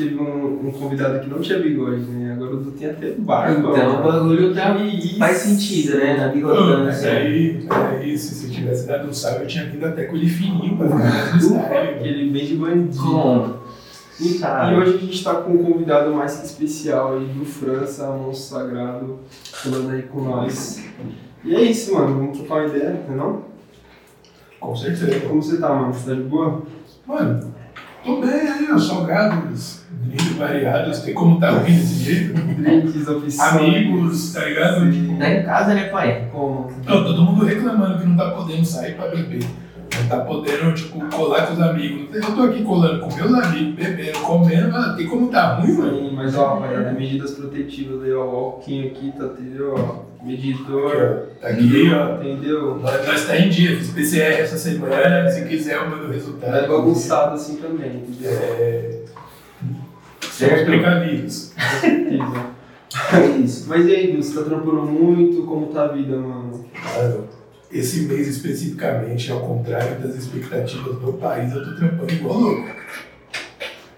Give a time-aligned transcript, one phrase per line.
[0.00, 2.32] Teve um, um convidado que não tinha bigode, né?
[2.32, 3.70] Agora o Du tem até barba.
[3.70, 4.74] Então o bagulho tá,
[5.18, 6.16] faz sentido, né?
[6.16, 7.08] Na bigotância.
[7.08, 7.68] É aí,
[8.00, 8.34] é isso.
[8.34, 11.38] Se eu tivesse dado um salve, eu tinha vindo até com ele fininho pra no
[11.40, 11.88] style.
[11.96, 12.96] Aquele bem de bandido.
[13.02, 13.60] Como?
[14.20, 14.70] E, Tá.
[14.70, 18.58] e hoje a gente está com um convidado mais que especial aí do França, monstro
[18.58, 19.18] sagrado,
[19.50, 20.84] falando aí com nós.
[21.42, 22.16] E é isso, mano.
[22.18, 23.42] Vamos trocar uma ideia, não é não?
[24.60, 25.20] Com certeza.
[25.20, 25.94] Como você tá, mano?
[25.94, 26.62] Você tá de boa?
[27.06, 27.54] Mano,
[28.04, 32.34] tô bem aí, ó, salgados, drinks variados, tem como tá ruim desse jeito.
[32.34, 33.40] Drinks, opções.
[33.40, 34.90] Amigos, tá ligado?
[34.90, 36.28] Tipo, Tá em casa, né, pai?
[36.32, 36.70] Como?
[36.86, 39.44] Não, todo mundo reclamando que não tá podendo sair pra beber.
[40.02, 42.14] Não tá podendo, tipo, colar com os amigos.
[42.14, 45.98] Eu tô aqui colando com meus amigos, bebendo, comendo, mano, tem como tá ruim, mano.
[45.98, 48.24] Sim, mas ó, rapaziada, medidas protetivas aí, ó.
[48.24, 49.74] O alquinho aqui, tá, entendeu?
[49.76, 51.28] Ó, medidor.
[51.40, 52.16] Tá aqui, ó.
[52.16, 52.76] Entendeu?
[52.76, 56.56] Nós, nós tá em dia, fiz PCR essa semana, se quiser eu mando o resultado.
[56.56, 58.04] É bagunçado assim também?
[58.22, 59.00] É,
[60.30, 60.66] Certo?
[60.66, 61.52] precavidos.
[61.80, 62.46] Certeza.
[63.12, 63.66] É isso.
[63.68, 65.44] Mas e aí, você tá trampando muito?
[65.44, 66.64] Como tá a vida, mano?
[66.96, 67.28] Mano,
[67.70, 72.68] esse mês especificamente, ao contrário das expectativas do país, eu tô trampando igual louco.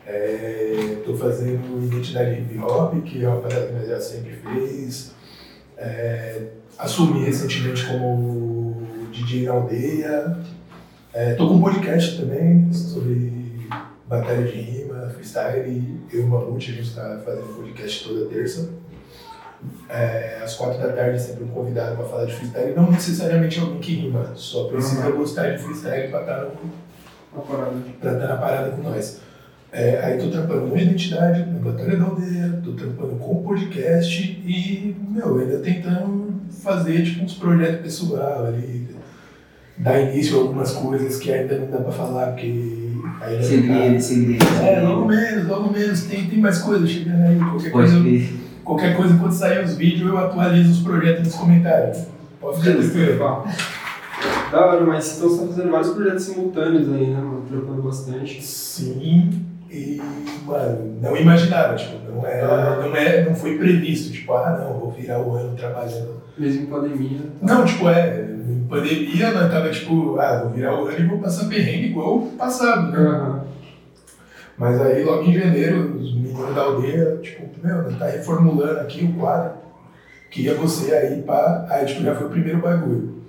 [0.06, 5.12] É, tô fazendo identidade hip hop, que é uma parada que nós já sempre fez.
[5.82, 6.40] É,
[6.78, 10.38] assumi recentemente como DJ na aldeia.
[11.12, 13.32] É, tô com um podcast também sobre
[14.08, 16.00] batalha de rima, freestyle.
[16.12, 18.70] Eu e o Mamute, a gente tá fazendo podcast toda terça.
[19.88, 22.74] É, às quatro da tarde, sempre um convidado para falar de freestyle.
[22.76, 26.46] Não necessariamente alguém que rima, só precisa gostar de freestyle para estar
[27.32, 27.76] Uma parada.
[28.00, 29.20] pra estar na parada com nós.
[29.72, 34.94] É, aí tô trampando com identidade, na Batalha da Aldeia, tô trampando com podcast e,
[35.08, 38.88] meu, ainda tentando fazer tipo, uns projetos pessoal ali,
[39.78, 42.46] dar início a algumas coisas que ainda não dá pra falar, porque
[43.22, 44.44] ainda não Segredo, tá- segredo.
[44.62, 48.30] É, logo menos, logo menos, tem, tem mais coisas chegando aí, qualquer Pode coisa, crer.
[48.62, 52.04] qualquer coisa quando sair os vídeos eu atualizo os projetos nos comentários.
[52.38, 53.18] Pode ficar tranquilo.
[54.52, 57.42] Da hora, mas então você tá fazendo vários projetos simultâneos aí, né, mano?
[57.48, 58.42] Trampando bastante.
[58.44, 60.02] Sim, e,
[60.44, 64.90] mano, não imaginava, tipo, não, era, não, é, não foi previsto, tipo, ah, não, vou
[64.90, 66.20] virar o ano trabalhando.
[66.36, 67.18] Mesmo em pandemia.
[67.18, 67.54] tá?
[67.54, 71.18] Não, tipo, é, em pandemia, nós tava, tipo, ah, vou virar o ano e vou
[71.18, 72.98] passar perrengue igual o passado, né?
[72.98, 73.44] Aham.
[74.58, 79.18] Mas aí, logo em janeiro, os meninos da aldeia, tipo, meu, tá reformulando aqui o
[79.18, 79.54] quadro,
[80.30, 83.22] queria você aí, pá, aí, tipo, já foi o primeiro bagulho.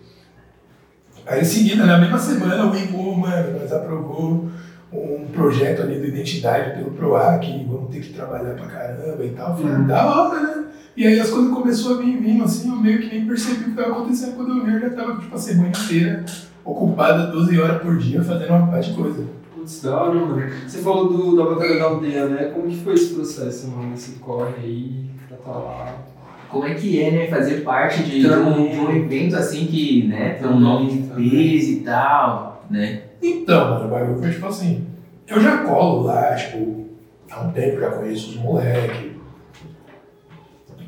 [1.25, 4.49] Aí, em seguida, na mesma semana, o Ivo, mano, nós aprovou
[4.93, 9.57] um projeto ali do Identidade pelo PROAC, vamos ter que trabalhar pra caramba e tal.
[9.57, 9.87] Falei, Uhum.
[9.87, 10.63] da hora, né?
[10.95, 13.63] E aí as coisas começaram a vir vindo, assim, eu meio que nem percebi o
[13.63, 14.35] que estava acontecendo.
[14.35, 16.23] Quando eu vi, eu já tava, tipo, a semana inteira
[16.63, 19.23] ocupada 12 horas por dia fazendo uma parte de coisa.
[19.55, 20.43] Putz, da hora, mano.
[20.67, 22.43] Você falou do, da Batalha da Aldeia, né?
[22.53, 23.93] Como que foi esse processo, mano?
[23.95, 25.95] Esse corre aí, pra tá lá.
[26.49, 27.27] Como é que é, né?
[27.27, 28.53] Fazer parte de, de Também.
[28.53, 30.35] um, de um evento assim que, né?
[30.39, 33.01] Tem um nome de peso e tal, né?
[33.21, 34.85] Então, mano, o bagulho foi tipo assim.
[35.33, 36.85] Eu já colo lá, tipo,
[37.31, 39.13] há um tempo, já conheço os moleques.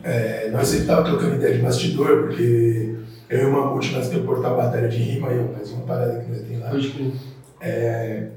[0.04, 2.96] É, nós sempre tava trocando ideia de bastidor, porque
[3.28, 6.20] eu e o Mamute nós temos o portal Batalha de Rima, eu, mais uma parada
[6.20, 6.72] que nós tem lá.
[7.60, 8.28] É,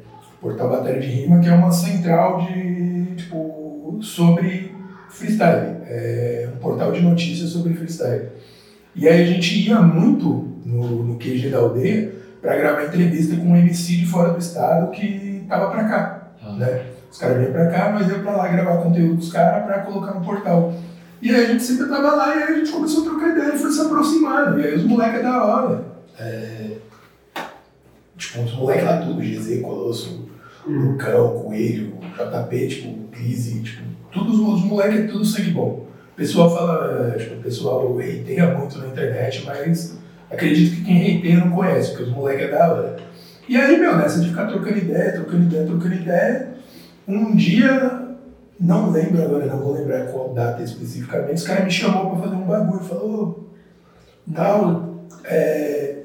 [0.40, 4.74] portal Batalha de Rima, que é uma central de, tipo, sobre
[5.10, 5.76] freestyle.
[5.84, 8.28] É um portal de notícias sobre freestyle.
[8.96, 13.50] E aí a gente ia muito no, no QG da aldeia para gravar entrevista com
[13.50, 16.86] um MC de fora do estado que tava pra cá, né?
[17.10, 20.14] Os caras vinham pra cá, nós ia pra lá gravar conteúdo dos caras pra colocar
[20.14, 20.74] no portal.
[21.20, 23.54] E aí a gente sempre tava lá e aí a gente começou a trocar ideia
[23.54, 24.60] e foi se aproximando.
[24.60, 25.84] E aí os moleques é da hora.
[26.20, 26.76] É...
[28.16, 30.28] Tipo, os moleques lá tudo, GZ, Colosso,
[30.66, 35.86] Lucão, Coelho, JP, tipo, Crise, tipo, todos os moleques é tudo sangue bom.
[36.12, 39.96] O pessoal fala, tipo, o pessoal reiteia muito na internet, mas
[40.30, 42.96] acredito que quem reiteia não conhece, porque os moleques é da hora.
[43.48, 46.48] E aí, meu, nessa de ficar trocando ideia, trocando ideia, trocando ideia,
[47.06, 48.16] um dia,
[48.60, 52.36] não lembro agora, não vou lembrar qual data especificamente, os caras me chamou pra fazer
[52.36, 53.48] um bagulho, falou,
[54.34, 56.02] tal, é,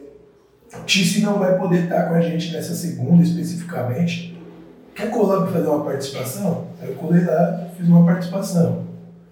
[0.85, 4.39] Tice não vai poder estar com a gente nessa segunda especificamente,
[4.95, 6.67] quer colar pra fazer uma participação?
[6.81, 8.83] Aí eu colei lá, fiz uma participação.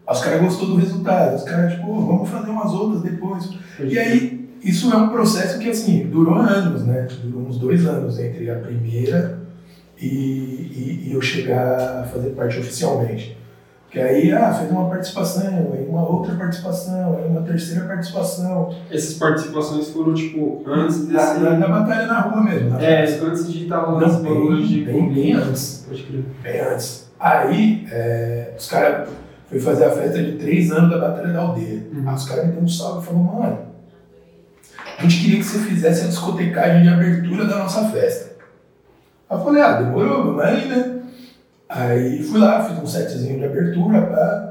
[0.08, 3.50] Os caras gostou do resultado, os caras, tipo, vamos fazer umas outras depois.
[3.80, 7.08] E aí, isso é um processo que, assim, durou anos, né?
[7.24, 9.40] Durou uns dois anos entre a primeira
[10.00, 13.38] e, e, e eu chegar a fazer parte oficialmente.
[13.90, 18.74] Que aí, ah, fez uma participação, aí uma outra participação, aí uma terceira participação.
[18.90, 21.40] Essas participações foram, tipo, antes desse...
[21.40, 22.70] Na batalha na rua mesmo.
[22.70, 24.86] Na é, antes de estar rolando esse bagulho de...
[24.86, 25.86] Bem, bem antes.
[25.86, 26.24] Pode crer.
[26.42, 27.12] Bem antes.
[27.20, 29.10] Aí, é, os caras
[29.48, 31.84] foi fazer a festa de três anos da Batalha da Aldeia.
[31.94, 32.08] Uhum.
[32.08, 33.58] Aí os caras me deram um salve e falaram, mano,
[35.02, 38.36] a gente queria que você fizesse a discotecagem de abertura da nossa festa.
[39.28, 41.00] Aí eu falei, ah, demorou, vamos aí, né?
[41.68, 44.48] Aí fui lá, fiz um setzinho de abertura, pá.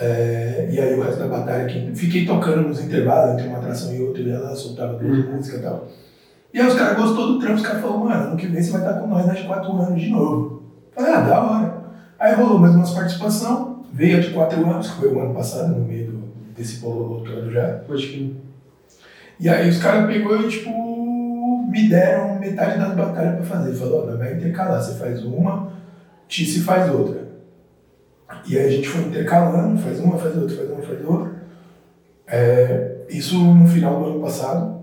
[0.00, 3.94] É, e aí o resto da batalha aqui, fiquei tocando nos intervalos entre uma atração
[3.94, 5.32] e outra, e ela soltava duas uhum.
[5.32, 5.88] músicas e tal.
[6.54, 8.70] E aí os caras gostou do trampo, os caras falaram, mano, ano que vem você
[8.70, 10.62] vai estar com nós nas quatro anos de novo.
[10.94, 11.74] Falei, ah, da hora.
[12.18, 15.68] Aí rolou mais umas participação, veio a de quatro anos, que foi o ano passado,
[15.68, 16.22] no meio
[16.56, 17.80] desse polo todo já.
[17.86, 18.45] Pode que.
[19.38, 20.70] E aí os caras pegou e, tipo,
[21.68, 23.74] me deram metade das batalhas pra fazer.
[23.74, 25.72] Falou, não, vai intercalar, você faz uma,
[26.28, 27.26] Tice faz outra.
[28.46, 31.32] E aí a gente foi intercalando, faz uma, faz outra, faz uma, faz outra.
[32.26, 34.76] É, isso no final do ano passado.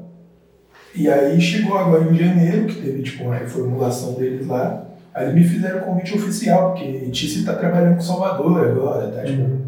[0.96, 4.86] E aí chegou agora em janeiro, que teve tipo uma reformulação deles lá.
[5.14, 9.24] Aí eles me fizeram o convite oficial, porque Tice está trabalhando com Salvador agora, tá?
[9.24, 9.62] Tipo, uhum.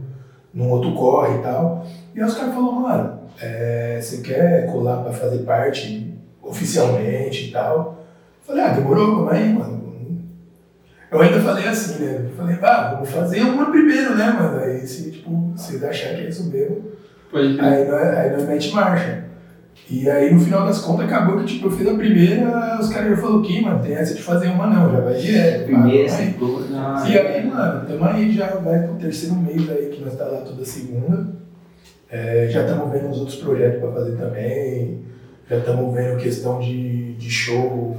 [0.53, 1.85] num outro corre e tal.
[2.13, 7.51] E aí os caras falaram, mano, é, você quer colar para fazer parte oficialmente e
[7.51, 8.05] tal?
[8.41, 9.85] Eu falei, ah, demorou, vamos aí, mano.
[11.11, 12.25] Eu ainda falei assim, né?
[12.29, 14.59] Eu falei, ah, vamos fazer uma primeiro, né, mano?
[14.59, 16.83] Aí se, tipo, vocês acharem que é isso mesmo,
[17.33, 19.25] aí nós, aí nós mete marcha.
[19.89, 23.11] E aí no final das contas acabou que tipo, eu fiz a primeira, os caras
[23.11, 25.65] já falaram que, mano, tem essa de fazer uma não, já vai direto.
[25.65, 27.07] Primeira, segunda.
[27.07, 30.41] E aí, mano, tamo aí, já vai pro terceiro mês aí que nós tá lá
[30.41, 31.44] toda segunda.
[32.09, 35.05] É, já estamos vendo os outros projetos para fazer também.
[35.49, 37.95] Já estamos vendo questão de, de show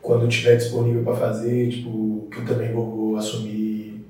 [0.00, 4.06] quando tiver disponível para fazer, tipo, que eu também vou assumir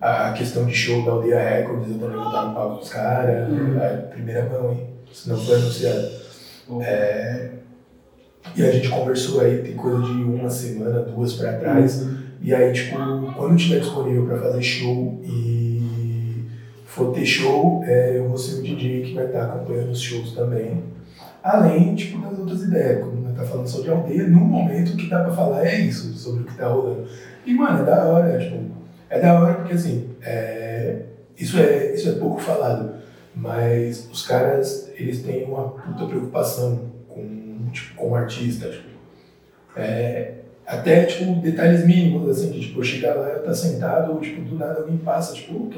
[0.00, 3.48] a questão de show da Aldeia Records, eu também vou estar no palco dos caras,
[3.50, 4.08] uhum.
[4.10, 4.88] primeira mão, hein?
[5.12, 6.08] Se não for anunciado.
[6.68, 6.82] Uhum.
[6.82, 7.50] É,
[8.56, 12.02] e a gente conversou aí, tem coisa de uma semana, duas para trás.
[12.02, 12.18] Uhum.
[12.42, 12.96] E aí, tipo,
[13.36, 15.59] quando tiver disponível para fazer show e
[16.90, 20.32] for ter show, é, eu vou ser o DJ que vai estar acompanhando os shows
[20.32, 20.82] também.
[21.40, 25.22] Além, tipo, das outras ideias, como nós tá falando sobre aldeia, no momento que dá
[25.22, 27.06] pra falar é isso, sobre o que tá rolando.
[27.46, 28.56] E, mano, é da hora, é, tipo,
[29.08, 31.02] é da hora porque, assim, é,
[31.38, 32.94] isso, é, isso é pouco falado,
[33.36, 38.88] mas os caras, eles têm uma puta preocupação com, tipo, com o artista, tipo,
[39.76, 40.32] é,
[40.66, 44.42] até, tipo, detalhes mínimos, assim, de, tipo, eu chegar lá, eu tá sentado, ou, tipo,
[44.42, 45.70] do nada alguém passa, tipo, oh,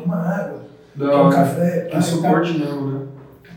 [0.96, 3.06] uma água, não, um café, que suporte não, né?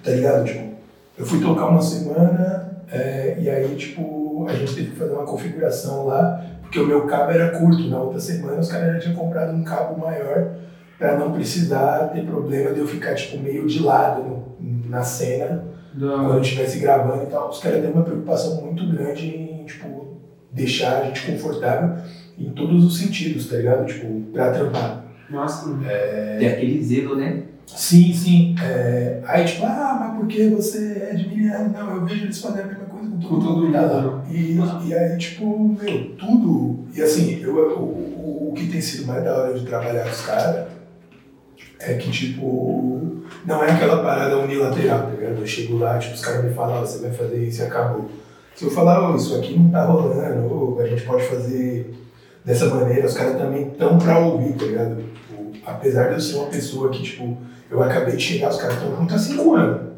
[0.03, 0.45] Tá ligado?
[0.45, 0.75] Tipo,
[1.17, 5.25] eu fui tocar uma semana é, e aí, tipo, a gente teve que fazer uma
[5.25, 7.87] configuração lá, porque o meu cabo era curto.
[7.87, 10.51] Na outra semana, os caras já tinham comprado um cabo maior
[10.97, 15.63] para não precisar ter problema de eu ficar, tipo, meio de lado no, na cena
[15.93, 16.25] não.
[16.25, 17.49] quando eu estivesse gravando e tal.
[17.49, 20.17] Os caras têm uma preocupação muito grande em, tipo,
[20.51, 21.97] deixar a gente confortável
[22.37, 23.85] em todos os sentidos, tá ligado?
[23.85, 25.04] Tipo, pra trampar.
[25.29, 26.37] Nossa, é...
[26.39, 27.43] tem aquele zelo, né?
[27.67, 28.55] Sim, sim.
[28.61, 31.73] É, aí, tipo, ah, mas por que você é de Miliano?
[31.73, 33.73] Não, eu vejo eles fazendo a mesma coisa com todo, mundo.
[33.73, 36.85] Tá e, e aí, tipo, meu, tudo.
[36.93, 40.21] E assim, eu, o, o que tem sido mais da hora de trabalhar com os
[40.21, 40.67] caras
[41.79, 45.39] é que, tipo, não é aquela parada unilateral, tá ligado?
[45.39, 48.09] Eu chego lá, tipo, os caras me falam, você vai fazer isso e acabou.
[48.55, 51.93] Se eu falar, oh, isso aqui não tá rolando, ou a gente pode fazer
[52.45, 54.97] dessa maneira, os caras também estão pra ouvir, tá ligado?
[54.97, 57.37] Tipo, apesar de eu ser uma pessoa que, tipo,
[57.69, 59.93] eu acabei de chegar, os caras estão juntos há cinco anos.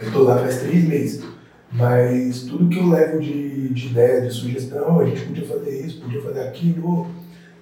[0.00, 1.22] Eu estou lá faz três meses.
[1.70, 6.00] Mas tudo que eu levo de, de ideia, de sugestão, a gente podia fazer isso,
[6.00, 7.06] podia fazer aquilo,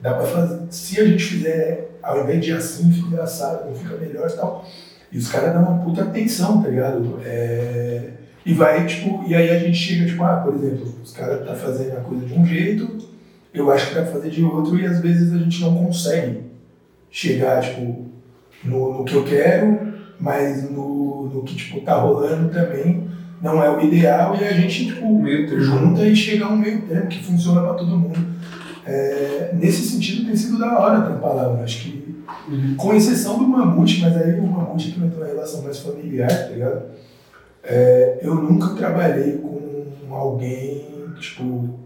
[0.01, 0.61] dá pra fazer.
[0.71, 4.65] Se a gente fizer, ao invés de assim, fica assado, fica melhor e tal.
[5.11, 7.19] E os caras dão uma puta atenção, tá ligado?
[7.25, 8.11] É...
[8.45, 11.55] E vai, tipo, e aí a gente chega, tipo, ah, por exemplo, os caras tá
[11.55, 13.06] fazendo a coisa de um jeito,
[13.59, 16.41] eu acho que dá pra fazer de outro, e às vezes a gente não consegue
[17.11, 18.07] chegar, tipo,
[18.65, 23.07] no, no que eu quero, mas no, no que, tipo, tá rolando também
[23.41, 25.07] não é o ideal, e a gente, tipo,
[25.61, 28.19] junta e chega a um meio termo que funciona pra todo mundo.
[28.85, 32.17] É, nesse sentido tem sido da hora a palavra, acho que
[32.49, 32.75] uhum.
[32.77, 36.49] com exceção do Mamute, mas aí o Mamute que ter uma relação mais familiar, tá
[36.49, 36.83] ligado?
[37.63, 40.87] É, eu nunca trabalhei com alguém,
[41.21, 41.86] tipo,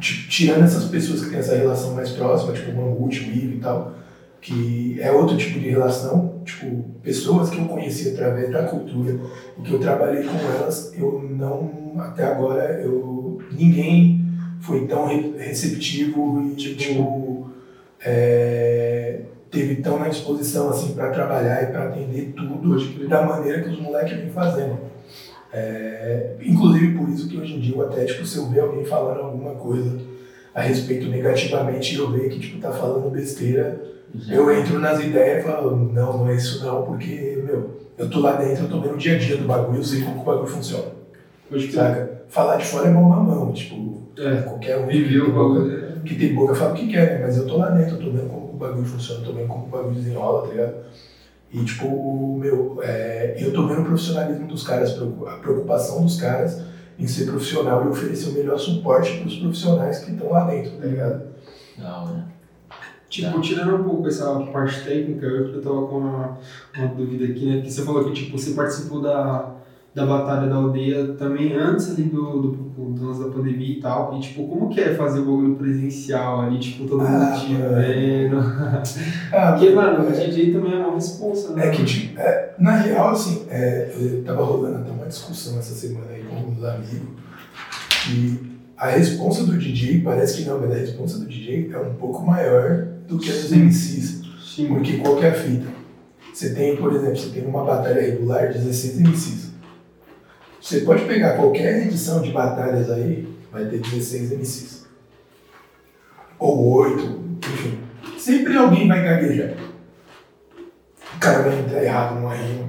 [0.00, 3.60] tirando essas pessoas que têm essa relação mais próxima, tipo o Mamute, o Ivo e
[3.60, 3.94] tal,
[4.40, 9.18] que é outro tipo de relação, tipo, pessoas que eu conheci através da cultura
[9.58, 14.24] e que eu trabalhei com elas, eu não, até agora, eu, ninguém
[14.60, 17.50] foi tão receptivo e, tipo,
[18.04, 23.70] é, teve tão na disposição assim para trabalhar e para atender tudo da maneira que
[23.70, 24.78] os moleques vêm fazendo.
[25.58, 29.20] É, inclusive por isso que hoje em dia até tipo, se eu ver alguém falando
[29.20, 29.98] alguma coisa
[30.54, 33.80] a respeito negativamente e eu ver que tipo, tá falando besteira,
[34.14, 34.34] Já.
[34.34, 38.20] eu entro nas ideias e falo, não, não é isso não, porque, meu, eu tô
[38.20, 40.24] lá dentro, eu tô vendo o dia a dia do bagulho, eu sei como o
[40.24, 40.92] bagulho funciona.
[41.50, 42.22] Hoje saca?
[42.28, 46.02] Falar de fora é mão na mão, tipo, é, qualquer um que, o bagulho.
[46.04, 47.26] que tem boca fala o que quer, né?
[47.26, 49.48] Mas eu tô lá dentro, eu tô vendo como o bagulho funciona, eu tô vendo
[49.48, 50.74] como o bagulho desenrola, tá ligado?
[51.52, 56.60] E, tipo, meu, é, eu tô vendo o profissionalismo dos caras, a preocupação dos caras
[56.98, 60.72] em ser profissional e oferecer o melhor suporte para os profissionais que estão lá dentro,
[60.72, 61.26] tá ligado?
[61.78, 62.24] Não, né?
[63.08, 66.38] Tipo, tirando um pouco essa parte técnica, eu tava com uma,
[66.76, 67.56] uma dúvida aqui, né?
[67.56, 69.55] Porque você falou que, tipo, você participou da
[69.96, 74.14] da Batalha da Aldeia também antes ali do, do, do lance da pandemia e tal.
[74.14, 77.54] E tipo, como que é fazer o bagulho presencial ali, tipo, todo mundo ah, te
[77.54, 78.36] vendo?
[79.32, 81.68] Ah, Porque, mano, o DJ também é uma responsa, né?
[81.68, 85.74] É que, tipo, é, na real, assim, é, eu tava rolando até uma discussão essa
[85.74, 87.08] semana aí com uns amigos.
[88.12, 88.38] E
[88.76, 92.22] a responsa do DJ, parece que não, mas a responsa do DJ é um pouco
[92.22, 94.20] maior do que a dos MCs.
[94.44, 94.68] Sim.
[94.68, 95.68] Porque qual que é a fita?
[96.34, 99.55] Você tem, por exemplo, você tem uma batalha regular, 16 MCs.
[100.66, 104.84] Você pode pegar qualquer edição de batalhas aí, vai ter 16 MCs.
[106.40, 107.78] Ou 8, enfim.
[108.18, 109.54] Sempre alguém vai gaguejar.
[111.14, 112.68] O cara vai entrar errado numa rima.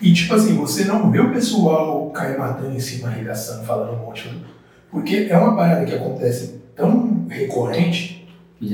[0.00, 4.06] E tipo assim, você não vê o pessoal cair matando em cima, arregaçando, falando um
[4.06, 4.44] monte de
[4.88, 8.72] Porque é uma parada que acontece tão recorrente que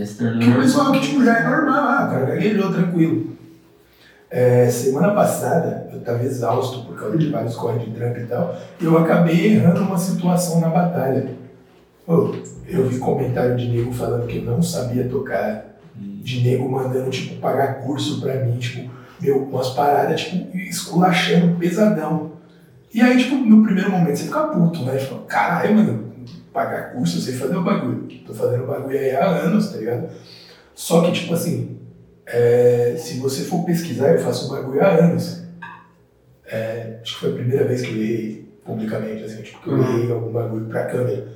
[0.50, 3.35] o pessoal que tipo, já é normal, ah, cara gaguejou tranquilo.
[4.36, 8.54] É, semana passada eu estava exausto por causa de vários corres de trampo e tal,
[8.78, 11.30] e eu acabei errando uma situação na batalha.
[12.06, 12.34] Oh,
[12.68, 17.40] eu vi comentário de nego falando que eu não sabia tocar, de nego mandando tipo
[17.40, 18.90] pagar curso pra mim, tipo,
[19.22, 22.32] meu, umas paradas tipo esculachando pesadão.
[22.92, 24.98] E aí, tipo, no primeiro momento você fica puto, né?
[24.98, 26.12] Tipo, caralho, mano,
[26.52, 28.06] pagar curso, eu sei fazer o bagulho.
[28.26, 30.08] Tô fazendo o bagulho aí há anos, tá ligado?
[30.74, 31.75] Só que, tipo assim,
[32.26, 35.44] é, se você for pesquisar, eu faço um bagulho há anos.
[36.46, 39.74] É, acho que foi a primeira vez que eu errei publicamente, assim, tipo, que eu
[39.74, 39.98] uhum.
[39.98, 41.28] errei algum bagulho pra câmera.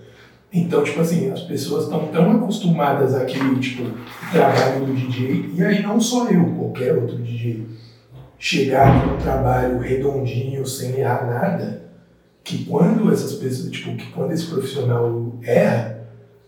[0.52, 3.84] Então, tipo assim, as pessoas estão tão acostumadas àquele, tipo,
[4.32, 7.68] trabalho do DJ, e aí não só eu, qualquer outro DJ,
[8.36, 11.84] chegar num trabalho redondinho, sem errar nada,
[12.42, 16.00] que quando essas pessoas, tipo, que quando esse profissional erra,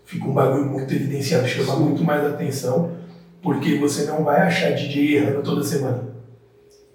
[0.03, 3.02] fica um bagulho muito evidenciado, chama muito mais atenção
[3.43, 6.05] porque você não vai achar DJ errando toda semana.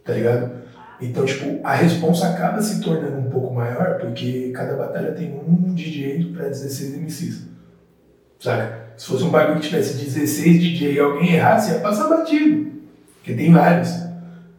[0.03, 0.59] Tá ligado?
[1.01, 5.75] Então, tipo, a responsa acaba se tornando um pouco maior, porque cada batalha tem um
[5.75, 7.43] DJ para 16 MCs.
[8.41, 8.89] Saca?
[8.97, 12.73] Se fosse um bagulho que tivesse 16 DJ e alguém errasse, ia passar batido.
[13.17, 13.91] Porque tem vários.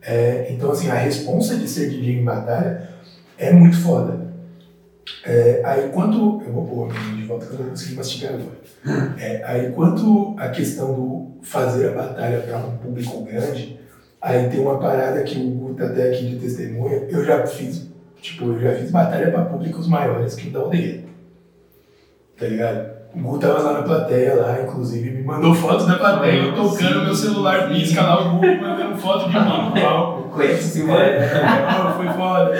[0.01, 2.89] É, então, assim, a responsa de ser DJ em batalha
[3.37, 4.28] é muito foda.
[5.23, 6.41] É, aí, quanto.
[6.45, 9.15] Eu vou pôr aqui de volta que eu não consegui mastigar agora.
[9.19, 13.79] É, aí, quanto a questão do fazer a batalha para um público grande,
[14.21, 17.89] aí tem uma parada que o Guto até aqui de testemunha, eu já fiz,
[18.21, 21.03] tipo, eu já fiz batalha para públicos maiores que o da aldeia.
[22.37, 22.99] Tá ligado?
[23.13, 27.03] O Guto tava lá na plateia, lá, inclusive, me mandou fotos da plateia, eu tocando
[27.03, 30.29] meu celular, pisca lá, o Guto mandando foto de mim no palco.
[30.29, 30.99] Conhece mano.
[30.99, 32.53] É, foi foda.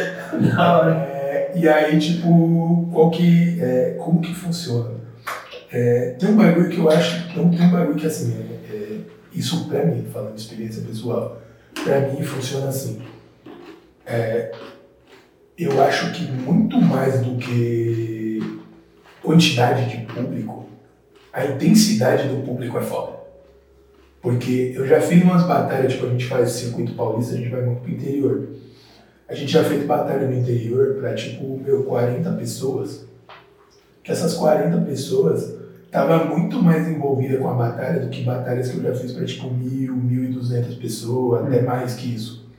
[1.49, 4.91] É, e aí, tipo, qual que, é, como que funciona?
[5.71, 8.33] É, tem um bagulho que eu acho, um, tem um bagulho que assim,
[8.71, 8.97] é,
[9.33, 11.41] isso para mim, falando de experiência pessoal,
[11.83, 13.01] para mim funciona assim.
[14.05, 14.51] É,
[15.57, 18.59] eu acho que muito mais do que
[19.21, 20.67] quantidade de público,
[21.31, 23.19] a intensidade do público é foda.
[24.21, 27.61] Porque eu já fiz umas batalhas, tipo, a gente faz circuito paulista, a gente vai
[27.61, 28.49] muito pro interior.
[29.29, 33.05] A gente já fez batalha no interior pra, tipo, meu, 40 pessoas.
[34.03, 35.55] Que essas 40 pessoas
[35.91, 39.25] tava muito mais envolvida com a batalha do que batalhas que eu já fiz pra,
[39.25, 42.49] tipo, mil, mil e duzentas pessoas, até mais que isso.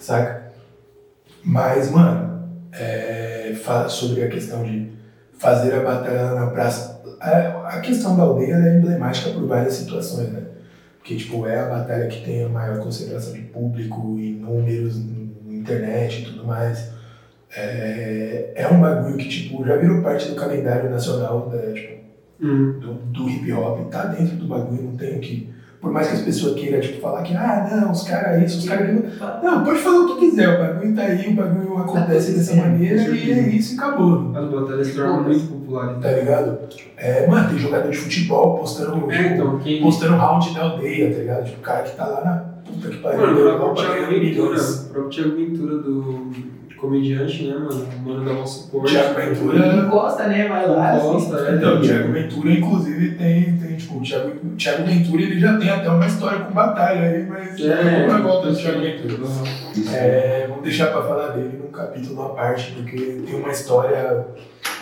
[0.00, 0.50] Saca?
[1.44, 3.54] Mas, mano, é,
[3.90, 4.90] sobre a questão de
[5.38, 7.02] fazer a batalha na praça.
[7.20, 10.42] A, a questão da aldeia é emblemática por várias situações, né?
[10.98, 14.96] Porque, tipo, é a batalha que tem a maior concentração de público e números
[15.64, 16.92] internet e tudo mais.
[17.56, 22.00] É, é um bagulho que, tipo, já virou parte do calendário nacional né, tipo,
[22.40, 22.78] uhum.
[22.80, 23.90] do, do hip hop.
[23.90, 25.54] Tá dentro do bagulho, não tem o que
[25.84, 28.66] por mais que as pessoas queiram, tipo, falar que, ah, não, os caras isso, os
[28.66, 29.04] caras aquilo.
[29.42, 33.02] Não, pode falar o que quiser, o bagulho tá aí, o bagulho acontece dessa maneira
[33.02, 34.32] e é isso e acabou.
[34.34, 36.02] As batalhas se tornam muito populares.
[36.02, 36.58] Tá ligado?
[36.96, 39.82] É, mano, tem jogador de futebol postando, é, então, quem...
[39.82, 41.44] postando round da aldeia, tá ligado?
[41.44, 43.20] Tipo, o cara que tá lá na puta que pariu.
[43.20, 46.54] Mano, o próprio Thiago Ventura, o próprio Thiago Ventura do
[46.84, 47.88] comediante, né, mano?
[47.96, 48.92] O mano dá um suporte.
[48.92, 49.76] Thiago Ventura.
[49.76, 50.48] Encosta, né?
[50.48, 50.96] Vai lá.
[50.96, 51.46] Encosta, assim.
[51.46, 51.54] é.
[51.56, 55.56] Então, o Thiago Ventura, inclusive, tem, tem tipo, o Thiago, o Thiago Ventura ele já
[55.58, 59.14] tem até uma história com batalha aí, mas é, vamos volta do Thiago Ventura.
[59.92, 64.26] É, vamos deixar pra falar dele num capítulo à parte, porque tem uma história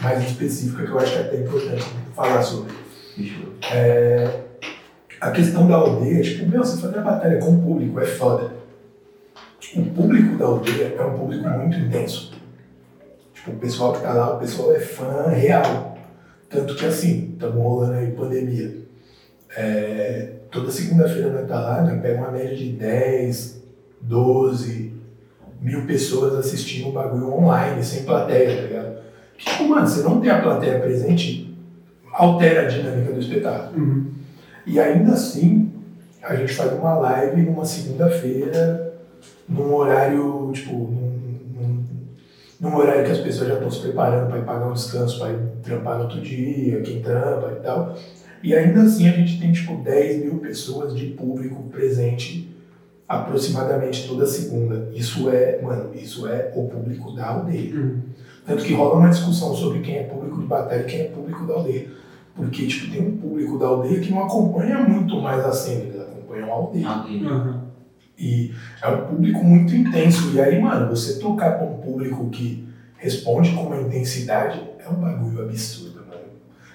[0.00, 1.84] mais específica que eu acho que é até importante
[2.16, 2.72] falar sobre.
[3.70, 4.28] É,
[5.23, 8.62] a questão da aldeia, tipo, meu, você fazer a batalha com o público é foda
[9.76, 12.33] o público da aldeia é um público muito intenso.
[13.33, 15.97] Tipo, o pessoal que tá lá, o pessoal é fã real.
[16.49, 18.83] Tanto que assim, estamos rolando aí pandemia.
[19.57, 23.62] É, toda segunda-feira nós tá lá, nós pega uma média de 10,
[24.02, 24.93] 12
[25.61, 29.02] mil pessoas assistindo o bagulho online, sem plateia, tá ligado?
[29.38, 31.57] Tipo, mano, você não tem a plateia presente,
[32.12, 33.83] altera a dinâmica do espetáculo.
[33.83, 34.11] Uhum.
[34.66, 35.71] E ainda assim,
[36.23, 38.92] a gente faz uma live numa segunda-feira
[39.49, 41.85] num horário, tipo, num, num,
[42.61, 45.33] num, horário que as pessoas já estão se preparando para ir pagar um descanso, para
[45.33, 47.96] ir trampar no outro dia, quem trampa e tal.
[48.42, 52.48] E ainda assim a gente tem, tipo, 10 mil pessoas de público presente
[53.09, 54.88] aproximadamente toda segunda.
[54.94, 57.75] Isso é, mano, isso é o público da aldeia.
[57.75, 58.01] Uhum.
[58.46, 61.46] Tanto que rola uma discussão sobre quem é público de batalha e quem é público
[61.46, 61.88] da aldeia.
[62.35, 66.01] Porque, tipo, tem um público da aldeia que não acompanha muito mais a cena, eles
[66.01, 66.88] acompanham a aldeia.
[66.88, 67.61] Uhum.
[68.18, 70.33] E é um público muito intenso.
[70.35, 72.66] E aí, mano, você tocar com um público que
[72.97, 76.23] responde com uma intensidade é um bagulho absurdo, mano.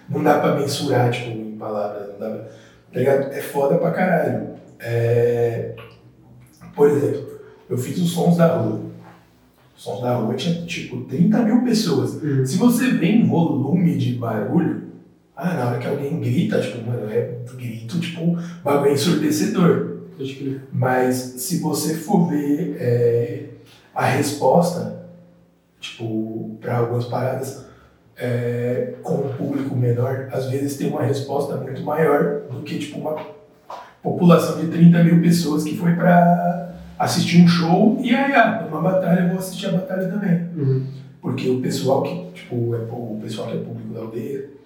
[0.09, 2.43] Não dá pra mensurar, tipo, em palavras, não dá pra.
[2.91, 3.31] Tá ligado?
[3.31, 4.49] É foda pra caralho.
[4.79, 5.75] É...
[6.75, 7.27] Por exemplo,
[7.69, 8.81] eu fiz os sons da rua.
[9.75, 12.21] Os sons da rua tinha, tipo, 30 mil pessoas.
[12.21, 12.45] Uhum.
[12.45, 14.86] Se você vê em volume de barulho,
[15.37, 19.97] ah, na hora que alguém grita, tipo, mano, é grito, tipo, bagulho ensurdecedor.
[20.73, 23.43] Mas se você for ver é,
[23.93, 25.05] a resposta,
[25.79, 27.67] tipo, para algumas paradas,
[28.17, 32.99] é, com um público menor, às vezes tem uma resposta muito maior do que tipo
[32.99, 33.15] uma
[34.01, 38.81] população de 30 mil pessoas que foi para assistir um show e aí, ah, numa
[38.81, 40.49] batalha eu vou assistir a batalha também.
[40.55, 40.83] Uhum.
[41.21, 44.56] Porque o pessoal que, tipo, é, o pessoal que é público da aldeia,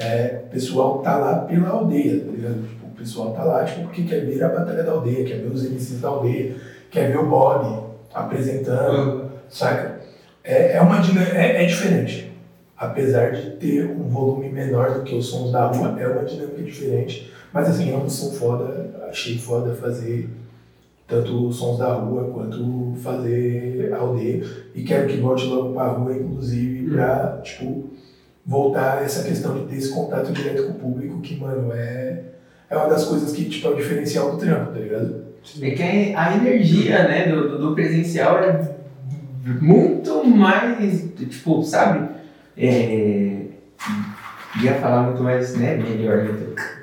[0.00, 2.80] é, o pessoal tá lá pela aldeia, tá ligado?
[3.00, 6.00] pessoal tá lá, tipo, porque quer ver a Batalha da Aldeia, quer ver os MCs
[6.00, 6.54] da aldeia,
[6.90, 9.28] quer ver o Bob apresentando, uhum.
[9.48, 10.00] saca?
[10.44, 10.98] É, é, uma,
[11.34, 12.30] é, é diferente.
[12.76, 16.62] Apesar de ter um volume menor do que os sons da rua, é uma dinâmica
[16.62, 17.32] diferente.
[17.52, 20.30] Mas assim, ambos são foda, achei foda fazer
[21.06, 24.42] tanto os sons da rua quanto fazer a aldeia.
[24.74, 26.94] E quero que volte logo pra rua, inclusive, uhum.
[26.94, 27.90] pra, tipo,
[28.44, 32.24] voltar essa questão de ter esse contato direto com o público, que, mano, é
[32.70, 35.24] é uma das coisas que tipo, é o diferencial do trampo, tá ligado?
[35.60, 35.82] É que
[36.14, 38.76] a energia né, do, do presencial é
[39.60, 42.08] muito mais, tipo, sabe?
[42.56, 43.40] É,
[44.62, 46.34] ia falar muito mais, né, melhor, né?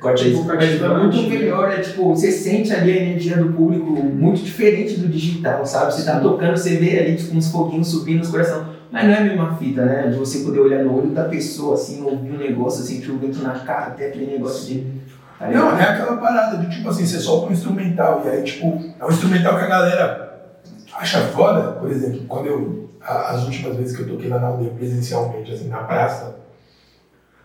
[0.01, 4.41] Corta tipo, é muito melhor, é tipo, você sente ali a energia do público muito
[4.41, 5.93] diferente do digital, sabe?
[5.93, 8.76] Você tá tocando, você vê ali, tipo, uns foguinhos subindo no coração.
[8.91, 10.07] Mas não é a mesma fita, né?
[10.07, 13.39] De você poder olhar no olho da pessoa, assim, ouvir um negócio, sentir o vento
[13.39, 14.97] na cara, até aquele negócio de
[15.39, 18.83] Aí, não, é aquela parada de tipo assim, você solta um instrumental e aí, tipo,
[18.99, 20.51] é um instrumental que a galera
[20.93, 22.87] acha foda, por exemplo, quando eu.
[22.99, 26.39] As últimas vezes que eu toquei lá na aldeia presencialmente, assim, na praça,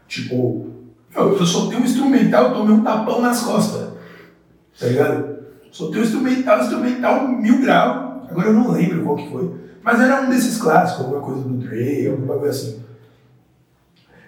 [0.09, 0.67] tipo,
[1.15, 3.91] eu, eu soltei um instrumental, eu tomei um tapão nas costas.
[4.81, 5.37] Tá ligado?
[5.71, 9.55] Soltei um instrumental, instrumental mil grau, agora eu não lembro qual que foi.
[9.83, 12.83] Mas era um desses clássicos, alguma coisa do Dre, alguma coisa assim.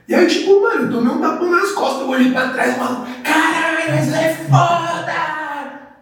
[0.07, 3.07] E aí, tipo, mano, eu tomei um tapão nas costas, eu olhei pra trás, mano,
[3.23, 5.15] caralho, isso é foda!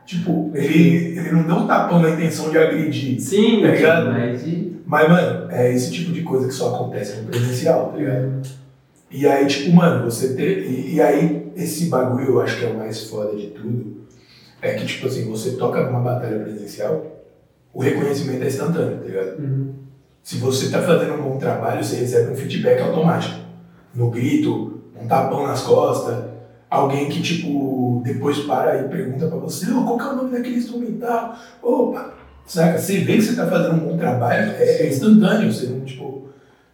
[0.04, 3.20] Tipo, ele, ele não deu um tapão na intenção de agredir.
[3.20, 4.10] Sim, tá ligado?
[4.12, 4.42] Mas
[4.84, 8.42] Mas, mano, é esse tipo de coisa que só acontece no presencial, tá ligado?
[9.10, 10.66] E aí, tipo, mano, você ter.
[10.68, 14.02] E, e aí, esse bagulho eu acho que é o mais foda de tudo.
[14.60, 17.11] É que, tipo assim, você toca numa batalha presencial,
[17.72, 19.38] o reconhecimento é instantâneo, tá ligado?
[19.38, 19.74] Uhum.
[20.22, 23.40] Se você tá fazendo um bom trabalho, você recebe um feedback automático.
[23.94, 26.24] No grito, um tapão nas costas,
[26.70, 30.30] alguém que, tipo, depois para e pergunta pra você, ô, qual que é o nome
[30.30, 31.36] daquele instrumental?
[31.62, 32.14] Opa!
[32.46, 32.78] Saca?
[32.78, 36.28] Você vê que você tá fazendo um bom trabalho, é, é instantâneo, você não, tipo,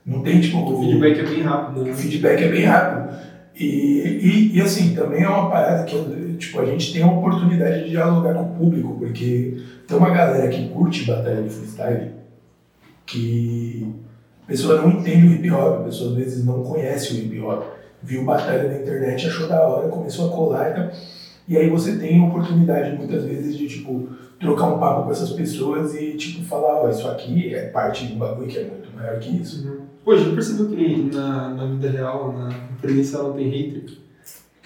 [0.05, 0.59] não tem, tipo...
[0.59, 1.95] O feedback é bem rápido, O né?
[1.95, 3.19] feedback é bem rápido.
[3.59, 5.97] E, e, e, assim, também é uma parada que
[6.39, 10.49] tipo, a gente tem a oportunidade de dialogar com o público, porque tem uma galera
[10.49, 12.13] que curte batalha de freestyle
[13.05, 13.93] que
[14.45, 17.41] a pessoa não entende o hip hop, a pessoa às vezes não conhece o hip
[17.41, 17.65] hop.
[18.01, 20.91] Viu batalha na internet, achou da hora, começou a colar e tal.
[21.49, 25.31] E aí você tem a oportunidade muitas vezes de tipo trocar um papo com essas
[25.31, 28.95] pessoas e tipo falar, ó, isso aqui é parte de um bagulho que é muito
[28.95, 29.67] maior que isso.
[29.67, 29.88] Uhum.
[30.09, 32.49] Pô, já percebeu que na, na vida real, na
[32.81, 33.83] presencial, não tem hater?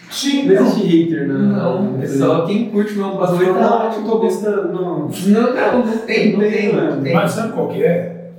[0.09, 1.35] Sim, Não existe hater na.
[1.35, 5.09] Não, na é só quem curte meu bagulho Não, tá não, eu tô gostando, não.
[5.09, 7.13] Não, não, não tem, não tem, não tem.
[7.13, 8.31] Mas sabe qual que é?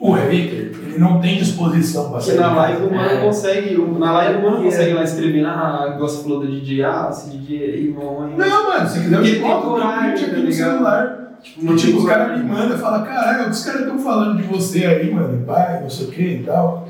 [0.00, 3.20] O hater, ele não tem disposição para Porque na live o mano É.
[3.24, 3.78] consegue.
[3.78, 4.64] Na live o mano É.
[4.64, 8.34] consegue lá escrever, ah, igual você falou do DJ, ah, esse DJ aí, bom, hein?
[8.36, 10.52] Não, mano, se quiser eu te conto, eu tá no ligado?
[10.52, 11.27] celular.
[11.42, 13.80] Tipo, E, tipo, os tem caras me mandam e falam, caralho, o que os caras
[13.82, 16.88] estão falando de você aí, mano, pai, não sei o que e tal.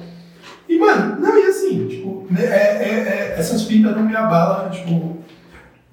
[0.69, 4.71] E, mano, não, e assim, tipo, né, é, é, é, essas fitas não me abalam,
[4.71, 5.19] tipo,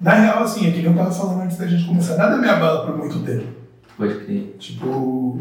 [0.00, 2.84] na real, assim, é que eu tava falando antes da gente começar, nada me abala
[2.86, 3.46] por muito tempo.
[3.96, 4.56] Pode crer.
[4.58, 5.40] Tipo.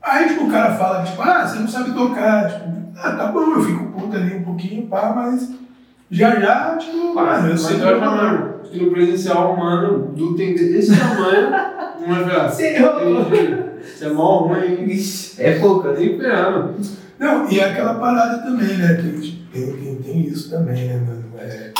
[0.00, 2.48] Aí, tipo, o cara fala, tipo, ah, você não sabe tocar.
[2.48, 5.50] Tipo, ah, tá bom, eu fico puto ali um pouquinho, pá, mas
[6.10, 10.96] já já, tipo, mano, eu sei Mas que que no presencial, mano, do tem desse
[10.98, 11.50] tamanho,
[12.00, 12.48] não vai falar.
[12.48, 14.88] Você é mó ruim.
[15.38, 16.74] É pouco, Eu tenho esperando.
[17.18, 18.94] Não, e aquela parada também, né?
[18.94, 19.20] Tem,
[19.52, 21.24] tem, tem, tem isso também, né, mano?
[21.38, 21.72] É,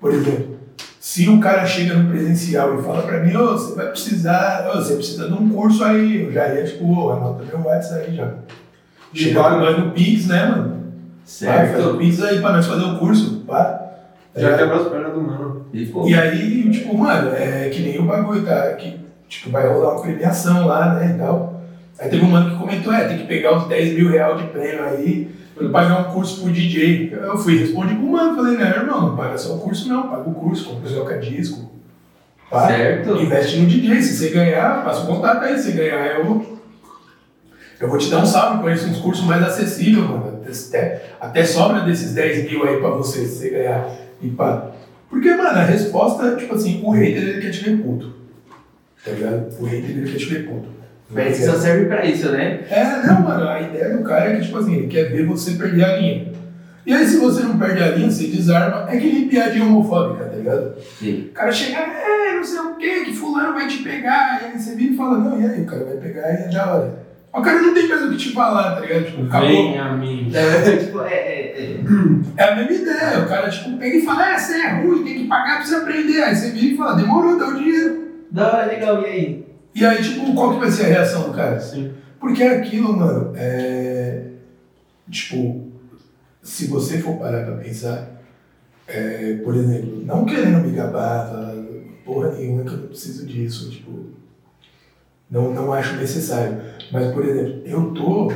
[0.00, 0.56] por exemplo,
[0.98, 4.76] se o cara chega no presencial e fala pra mim, ô, você vai precisar, ô,
[4.76, 8.16] você precisa de um curso aí, eu já ia, tipo, ô, anota meu WhatsApp aí
[8.16, 8.34] já.
[9.14, 10.78] Chega com nós no Pix, né, mano?
[11.42, 13.77] Vai, faz o Pix aí pra nós fazer o curso, pá.
[14.38, 15.66] Tá Já quebrou as pernas do mano.
[15.72, 18.72] E, E aí, tipo, mano, é que nem o bagulho, tá?
[18.74, 21.62] Que, tipo, vai rolar uma premiação lá, né, e tal.
[21.98, 24.46] Aí teve um mano que comentou, é, tem que pegar os 10 mil reais de
[24.48, 25.28] prêmio aí
[25.60, 27.12] e pagar um curso pro DJ.
[27.12, 30.28] Eu fui, respondi pro mano, falei, não, irmão, não paga só o curso não, paga
[30.28, 31.70] o curso, compra o seu disco.
[32.48, 33.20] Pá, certo?
[33.20, 36.58] investe no DJ, se você ganhar, passa o contato aí, se ganhar eu...
[37.80, 40.40] Eu vou te dar um salve, conheço uns cursos mais acessíveis, mano.
[40.44, 43.88] Até, até sobra desses 10 mil aí pra você, se você ganhar.
[44.20, 44.70] E pá.
[45.08, 48.14] Porque, mano, a resposta, tipo assim, o hater ele quer te ver puto.
[49.04, 49.48] Tá ligado?
[49.60, 50.68] O hater ele quer te ver puto.
[51.10, 52.60] Mas só serve pra isso, né?
[52.68, 55.52] É, não, mano, a ideia do cara é que, tipo assim, ele quer ver você
[55.52, 56.32] perder a linha.
[56.84, 58.90] E aí, se você não perde a linha, você desarma.
[58.90, 60.74] É que nem piadinha homofóbica, tá ligado?
[60.98, 61.28] Sim.
[61.30, 64.42] O cara chega, é, não sei o que, que fulano vai te pegar.
[64.42, 66.48] E aí você vira e fala, não, e aí, o cara vai pegar e é
[66.48, 67.07] da hora.
[67.38, 69.04] O cara não tem mais o que te falar, tá ligado?
[69.04, 69.48] Tipo, acabou.
[69.48, 70.30] Vem a mim.
[70.34, 71.80] É, tipo, é, é, é.
[72.36, 73.20] É a mesma ideia.
[73.20, 75.74] O cara, tipo, pega e fala, é, você é ruim, tem que pagar pra você
[75.76, 76.22] aprender.
[76.22, 78.08] Aí você vira e fala, demorou, dá o dinheiro.
[78.30, 79.46] Da hora, legal, e aí?
[79.74, 81.58] E aí, tipo, qual que vai ser a reação do cara?
[81.60, 81.92] Sim.
[82.20, 84.24] Porque aquilo, mano, é.
[85.10, 85.68] Tipo,
[86.42, 88.10] se você for parar pra pensar,
[88.86, 91.54] é, por exemplo, não querendo me gabar, falar,
[92.04, 94.07] porra nenhuma que eu não preciso disso, tipo,
[95.30, 96.60] não, não acho necessário.
[96.90, 98.32] Mas, por exemplo, eu tô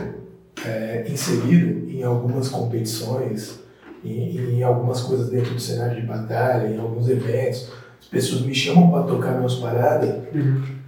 [0.64, 3.60] é, inserido em algumas competições,
[4.04, 8.54] em, em algumas coisas dentro do cenário de batalha, em alguns eventos, as pessoas me
[8.54, 10.22] chamam pra tocar minhas paradas,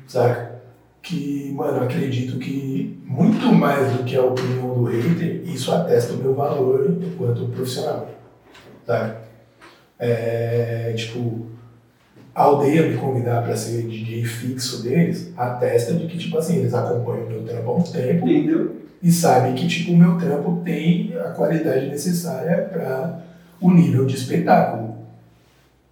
[0.07, 0.55] saca?
[1.03, 6.15] Que, mano, eu acredito que muito mais do que a opinião do hater, isso atesta
[6.15, 8.11] o meu valor enquanto profissional,
[8.87, 9.23] saca?
[9.99, 11.47] É, tipo,
[12.35, 16.75] a aldeia me convidar para ser DJ fixo deles, atesta de que, tipo assim, eles
[16.75, 18.77] acompanham o meu trampo há um tempo Entendeu?
[19.03, 23.21] e sabem que, tipo, o meu trampo tem a qualidade necessária para
[23.61, 24.95] o nível de espetáculo.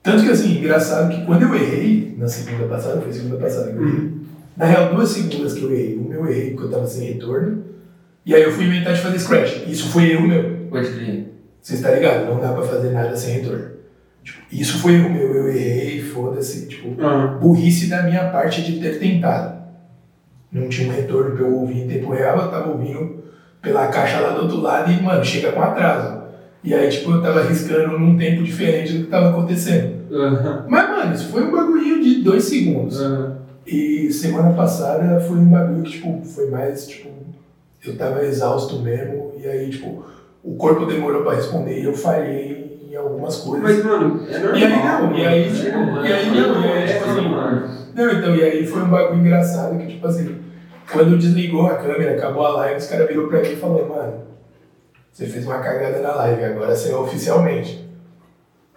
[0.03, 3.79] Tanto que, assim, engraçado que quando eu errei, na segunda passada, foi segunda passada que
[3.79, 4.13] eu errei,
[4.57, 5.97] na real, duas segundas que eu errei.
[5.97, 7.65] Uma eu errei porque eu tava sem retorno,
[8.25, 9.67] e aí eu fui inventar de fazer scratch.
[9.69, 10.67] Isso foi erro meu.
[10.71, 11.33] Pode crer.
[11.61, 12.27] Você está ligado?
[12.27, 13.73] Não dá pra fazer nada sem retorno.
[14.23, 15.35] Tipo, isso foi erro meu.
[15.35, 16.67] Eu errei, foda-se.
[16.67, 19.61] Tipo, Ah, burrice da minha parte de ter tentado.
[20.51, 23.23] Não tinha um retorno pra eu ouvir em tempo real, eu tava ouvindo
[23.61, 26.23] pela caixa lá do outro lado e, mano, chega com atraso.
[26.63, 29.95] E aí, tipo, eu tava arriscando num tempo diferente do que tava acontecendo.
[30.13, 30.67] Aham.
[30.69, 33.01] Mas, mano, isso foi um bagulho de dois segundos.
[33.01, 33.37] Aham.
[33.67, 37.09] E semana passada foi um bagulho que, tipo, foi mais, tipo,
[37.87, 40.05] eu tava exausto mesmo, e aí, tipo,
[40.43, 42.62] o corpo demorou pra responder e eu falhei
[42.93, 43.63] em algumas coisas.
[43.63, 44.59] Mas, mano, é normal.
[44.59, 45.67] E aí não, e aí, É tipo,
[46.05, 47.29] e aí não, e aí, tipo assim,
[47.95, 50.37] Não, então, e aí foi um bagulho engraçado que, tipo assim,
[50.93, 54.13] quando desligou a câmera, acabou a live, os caras virou pra mim e falou, mano,
[55.11, 57.83] você fez uma cagada na live, agora você é oficialmente.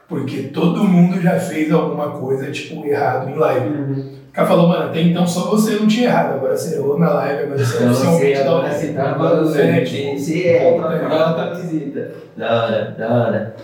[0.08, 3.67] Porque todo mundo já fez alguma coisa, tipo, errado em live.
[3.67, 4.15] Uhum.
[4.30, 7.12] O cara falou, mano, até então só você não tinha errado, agora você errou na
[7.13, 8.73] live, agora você é você oficialmente da hora.
[8.73, 12.12] você tá você é, você você é, aquela camiseta.
[12.38, 13.56] Da hora, da hora.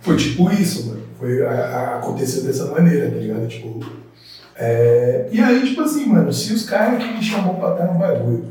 [0.00, 1.00] Foi tipo isso, mano.
[1.18, 3.46] Foi, a, a- aconteceu dessa maneira, tá ligado?
[3.48, 3.80] Tipo.
[4.56, 7.98] é, E aí, tipo assim, mano, se os caras que me chamam pra estar no
[7.98, 8.44] bagulho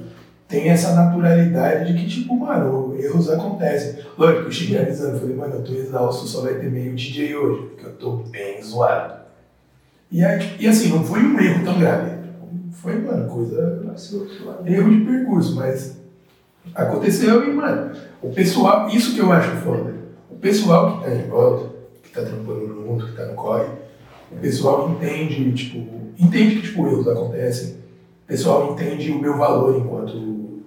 [0.48, 3.98] tem essa naturalidade de que, tipo, mano, erros acontecem.
[4.18, 7.68] Lógico, eu cheguei avisando, falei, mano, eu tô exausto, só vai ter meio DJ hoje,
[7.68, 9.14] porque eu tô bem zoado.
[10.12, 12.18] E aí, e assim, não foi um erro tão grave.
[12.72, 13.80] Foi, mano, coisa
[14.66, 15.98] erro de percurso, mas
[16.74, 19.99] aconteceu e, mano, o pessoal, isso que eu acho foda.
[20.40, 21.70] O pessoal que tá em volta,
[22.02, 23.66] que tá trampando junto, que tá no corre,
[24.32, 25.86] o pessoal entende, tipo,
[26.18, 27.72] entende que, tipo, erros acontecem.
[28.24, 30.62] O pessoal entende o meu valor enquanto,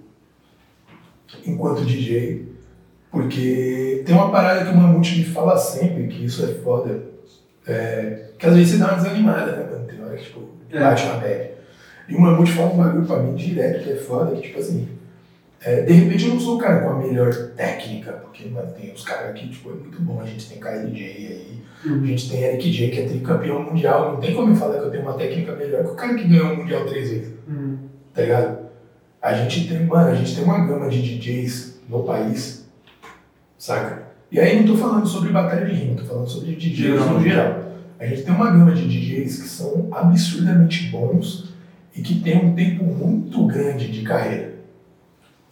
[1.43, 2.53] enquanto DJ.
[3.09, 7.05] Porque tem uma parada que o Mamute me fala sempre, que isso é foda.
[7.65, 9.87] É, que às vezes você dá uma desanimada, né, mano?
[9.87, 10.79] Tem hora que, tipo, É.
[10.79, 11.49] bate uma bad.
[12.09, 14.87] E o Mamute fala um bagulho pra mim direto, que é foda, que, tipo assim,
[15.65, 18.91] é, de repente eu não sou o cara com a melhor técnica, porque mano, tem
[18.93, 20.19] os caras aqui, tipo, é muito bom.
[20.21, 24.13] A gente tem KLJ aí, a gente tem Eric J, que é tricampeão mundial.
[24.13, 26.27] Não tem como eu falar que eu tenho uma técnica melhor que o cara que
[26.27, 27.77] ganhou o mundial três vezes, Uhum.
[28.13, 28.57] tá ligado?
[29.21, 32.65] A gente tem, mano, a gente tem uma gama de DJs no país,
[33.57, 34.03] saca?
[34.31, 37.09] E aí não tô falando sobre batalha de rima, tô falando sobre DJs Geral.
[37.13, 37.63] no geral.
[37.99, 41.53] A gente tem uma gama de DJs que são absurdamente bons
[41.95, 44.52] e que tem um tempo muito grande de carreira.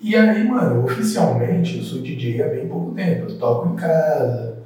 [0.01, 3.29] E aí, mano, oficialmente eu sou DJ há bem pouco tempo.
[3.29, 4.57] Eu toco em casa,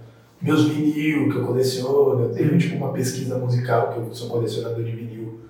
[0.41, 4.83] meus vinil que eu coleciono, eu tenho tipo uma pesquisa musical que eu sou colecionador
[4.83, 5.41] de vinil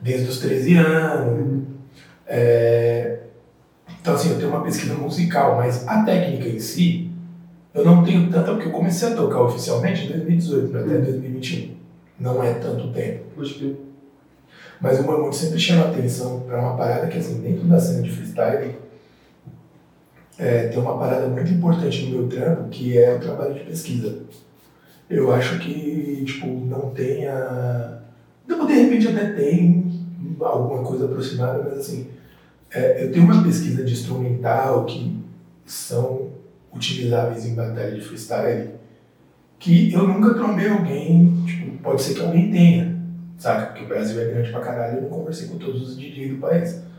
[0.00, 1.38] desde os 13 anos.
[1.38, 1.64] Uhum.
[2.26, 3.18] É,
[4.00, 7.10] Então, assim, eu tenho uma pesquisa musical, mas a técnica em si,
[7.74, 11.74] eu não tenho tanta, porque eu comecei a tocar oficialmente em 2018 até 2021.
[12.18, 13.24] Não é tanto tempo.
[13.36, 13.76] Crer.
[14.80, 18.10] Mas o Mamute sempre chama atenção para uma parada que, assim, dentro da cena de
[18.10, 18.76] freestyle,
[20.40, 24.22] é, tem uma parada muito importante no meu trampo, que é o trabalho de pesquisa.
[25.08, 28.00] Eu acho que, tipo, não tenha...
[28.48, 29.92] Não, de repente até tem
[30.40, 32.08] alguma coisa aproximada, mas, assim,
[32.70, 35.14] é, eu tenho uma pesquisa de instrumental que
[35.66, 36.30] são
[36.72, 38.70] utilizáveis em batalha de freestyle
[39.58, 42.98] que eu nunca trombei alguém, tipo, pode ser que alguém tenha,
[43.36, 43.66] saca?
[43.66, 46.38] Porque o Brasil é grande pra caralho, eu não conversei com todos os DJs do
[46.38, 46.89] país.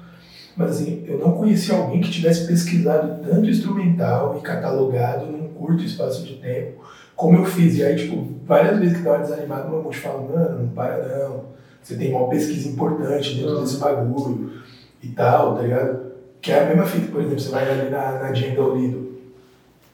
[0.55, 5.83] Mas assim, eu não conheci alguém que tivesse pesquisado tanto instrumental e catalogado num curto
[5.83, 6.83] espaço de tempo,
[7.15, 7.77] como eu fiz.
[7.77, 11.51] E aí, tipo, várias vezes que tava desanimado, meu amor fala, mano, não para não.
[11.81, 13.61] Você tem uma pesquisa importante dentro Uhum.
[13.63, 14.51] desse bagulho
[15.01, 16.11] e tal, tá ligado?
[16.41, 19.11] Que é a mesma fita, por exemplo, você vai ali na, na Agenda Lido,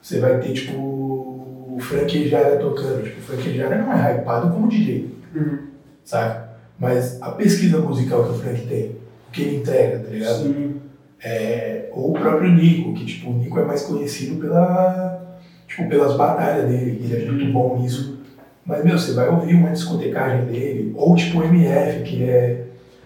[0.02, 3.04] você vai ter, tipo, o Frank Jara tocando.
[3.04, 5.60] Tipo, o Frank Jara não é hypado como DJ, Uhum.
[6.04, 6.48] saca?
[6.80, 8.96] Mas a pesquisa musical que o Frank tem,
[9.38, 10.44] que ele entrega, tá ligado?
[10.44, 10.76] Sim.
[11.24, 16.16] É, ou o próprio Nico, que tipo, o Nico é mais conhecido pela, tipo, pelas
[16.16, 18.18] batalhas dele, ele é muito bom nisso.
[18.66, 22.66] Mas, meu, você vai ouvir uma discotecagem dele, ou tipo o MF, que é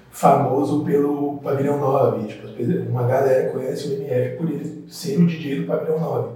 [0.09, 2.27] famoso pelo Pavilhão 9.
[2.27, 2.47] Tipo,
[2.89, 6.29] uma galera conhece o MF por ele ser o DJ do Pavilhão 9.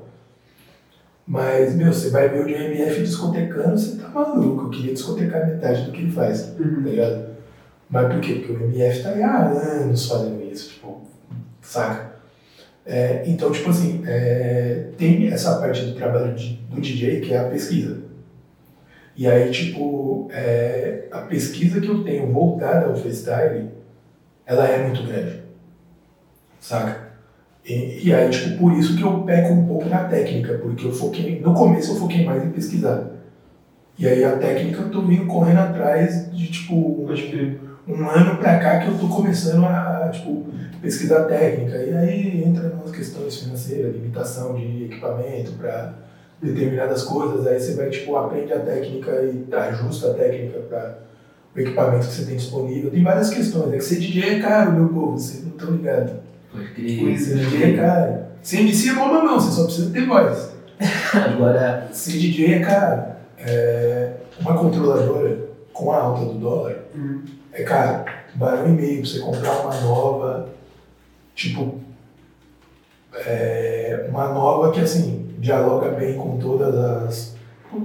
[1.27, 4.65] Mas, meu, você vai ver o MF discotecando, você tá maluco.
[4.65, 6.81] Eu queria discotecar metade do que ele faz tá Uhum.
[6.83, 7.34] ligado?
[7.95, 8.33] Mas por quê?
[8.45, 11.01] Porque o MF tá aí há anos fazendo isso, tipo,
[11.61, 12.15] saca?
[12.85, 17.37] É, então, tipo assim, é, tem essa parte do trabalho de- do DJ que é
[17.39, 17.99] a pesquisa.
[19.15, 23.69] E aí, tipo, é, a pesquisa que eu tenho voltada ao freestyle,
[24.45, 25.39] ela é muito grande,
[26.59, 27.05] saca?
[27.65, 30.91] E, e aí, tipo, por isso que eu peco um pouco na técnica, porque eu
[30.91, 33.09] foquei, no começo eu foquei mais em pesquisar.
[33.97, 37.64] E aí a técnica eu tô vindo correndo atrás de, tipo, Pode crer.
[37.87, 40.45] Um ano pra cá que eu tô começando a, tipo,
[40.81, 41.77] pesquisar técnica.
[41.77, 45.93] E aí entra nas questões financeiras, limitação de equipamento para
[46.41, 47.45] determinadas coisas.
[47.45, 50.97] Aí você vai, tipo, aprende a técnica e ajusta a técnica para
[51.55, 52.91] o equipamento que você tem disponível.
[52.91, 53.73] Tem várias questões.
[53.73, 56.13] É que ser DJ é caro, meu povo, vocês não estão ligados.
[56.51, 57.19] Pode crer.
[57.19, 58.25] Ser DJ é caro.
[58.41, 60.53] Ser MC é mó mamão, você só precisa ter voz.
[61.13, 61.87] Agora.
[61.91, 63.03] Se DJ é caro,
[63.39, 65.37] é, uma controladora
[65.71, 67.21] com a alta do dólar Uhum.
[67.55, 68.05] É caro.
[68.35, 70.49] Barão e meio pra você comprar uma nova,
[71.33, 71.79] tipo.
[73.25, 77.35] é, uma nova que assim, dialoga bem com todas as.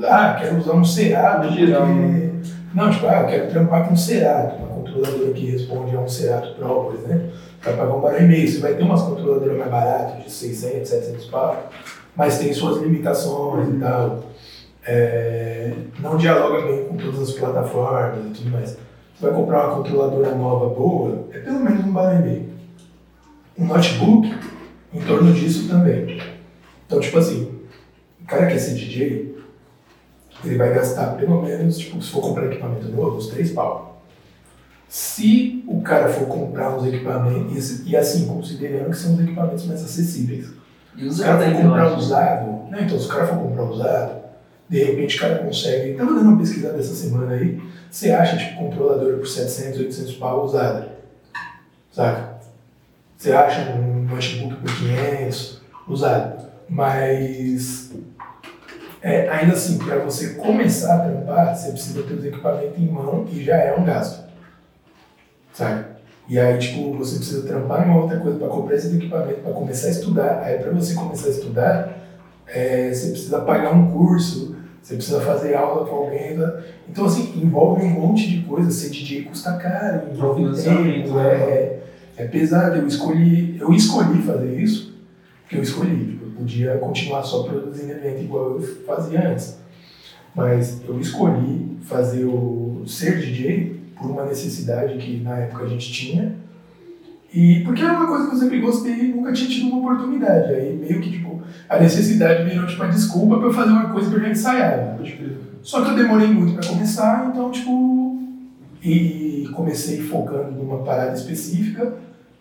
[0.04, 1.46] Ah, quero usar um Cerato.
[1.46, 2.30] No geral, porque- né?
[2.74, 6.09] Não, tipo, ah, eu quero trampar com um Cerato, uma controladora que responde a um
[6.09, 7.30] Cerato por exemplo,
[7.62, 8.48] vai pagar um barão e meio.
[8.48, 11.68] Você vai ter umas controladoras mais baratas, de 600, 700 pau,
[12.16, 14.20] mas tem suas limitações e tal.
[14.87, 18.76] É, não dialoga bem com todas as plataformas e tudo mais.
[19.20, 22.48] Vai comprar uma controladora nova boa, é pelo menos um meio.
[23.59, 24.35] Um notebook,
[24.94, 26.20] em torno disso também.
[26.87, 27.61] Então, tipo assim,
[28.22, 29.37] o cara quer ser DJ,
[30.44, 34.02] ele vai gastar pelo menos, tipo, se for comprar equipamento novo, uns três pau.
[34.88, 39.85] Se o cara for comprar uns equipamentos, e, assim, considerando que são os equipamentos mais
[39.85, 40.48] acessíveis.
[40.96, 42.83] E Se o usar cara for comprar usado, né?
[42.85, 44.20] Então, se o cara for comprar usado,
[44.68, 45.94] de repente o cara consegue.
[45.94, 50.44] Tava dando uma pesquisa dessa semana aí, você acha, tipo, controlador por 700, 800 pau
[50.44, 50.90] usado.
[51.92, 52.38] Saca?
[53.16, 56.50] Você acha um notebook por 500 usado.
[56.68, 57.90] Mas
[59.03, 63.26] é, ainda assim, para você começar a trampar, você precisa ter os equipamentos em mão
[63.31, 64.24] e já é um gasto.
[65.53, 65.85] Sabe?
[66.29, 69.53] E aí, tipo, você precisa trampar em uma outra coisa para comprar esse equipamento, para
[69.53, 70.42] começar a estudar.
[70.42, 71.98] Aí, para você começar a estudar,
[72.46, 76.37] é, você precisa pagar um curso, você precisa fazer aula com alguém.
[76.37, 76.62] Tá?
[76.88, 78.71] Então, assim, envolve um monte de coisa.
[78.71, 81.33] Ser DJ custa caro, envolve tempo, né?
[81.33, 81.83] é,
[82.16, 82.77] é pesado.
[82.77, 84.95] Eu escolhi, eu escolhi fazer isso,
[85.43, 86.19] porque eu escolhi.
[86.23, 89.59] Eu podia continuar só produzindo evento igual eu fazia antes.
[90.35, 95.93] Mas eu escolhi fazer o ser DJ por uma necessidade que na época a gente
[95.93, 96.35] tinha.
[97.33, 100.53] E porque era uma coisa que eu sempre gostei e nunca tinha tido uma oportunidade.
[100.53, 104.11] Aí meio que tipo, a necessidade virou tipo, a desculpa para eu fazer uma coisa
[104.11, 104.99] que eu já ensaiava.
[105.03, 105.38] Crer.
[105.62, 108.19] Só que eu demorei muito para começar, então, tipo.
[108.83, 111.93] E comecei focando numa parada específica,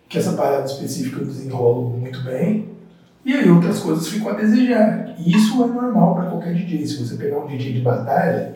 [0.08, 2.69] que essa parada específica eu desenrolo muito bem.
[3.25, 5.15] E aí outras coisas ficam a desejar.
[5.19, 6.88] E isso é normal para qualquer DJ.
[6.88, 8.56] Se você pegar um DJ de batalha,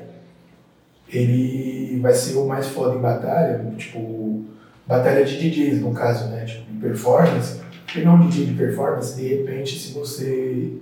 [1.09, 4.45] ele vai ser o mais foda em batalha, tipo,
[4.87, 6.45] batalha de DJs no caso, né?
[6.45, 7.61] Tipo, em performance.
[7.93, 10.73] Pegar um DJ de performance, de repente, se você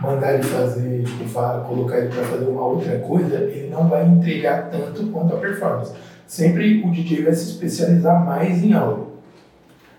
[0.00, 1.24] mandar ele fazer, tipo,
[1.68, 5.92] colocar ele para fazer uma outra coisa, ele não vai entregar tanto quanto a performance.
[6.26, 9.10] Sempre o DJ vai se especializar mais em algo.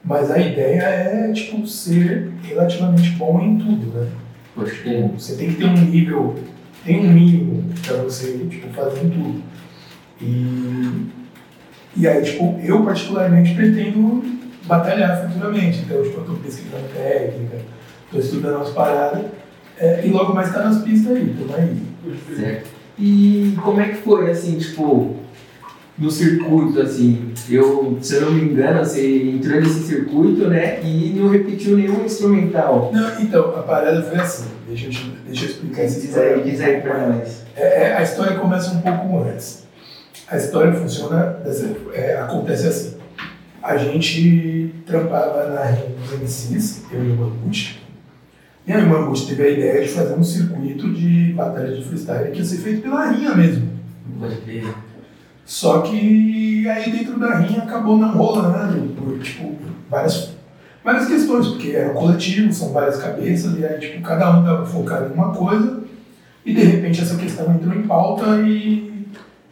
[0.04, 4.08] Mas a ideia é, tipo, ser relativamente bom em tudo, né?
[4.56, 5.10] Pode crer.
[5.17, 6.36] Você tem que ter um nível,
[6.84, 9.43] tem um mínimo para você, tipo, fazer em tudo.
[10.19, 11.06] E,
[11.95, 14.23] e aí, tipo, eu particularmente pretendo
[14.65, 15.80] batalhar futuramente.
[15.80, 17.58] Então, tipo, eu tô pesquisando técnica,
[18.12, 19.25] tô estudando umas paradas,
[19.77, 21.77] é, e logo mais tá nas pistas aí, tamo aí.
[22.36, 22.69] Certo.
[22.97, 25.17] E como é que foi, assim, tipo,
[25.97, 31.13] no circuito, assim, eu, se eu não me engano, você entrou nesse circuito, né, e
[31.15, 32.91] não repetiu nenhum instrumental.
[32.93, 34.91] Não, então, a parada foi assim, deixa eu,
[35.25, 37.43] deixa eu explicar Diz aí, diz aí pra nós.
[37.56, 39.67] É, é, a história começa um pouco antes.
[40.31, 41.39] A história funciona,
[41.93, 42.97] é, acontece assim.
[43.61, 47.85] A gente trampava na Rinha dos MCs, eu e o Mamute.
[48.65, 52.31] E aí o Mamute teve a ideia de fazer um circuito de batalha de freestyle
[52.31, 53.71] que ia ser feito pela Rinha mesmo.
[54.17, 54.73] Pode crer.
[55.43, 59.53] Só que aí dentro da Rinha acabou não rolando por tipo,
[59.89, 60.29] várias,
[60.81, 64.65] várias questões, porque era um coletivo, são várias cabeças, e aí tipo, cada um estava
[64.65, 65.81] focado em uma coisa,
[66.45, 68.90] e de repente essa questão entrou em pauta e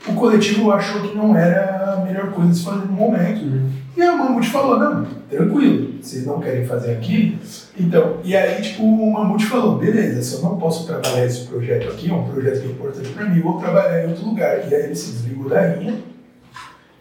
[0.08, 3.70] o coletivo achou que não era a melhor coisa a se fazer no momento.
[3.98, 7.38] E aí o Mamute falou, não, tranquilo, vocês não querem fazer aqui?
[7.78, 11.90] Então, e aí tipo, o Mamute falou, beleza, se eu não posso trabalhar esse projeto
[11.90, 14.70] aqui, é um projeto que é importante para mim, vou trabalhar em outro lugar.
[14.70, 15.96] E aí ele se desligou da Rinha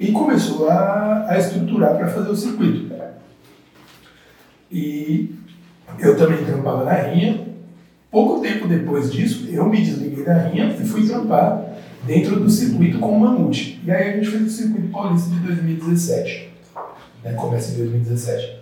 [0.01, 2.93] e começou a, a estruturar para fazer o circuito.
[4.71, 5.35] E
[5.99, 7.47] eu também trampava na Rinha.
[8.11, 11.68] Pouco tempo depois disso, eu me desliguei da Rinha e fui trampar
[12.09, 13.81] dentro do circuito com o Mamute.
[13.85, 16.49] E aí a gente fez o circuito paulista de 2017.
[17.23, 17.33] Né?
[17.35, 18.59] Começa em 2017.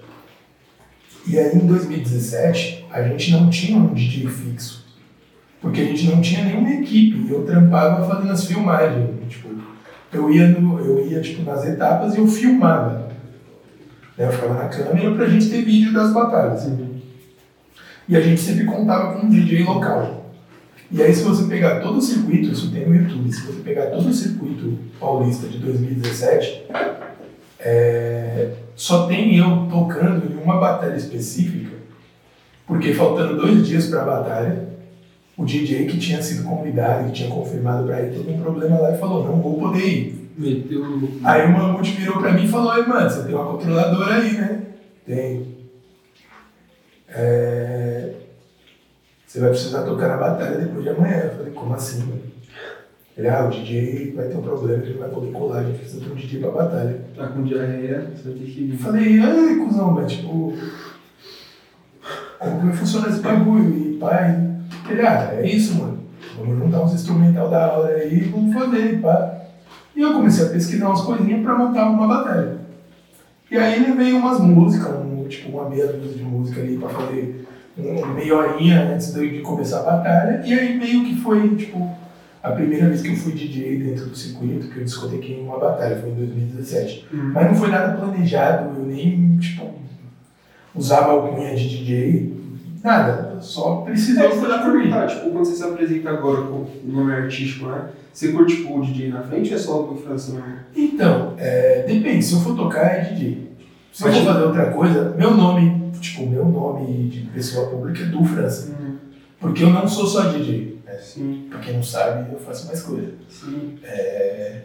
[1.28, 4.84] E aí em 2017 a gente não tinha um DJ fixo.
[5.60, 7.30] Porque a gente não tinha nenhuma equipe.
[7.30, 9.10] Eu trampava fazendo as filmagens.
[9.28, 9.48] Tipo,
[10.12, 12.98] eu ia, no, eu ia tipo, nas etapas e eu filmava.
[14.18, 14.26] Né?
[14.26, 16.68] Eu ficava na câmera pra gente ter vídeo das batalhas.
[18.08, 20.15] E a gente sempre contava com um DJ local.
[20.90, 23.86] E aí, se você pegar todo o circuito, isso tem no YouTube, se você pegar
[23.86, 26.64] todo o circuito paulista de 2017,
[27.58, 31.76] é, só tem eu tocando em uma batalha específica,
[32.66, 34.68] porque faltando dois dias para a batalha,
[35.36, 38.94] o DJ que tinha sido convidado, que tinha confirmado pra ir, teve um problema lá
[38.94, 40.30] e falou, não vou poder ir.
[40.38, 40.84] Meteu.
[41.24, 44.32] Aí o Mamute virou pra mim e falou, "Ei, mano, você tem uma controladora aí,
[44.34, 44.62] né?
[45.06, 45.46] Tem.
[47.08, 47.95] É...
[49.36, 51.16] Você vai precisar tocar na batalha depois de amanhã.
[51.24, 52.22] Eu falei, como assim?
[53.18, 56.00] Ele, ah, o DJ vai ter um problema, ele vai poder colar, a gente precisa
[56.00, 57.02] de um DJ pra batalha.
[57.14, 60.54] Tá com diarreia, você vai ter que Eu falei, ai, cuzão, mas tipo.
[62.38, 63.76] Como que vai funcionar esse bagulho?
[63.76, 64.56] E pai,
[64.88, 65.98] ele, ah, é isso, mano.
[66.38, 69.38] Vamos juntar uns instrumental da hora aí e vamos fazer, pá.
[69.94, 72.56] E eu comecei a pesquisar umas coisinhas pra montar uma batalha.
[73.50, 77.35] E aí levei umas músicas, um, tipo uma meia dúzia de música ali pra fazer
[77.76, 80.42] meia horinha antes de começar a batalha.
[80.44, 81.90] E aí meio que foi, tipo,
[82.42, 85.96] a primeira vez que eu fui DJ dentro do circuito, que eu discotequei uma batalha,
[85.96, 87.08] foi em 2017.
[87.12, 87.30] Hum.
[87.34, 89.70] Mas não foi nada planejado, eu nem, tipo,
[90.74, 92.36] usava alcunha de DJ,
[92.82, 93.36] nada.
[93.40, 94.82] Só precisou É, lá por mim.
[94.84, 97.88] perguntar, tipo, quando você se apresenta agora com o nome artístico, né?
[98.12, 100.54] Você curte, tipo, o DJ na frente ou é só o França mesmo?
[100.74, 103.45] Então, é, depende, se eu for tocar é DJ.
[103.96, 107.70] Se eu Mas, for tipo- fazer outra coisa, meu nome, tipo, meu nome de pessoa
[107.70, 108.74] pública é do França.
[109.40, 110.82] Porque eu não sou só DJ.
[110.84, 110.92] né?
[111.00, 113.12] Sim, Pra quem não sabe, eu faço mais coisa.
[113.30, 113.78] sim.
[113.82, 114.56] É...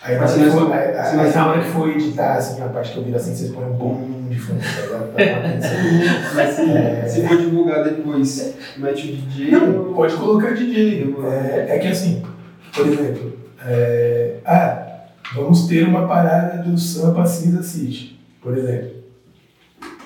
[0.00, 3.16] Aí, Mas aí- nós- na hora que for editar, assim, a parte que eu viro
[3.16, 5.08] assim, vocês põem um bom de fundo, tá.
[6.36, 7.04] Mas se, É.
[7.08, 9.50] se for divulgar depois, mete o DJ.
[9.50, 11.16] Não, ou- pode colocar DJ.
[11.24, 12.22] É, é que assim,
[12.72, 13.32] por exemplo,
[13.66, 14.86] é, ah,
[15.34, 18.17] vamos ter uma parada do Sampa Cinza City,
[18.48, 18.88] por exemplo.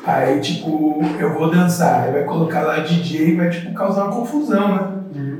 [0.04, 4.12] Aí, tipo, eu vou dançar, aí vai colocar lá DJ e vai, tipo, causar uma
[4.16, 4.88] confusão, né?
[5.14, 5.38] Uhum.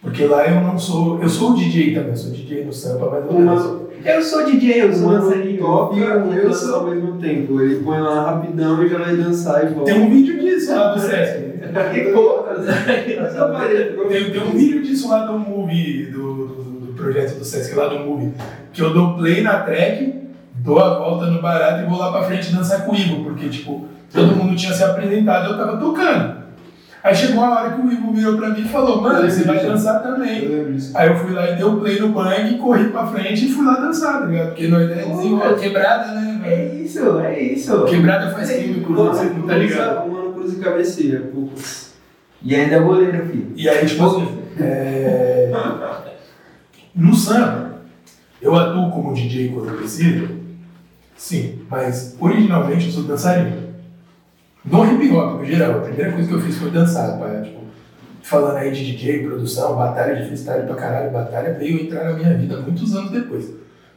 [0.00, 1.20] Porque lá eu não sou.
[1.20, 3.88] Eu sou o DJ também, eu sou DJ no Sampa, mas eu Uma- danço.
[4.04, 5.58] Eu sou DJ, eu sou dançarino.
[5.58, 7.60] toca E eu eu sou- ao mesmo tempo.
[7.60, 9.92] Ele põe lá rapidão e já vai dançar e volta.
[9.92, 11.48] Tem um vídeo disso lá do Sesc.
[11.92, 12.64] Que poucas.
[14.08, 16.54] Tem, tem um vídeo disso lá do movie, do, do,
[16.86, 18.32] do projeto do Sesc lá do movie,
[18.72, 20.14] que eu dou play na track,
[20.58, 23.48] dou a volta no barato e vou lá pra frente dançar com o Ivo, porque,
[23.48, 26.38] tipo, todo mundo tinha se apresentado e eu tava tocando.
[27.02, 29.60] Aí chegou a hora que o Ivo virou pra mim e falou, mano, você vai
[29.60, 30.44] dançar também.
[30.44, 30.96] Eu lembro disso.
[30.96, 33.64] Aí eu fui lá e dei o play no bang, corri pra frente e fui
[33.64, 34.48] lá dançar, tá ligado?
[34.48, 37.84] Porque nós é desenvolve quebrada, né, É isso, é isso.
[37.84, 40.06] Quebrada faz tempo, inclusive, você não tá ligado?
[40.06, 41.20] O mano cruza e cabeceia.
[41.32, 41.92] poucos.
[42.42, 43.52] E ainda é goleiro, filho.
[43.56, 45.50] E aí, tipo assim, é...
[46.94, 47.78] no samba,
[48.40, 50.37] eu atuo como DJ quando eu preciso,
[51.18, 53.68] sim, mas originalmente eu sou dançarino.
[54.64, 57.60] No hip hop, no geral, a primeira coisa que eu fiz foi dançar, pá, tipo,
[58.22, 62.34] falando aí de DJ, produção, batalha de freestyle pra caralho, batalha veio entrar na minha
[62.34, 63.50] vida muitos anos depois.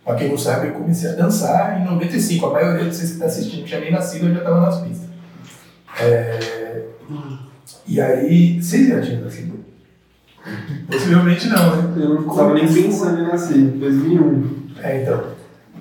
[0.04, 3.20] Pra quem não sabe, eu comecei a dançar em 95, a maioria de vocês que
[3.20, 5.10] tá assistindo não tinha nem nascido, eu já tava nas pistas.
[6.00, 6.86] É...
[7.88, 9.60] E aí, vocês já tinham nascido?
[10.90, 12.04] Possivelmente não, né?
[12.04, 13.58] Eu não tava nem pensando em nascer.
[13.58, 14.62] 2001.
[14.82, 15.24] É, então.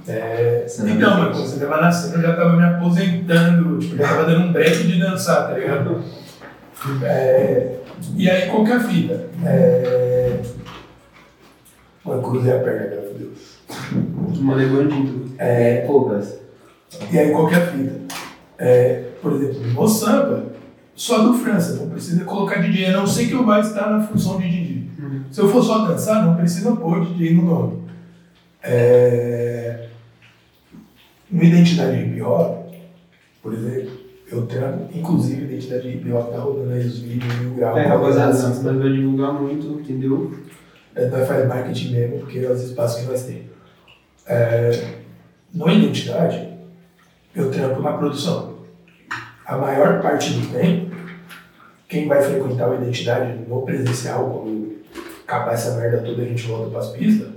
[0.08, 4.24] É, então, mas quando você tava nascendo, eu já tava me aposentando, tipo, já tava
[4.24, 6.02] dando um break de dançar, tá ligado?
[7.02, 7.76] É,
[8.16, 9.28] e aí, qual que é a fita?
[9.44, 10.40] É...
[12.04, 14.40] Mano, cruzei a perna, graças a Deus.
[14.40, 15.34] Mano, é bandido.
[15.38, 16.40] É, poucas.
[17.10, 18.00] E aí, qual que é a fita?
[18.58, 20.46] É, por exemplo, no samba,
[20.94, 24.02] só do França, não precisa colocar DJ, a não ser que eu vá estar na
[24.02, 24.90] função de DJ.
[24.98, 25.24] Uhum.
[25.30, 27.82] Se eu for só dançar, não precisa pôr DJ no nome.
[28.62, 29.89] É...
[31.30, 32.74] No Identidade Hip Hop,
[33.42, 33.90] por exemplo,
[34.30, 37.78] eu trampo, inclusive Identidade Hip Hop tá rodando aí os vídeos mil graus.
[37.78, 40.32] É, rapaziada, assim, nós vai divulgar muito, entendeu?
[40.94, 43.50] é, nós faz marketing mesmo, porque é os espaços que nós temos.
[44.26, 44.94] É,
[45.52, 46.48] no Identidade,
[47.34, 48.60] eu trampo na produção.
[49.44, 50.94] A maior parte do tempo,
[51.88, 54.80] quem vai frequentar o Identidade no presencial, quando
[55.26, 57.28] acabar essa merda toda a gente volta para as pistas,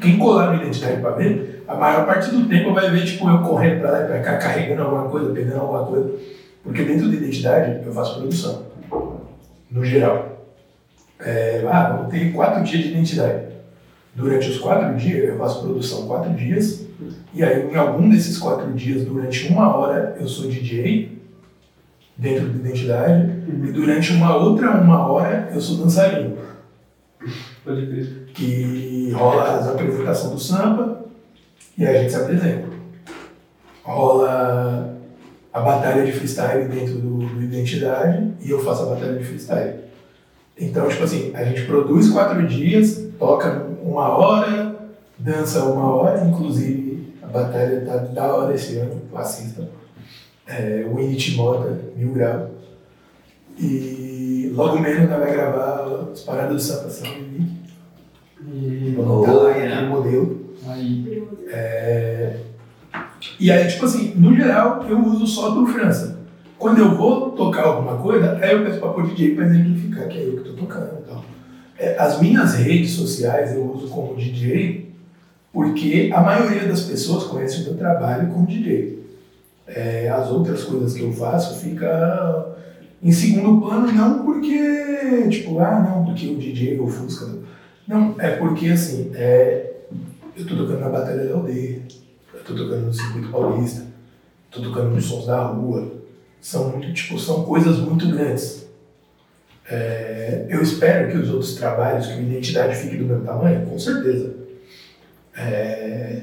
[0.00, 3.38] quem colar no Identidade para ver, a maior parte do tempo vai ver tipo, eu
[3.42, 6.10] correndo para lá e para cá, carregando alguma coisa, pegando alguma coisa.
[6.64, 8.64] Porque dentro da Identidade eu faço produção,
[9.70, 10.48] no geral.
[11.20, 13.50] É, ah, ter quatro dias de identidade.
[14.16, 16.86] Durante os quatro dias, eu faço produção quatro dias.
[17.32, 21.22] E aí, em algum desses quatro dias, durante uma hora, eu sou DJ,
[22.16, 23.30] dentro da identidade.
[23.46, 26.36] E durante uma outra uma hora, eu sou dançarino.
[27.64, 28.26] Pode crer.
[28.34, 30.99] Que rola as apresentações do samba
[31.76, 32.68] e aí a gente se apresenta.
[33.82, 34.96] Rola
[35.52, 39.80] a batalha de freestyle dentro do, do Identidade e eu faço a batalha de freestyle.
[40.58, 44.76] Então, tipo assim, a gente produz quatro dias, toca uma hora,
[45.18, 49.68] dança uma hora, inclusive a batalha tá da hora esse ano, assistam.
[50.46, 52.50] É, o Init Moda, Mil Grau.
[53.58, 57.60] E logo menos nós vai gravar as paradas do sapação e
[58.52, 58.96] E...
[58.96, 60.39] lá aquele modelo.
[60.80, 61.28] Aí.
[61.48, 62.36] É,
[63.38, 66.18] E aí, tipo assim, no geral, eu uso só do França.
[66.58, 70.18] Quando eu vou tocar alguma coisa, aí eu peço pra pôr DJ pra exemplificar que
[70.18, 71.24] é eu que tô tocando e tal.
[71.78, 74.90] É, As minhas redes sociais eu uso como DJ
[75.52, 79.00] porque a maioria das pessoas conhece o meu trabalho como DJ.
[79.66, 82.56] É, as outras coisas que eu faço fica
[83.02, 87.26] em segundo plano, não porque, tipo, ah, não, porque o DJ ou o Fusca.
[87.88, 89.69] Não, é porque, assim, é,
[90.36, 91.82] eu tô tocando na Batalha da Aldeia,
[92.34, 93.86] eu tô tocando no Circuito Paulista,
[94.50, 96.00] tô tocando nos Sons da Rua.
[96.40, 98.66] São, muito, tipo, são coisas muito grandes.
[99.70, 103.78] É, eu espero que os outros trabalhos, que a identidade fique do mesmo tamanho, com
[103.78, 104.34] certeza.
[105.36, 106.22] É,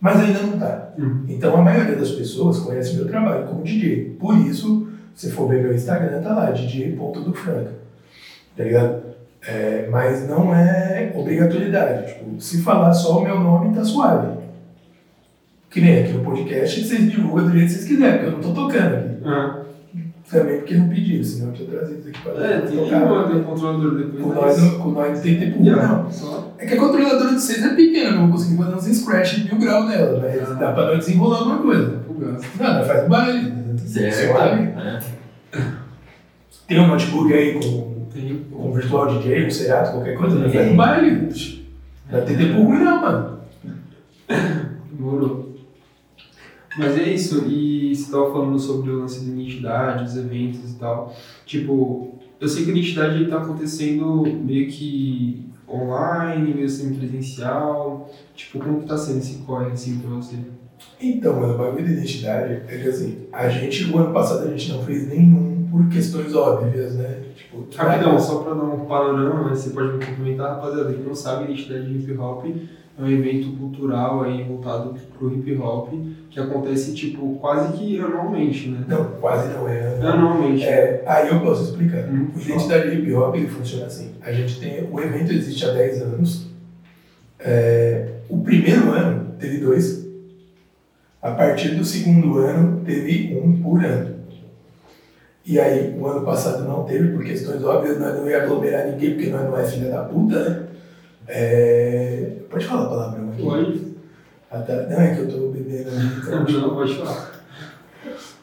[0.00, 0.94] mas ainda não tá.
[0.96, 1.24] Uhum.
[1.28, 4.16] Então a maioria das pessoas conhece meu trabalho como DJ.
[4.18, 7.72] Por isso, se for ver meu Instagram, tá lá, DJ.dofranca.
[8.56, 9.07] Tá ligado?
[9.50, 12.08] É, mas não é obrigatoriedade.
[12.12, 14.36] Tipo, se falar só o meu nome, tá suave.
[15.70, 18.40] Que nem aqui no podcast, vocês divulgam do jeito que vocês quiserem, porque eu não
[18.40, 19.08] tô tocando aqui.
[19.24, 19.58] Ah.
[20.30, 23.00] Também porque não pediram, senão eu tinha trazido isso aqui pra É, tem que tocar.
[23.00, 24.22] mandar o controlador depois.
[24.22, 26.02] Com mas- nós, não- com nós não tem tempo ruim, não.
[26.02, 26.52] Não, só.
[26.58, 29.44] É que a controladora de vocês é pequena, não vou conseguir fazer uns scratch de
[29.54, 31.98] mil graus nela, mas dá pra nós desenrolar alguma coisa.
[32.60, 33.52] Não, nós faz um baile.
[33.86, 34.32] Certo.
[34.34, 34.62] Suave.
[34.64, 34.98] É.
[36.66, 38.44] Tem um notebook aí com, Tem.
[38.50, 40.50] com virtual DJ, um Cerato, qualquer coisa, Tem.
[40.50, 41.64] faz um baile.
[42.10, 43.38] Não tem tempo ruim não, mano.
[44.92, 45.54] Demorou.
[46.76, 50.78] Mas é isso, e você estava falando sobre o lance de identidade, os eventos e
[50.78, 51.14] tal.
[51.44, 58.10] Tipo, eu sei que a identidade está acontecendo meio que online, meio semi-presencial.
[58.34, 60.36] Tipo, como que tá sendo esse corre assim pra você?
[61.00, 64.50] Então, mano, o bagulho da identidade é que assim, a gente, o ano passado a
[64.50, 67.20] gente não fez nenhum por questões óbvias, né?
[67.36, 71.14] Tipo, Rapidão, só pra dar um panorama, mas você pode me complementar, rapaziada, quem não
[71.14, 72.44] sabe, a Identidade de Hip Hop
[72.98, 75.88] é um evento cultural aí voltado pro hip hop,
[76.30, 78.84] que acontece, tipo, quase que anualmente, né?
[78.88, 80.00] Não, quase não é.
[80.02, 80.64] Anualmente.
[80.64, 82.08] É, aí eu posso explicar.
[82.08, 84.10] Hum, O Identidade Hip Hop ele funciona assim.
[84.20, 84.88] A gente tem.
[84.90, 86.48] O evento existe há 10 anos.
[87.38, 90.04] É, o primeiro ano teve dois.
[91.22, 94.17] A partir do segundo ano teve um por ano.
[95.48, 99.14] E aí, o ano passado não teve, por questões óbvias, nós não ia aglomerar ninguém,
[99.14, 100.66] porque nós não é filha da puta, né?
[101.26, 103.42] É, pode falar a palavra aqui?
[103.42, 103.80] Pode?
[104.50, 104.74] Ah, tá.
[104.90, 105.88] Não, é que eu tô bebendo
[106.18, 106.44] então.
[106.44, 107.32] Não, pode falar.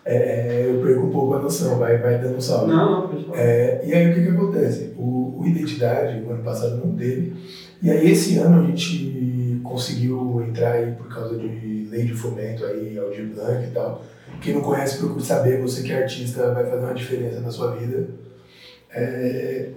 [0.03, 2.71] É, eu perco um pouco a noção, vai, vai dando um salve.
[2.71, 3.39] Não, não, pode falar.
[3.39, 4.93] É, e aí o que, que acontece?
[4.97, 7.35] O, o Identidade, o ano passado não teve,
[7.83, 12.65] e aí esse ano a gente conseguiu entrar aí por causa de lei de fomento
[12.65, 14.03] aí, Aldir Blanc e tal.
[14.41, 17.71] Quem não conhece, procure saber, você que é artista vai fazer uma diferença na sua
[17.75, 18.07] vida.
[18.91, 19.69] É,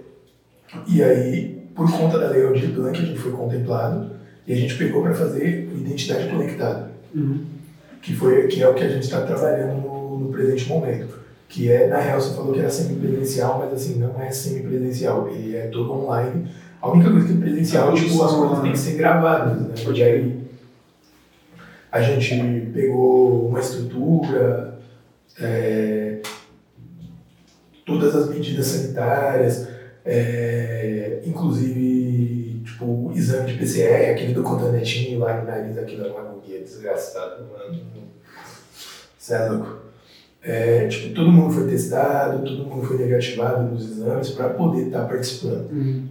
[0.87, 4.11] e aí, por conta da lei Aldir Blanc, a gente foi contemplado
[4.47, 7.41] e a gente pegou para fazer Identidade Conectada Uhum.
[8.03, 11.19] que, foi, que é o que a gente está trabalhando no, no presente momento.
[11.49, 15.57] Que é, na real, você falou que era semipresencial, mas assim, não é semipresencial, ele
[15.57, 16.47] é todo online.
[16.83, 19.75] A única coisa que é presencial, Ah, tipo, as coisas têm que ser gravadas, né?
[19.83, 20.48] Porque aí
[21.91, 24.79] a gente pegou uma estrutura,
[25.41, 26.21] é,
[27.85, 29.69] todas as medidas sanitárias,
[30.05, 36.11] é, inclusive, tipo, o exame de PCR, aquele do cotonetinho lá no nariz, aquilo é
[36.11, 37.81] uma agonia desgraçada, mano.
[39.19, 39.79] Você é louco.
[40.43, 45.05] É, tipo, todo mundo foi testado, todo mundo foi negativado nos exames para poder estar
[45.07, 45.71] participando.
[45.71, 46.07] Uhum.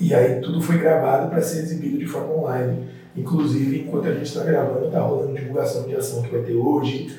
[0.00, 2.88] E aí tudo foi gravado para ser exibido de forma online.
[3.16, 7.18] Inclusive, enquanto a gente está gravando, está rolando divulgação de ação que vai ter hoje.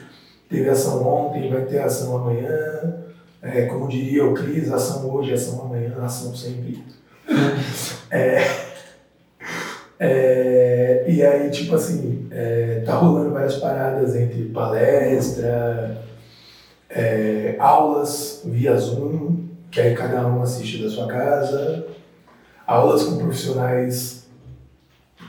[0.50, 2.96] Teve ação ontem, vai ter ação amanhã.
[3.42, 6.84] É, como diria o Cris, ação hoje, ação amanhã, ação sempre.
[8.10, 8.44] É,
[10.00, 16.04] é, e aí, tipo assim, é, tá rolando várias paradas entre palestra,
[16.90, 21.88] é, aulas via Zoom, que aí cada um assiste da sua casa,
[22.68, 24.23] aulas com profissionais,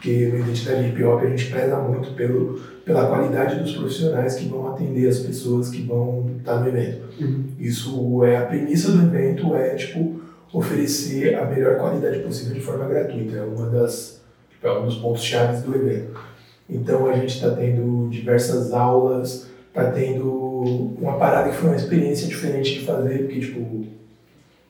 [0.05, 4.47] porque no Identidade Hip Hop a gente preza muito pelo, pela qualidade dos profissionais que
[4.47, 7.07] vão atender as pessoas que vão estar no evento.
[7.19, 7.45] Uhum.
[7.59, 10.21] Isso é a premissa do evento, é tipo
[10.53, 13.39] oferecer a melhor qualidade possível de forma gratuita.
[13.39, 16.21] É uma das tipo, é um dos pontos chaves do evento.
[16.69, 22.29] Então a gente está tendo diversas aulas, está tendo uma parada que foi uma experiência
[22.29, 23.87] diferente de fazer, porque tipo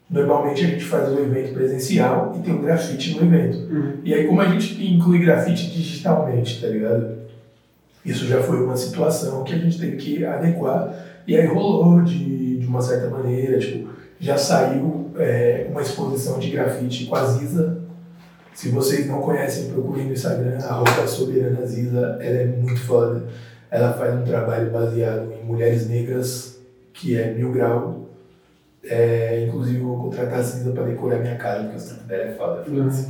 [0.08, 3.56] normalmente a gente faz um evento presencial e tem um grafite no evento.
[3.56, 3.92] Uhum.
[4.04, 7.24] E aí como a gente inclui grafite digitalmente, tá ligado?
[8.04, 10.94] Isso já foi uma situação que a gente teve que adequar
[11.26, 13.88] e aí rolou de, de uma certa maneira, tipo,
[14.20, 17.78] já saiu é, uma exposição de grafite com a Ziza.
[18.52, 23.26] Se vocês não conhecem, procurem no Instagram, arroba Soberana Ziza, ela é muito foda.
[23.70, 26.58] Ela faz um trabalho baseado em mulheres negras,
[26.92, 28.08] que é mil grau.
[28.86, 32.22] É, inclusive, eu vou contratar a Ziza para decorar minha casa, porque o trampo dela
[32.22, 32.64] é foda.
[32.64, 33.08] foda-se.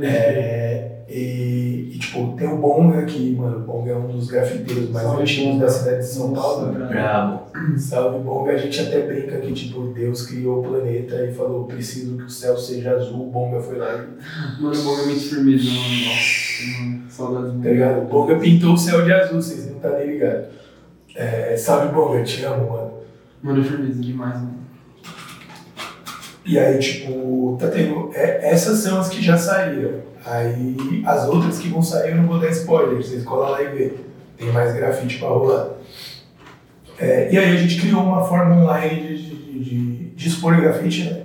[0.00, 3.56] É, e, e, tipo, tem o Bonga aqui, mano.
[3.56, 5.64] O Bonga é um dos grafiteiros mais Salve, antigos Bonga.
[5.64, 6.72] da cidade de São Paulo.
[6.72, 7.40] Brabo.
[7.78, 12.18] Salve Bonga, a gente até brinca que tipo, Deus criou o planeta e falou, preciso
[12.18, 14.06] que o céu seja azul, o Bonga foi lá,
[14.60, 15.88] Mano, o Boga é muito firmeza, mano.
[16.04, 17.02] Nossa, mano.
[17.08, 18.02] Saudades tá ligado?
[18.02, 20.48] O Bonga pintou o céu de azul, vocês não tá nem ligados.
[21.16, 22.92] É, salve Bonga, te amo, mano.
[23.42, 24.58] Mano, é firmeza demais, mano.
[26.48, 28.10] E aí, tipo, tá tendo.
[28.14, 30.00] é, essas são as que já saíram.
[30.24, 33.66] Aí as outras que vão sair eu não vou dar spoiler, vocês colam lá e
[33.66, 33.92] vê.
[34.38, 35.74] Tem mais grafite pra rolar.
[36.98, 41.04] É, e aí a gente criou uma forma online de, de, de, de expor grafite,
[41.04, 41.22] né?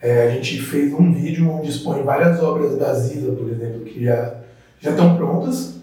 [0.00, 4.04] É, a gente fez um vídeo onde expõe várias obras da Ziza, por exemplo, que
[4.04, 4.34] já
[4.80, 5.80] já estão prontas.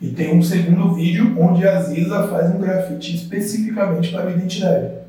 [0.00, 5.03] E tem um segundo vídeo onde a Ziza faz um grafite especificamente para a identidade.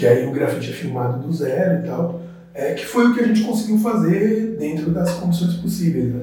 [0.00, 2.22] Que aí o grafite é filmado do zero e tal.
[2.54, 6.14] É, que foi o que a gente conseguiu fazer dentro das condições possíveis.
[6.14, 6.22] Né?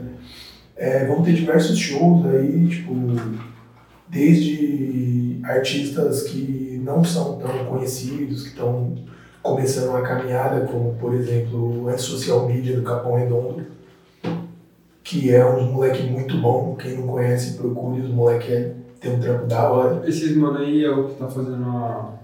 [0.76, 2.96] É, vão ter diversos shows aí, tipo,
[4.08, 8.96] desde artistas que não são tão conhecidos, que estão
[9.44, 13.64] começando uma caminhada, como por exemplo o Social Media do Capão Redondo,
[15.04, 16.76] que é um moleque muito bom.
[16.76, 20.10] Quem não conhece, procure, os moleque é, tem um trampo da hora.
[20.10, 22.18] Esses mano aí é o que tá fazendo a,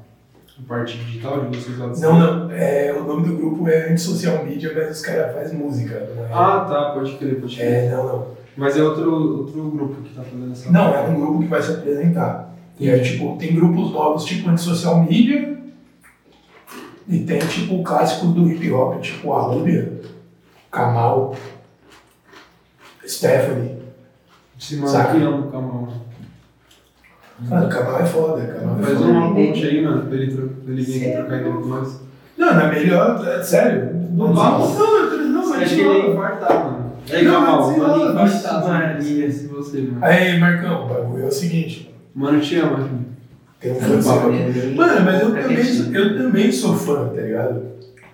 [0.67, 4.43] parte digital de vocês lá do Não, não, é, o nome do grupo é Anti-Social
[4.45, 5.95] Media, mas os caras fazem música.
[5.95, 7.67] É, Ah, tá, pode crer, pode crer.
[7.67, 8.27] é, não, não.
[8.55, 11.61] Mas é outro, outro grupo que tá fazendo essa Não, é um grupo que vai
[11.61, 12.53] se apresentar.
[12.79, 15.57] E aí, tipo, tem grupos novos, tipo, anti-social media,
[17.07, 20.01] e tem, tipo, clássicos do hip hop, tipo, a Rúbia,
[20.71, 21.35] Kamal,
[23.05, 23.77] Stephanie.
[24.59, 25.11] Esse mano Saca?
[25.19, 25.87] que ama o
[27.49, 27.61] Camão.
[27.61, 29.09] Mano, Kamal é foda, Kamal é Faz foda.
[29.11, 32.01] uma ponte aí, mano, pra ele, pra ele vir aqui trocar ideia com nós.
[32.37, 33.89] Não, não é melhor, é sério.
[34.13, 34.77] Não, Vamos?
[34.79, 36.83] não, não, não, mas acha que ele ia infartar, mano?
[37.11, 38.67] Aí, Não, Camal, mas mano, desenrola, infartar, mas-
[39.05, 39.97] Maria, se você, mano.
[40.01, 42.89] Aí, Marcão, o bagulho é o seguinte, Mano, te amo, aqui.
[43.59, 44.75] tem um fã seu aqui.
[44.75, 47.61] Mano, mas eu também, eu também sou fã, tá ligado?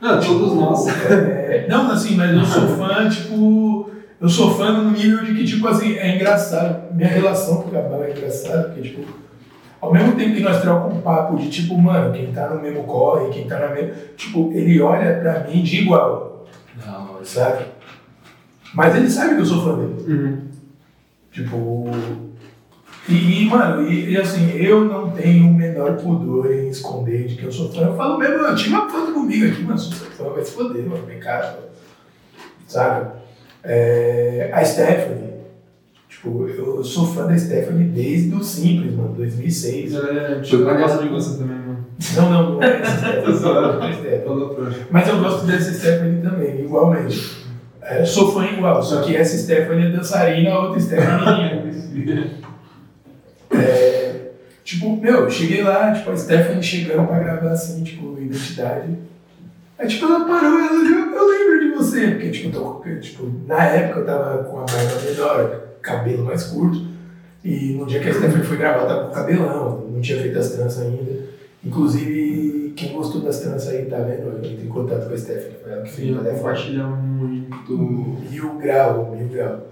[0.02, 0.88] Não, todos nós.
[1.12, 3.89] É, não, assim, mas eu sou fã, tipo.
[4.22, 6.94] Eu sou fã no nível de que, tipo assim, é engraçado.
[6.94, 9.02] Minha relação com o Cabal é engraçada, porque, tipo,
[9.80, 12.84] ao mesmo tempo que nós trocamos um papo de, tipo, mano, quem tá no mesmo
[12.84, 13.94] corre, quem tá na mesma.
[14.18, 16.46] Tipo, ele olha pra mim de igual,
[16.86, 17.66] Não, sabe?
[18.74, 20.14] Mas ele sabe que eu sou fã dele.
[20.14, 20.48] Uhum.
[21.32, 21.86] Tipo.
[23.08, 27.44] E, mano, e, e assim, eu não tenho o menor pudor em esconder de que
[27.46, 27.82] eu sou fã.
[27.84, 30.86] Eu falo mesmo, eu tinha uma foto comigo aqui, mano, sou fã, vai se foder,
[30.86, 31.56] mano, vem cá,
[32.68, 33.19] sabe?
[33.64, 35.30] É, a Stephanie,
[36.08, 39.94] tipo, eu sou fã da Stephanie desde o Simples, mano, 2006.
[39.94, 41.86] Ela é, quando gosta ela- de você também, mano.
[42.16, 43.26] Não, não, não é Stephanie,
[43.90, 44.24] é Stephanie.
[44.26, 47.38] Falou pra Mas eu gosto dessa Stephanie também, igualmente.
[47.82, 52.40] É, sou fã igual, só que essa Stephanie é dançarina, a outra Stephanie é.
[53.52, 54.30] É,
[54.64, 58.94] tipo, meu, eu cheguei lá, tipo, a Stephanie chegando pra gravar assim, tipo, identidade.
[59.80, 63.32] Aí, tipo, ela parou, ela eu, eu lembro de você, porque, tipo, eu tô, tipo,
[63.48, 66.86] na época eu tava com a barba menor, cabelo mais curto,
[67.44, 70.38] e no dia que a Stephanie foi gravar, eu tava com cabelão, não tinha feito
[70.38, 71.30] as tranças ainda.
[71.64, 74.28] Inclusive, quem gostou das tranças aí, tá vendo?
[74.28, 76.38] Eu entrei em contato com a Stephanie, foi ela que fez Sim, o telefone.
[76.40, 77.78] compartilhar muito.
[77.78, 79.68] Mil grau, mil grau.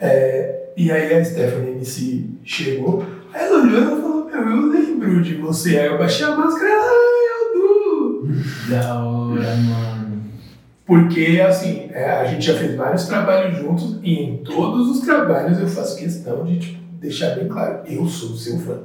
[0.00, 4.66] É, e aí a Stephanie MC chegou, aí ela olhou e ela falou, meu, eu
[4.68, 5.78] lembro de você.
[5.78, 8.28] Aí eu baixei a máscara, ah, é o Du.
[8.70, 9.21] Da hora.
[10.84, 15.58] Porque, assim, é, a gente já fez vários trabalhos juntos e em todos os trabalhos
[15.58, 18.80] eu faço questão de tipo, deixar bem claro, eu sou seu fã.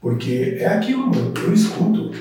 [0.00, 2.12] Porque é aquilo, mano, eu escuto.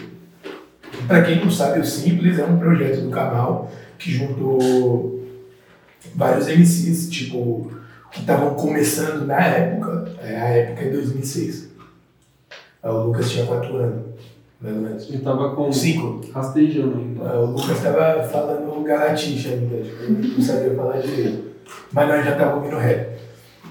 [1.08, 5.24] Pra quem não sabe, o Simples é um projeto do canal que juntou
[6.16, 7.72] vários MCs, tipo,
[8.12, 11.70] que estavam começando na época, é, a época é 2006.
[12.82, 14.06] Aí O Lucas tinha 4 anos,
[14.64, 15.10] mais ou menos.
[15.10, 15.72] Ele tava com.
[15.72, 16.22] 5.
[16.34, 17.24] Rastejando ainda.
[17.30, 21.44] Ah, O Lucas estava falando galatixa ainda, tipo, não sabia falar direito.
[21.92, 23.14] Mas nós já estávamos ouvindo rap.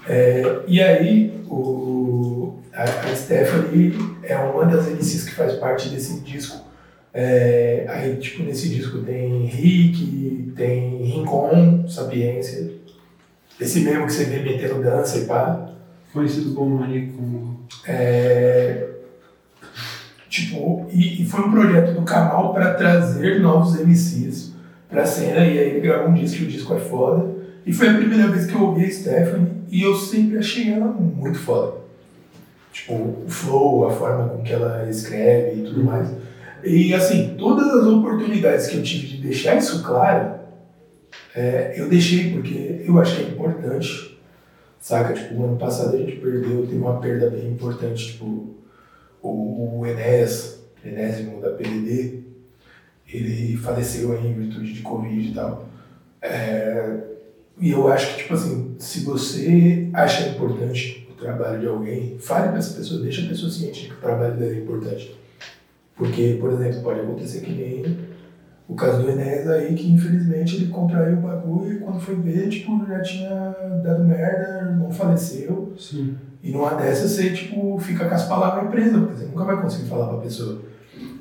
[0.09, 6.21] É, e aí, o, a, a Stephanie é uma das MCs que faz parte desse
[6.21, 6.61] disco.
[7.15, 12.71] É, aí, tipo, nesse disco tem Rick, tem Rincon, Sapiência.
[13.61, 15.69] Esse mesmo que você vê metendo dança e pá.
[16.13, 17.13] Conhecido como Maníaco.
[17.13, 18.89] como- É,
[20.33, 24.55] Tipo, e, e foi um projeto do Kamal para trazer novos MCs
[24.89, 27.31] pra cena, e aí ele gravou um disco, o disco é foda.
[27.67, 30.87] E foi a primeira vez que eu ouvi a Stephanie, e eu sempre achei ela
[30.87, 31.75] muito foda.
[32.73, 36.09] Tipo, o flow, a forma com que ela escreve e tudo mais.
[36.65, 40.37] E assim, todas as oportunidades que eu tive de deixar isso claro,
[41.37, 44.19] é, eu deixei porque eu é importante.
[44.81, 45.13] Saca?
[45.13, 48.62] Tipo, o ano passado a gente perdeu, teve uma perda bem importante, tipo,
[49.23, 52.21] o, Enéas, enésimo da PDD,
[53.09, 55.69] ele faleceu aí em virtude de Covid e tal.
[56.21, 56.99] É,
[57.61, 62.49] e eu acho que, tipo assim, se você acha importante o trabalho de alguém, fale
[62.49, 65.17] para essa pessoa, deixa a pessoa ciente que o trabalho dela é importante.
[65.95, 68.13] Porque, por exemplo, pode acontecer que nem
[68.67, 72.49] o caso do Enéas aí, que infelizmente ele contraiu o bagulho e quando foi ver,
[72.49, 73.55] tipo, já tinha
[73.85, 75.73] dado merda, o irmão faleceu.
[75.79, 76.17] Sim.
[76.43, 79.89] E numa dessas você, tipo, fica com as palavras presas, porque você nunca vai conseguir
[79.89, 80.61] falar pra pessoa.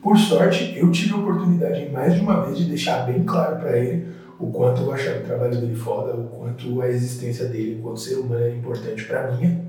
[0.01, 3.78] Por sorte, eu tive a oportunidade mais de uma vez de deixar bem claro para
[3.78, 4.07] ele
[4.39, 8.15] o quanto eu achava o trabalho dele foda, o quanto a existência dele enquanto ser
[8.15, 9.61] humano é importante para mim,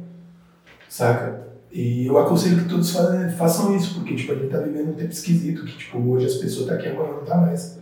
[0.89, 1.43] saca?
[1.71, 2.91] E eu aconselho que todos
[3.37, 6.37] façam isso, porque tipo, a gente tá vivendo um tempo esquisito, que tipo, hoje as
[6.37, 7.79] pessoas tá aqui, amanhã não tá mais.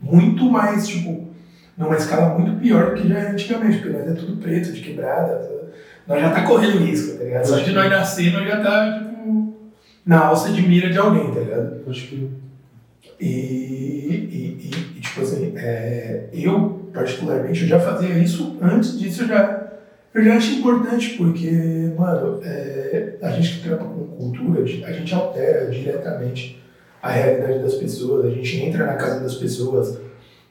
[0.00, 1.26] Muito mais, tipo,
[1.76, 4.80] numa escala muito pior do que já era antigamente, porque nós é tudo preto, de
[4.80, 5.57] quebrada,
[6.08, 7.44] nós já tá correndo risco, tá ligado?
[7.44, 9.54] Só de nós nascer, nós já tá, tipo,
[10.06, 11.82] na alça de mira de alguém, tá ligado?
[11.86, 12.30] Acho que.
[13.20, 19.24] E, e, e, e tipo assim, é, eu, particularmente, eu já fazia isso, antes disso
[19.24, 19.72] eu já,
[20.14, 25.14] eu já acho importante, porque, mano, é, a gente que trabalha com cultura, a gente
[25.14, 26.62] altera diretamente
[27.02, 29.98] a realidade das pessoas, a gente entra na casa das pessoas,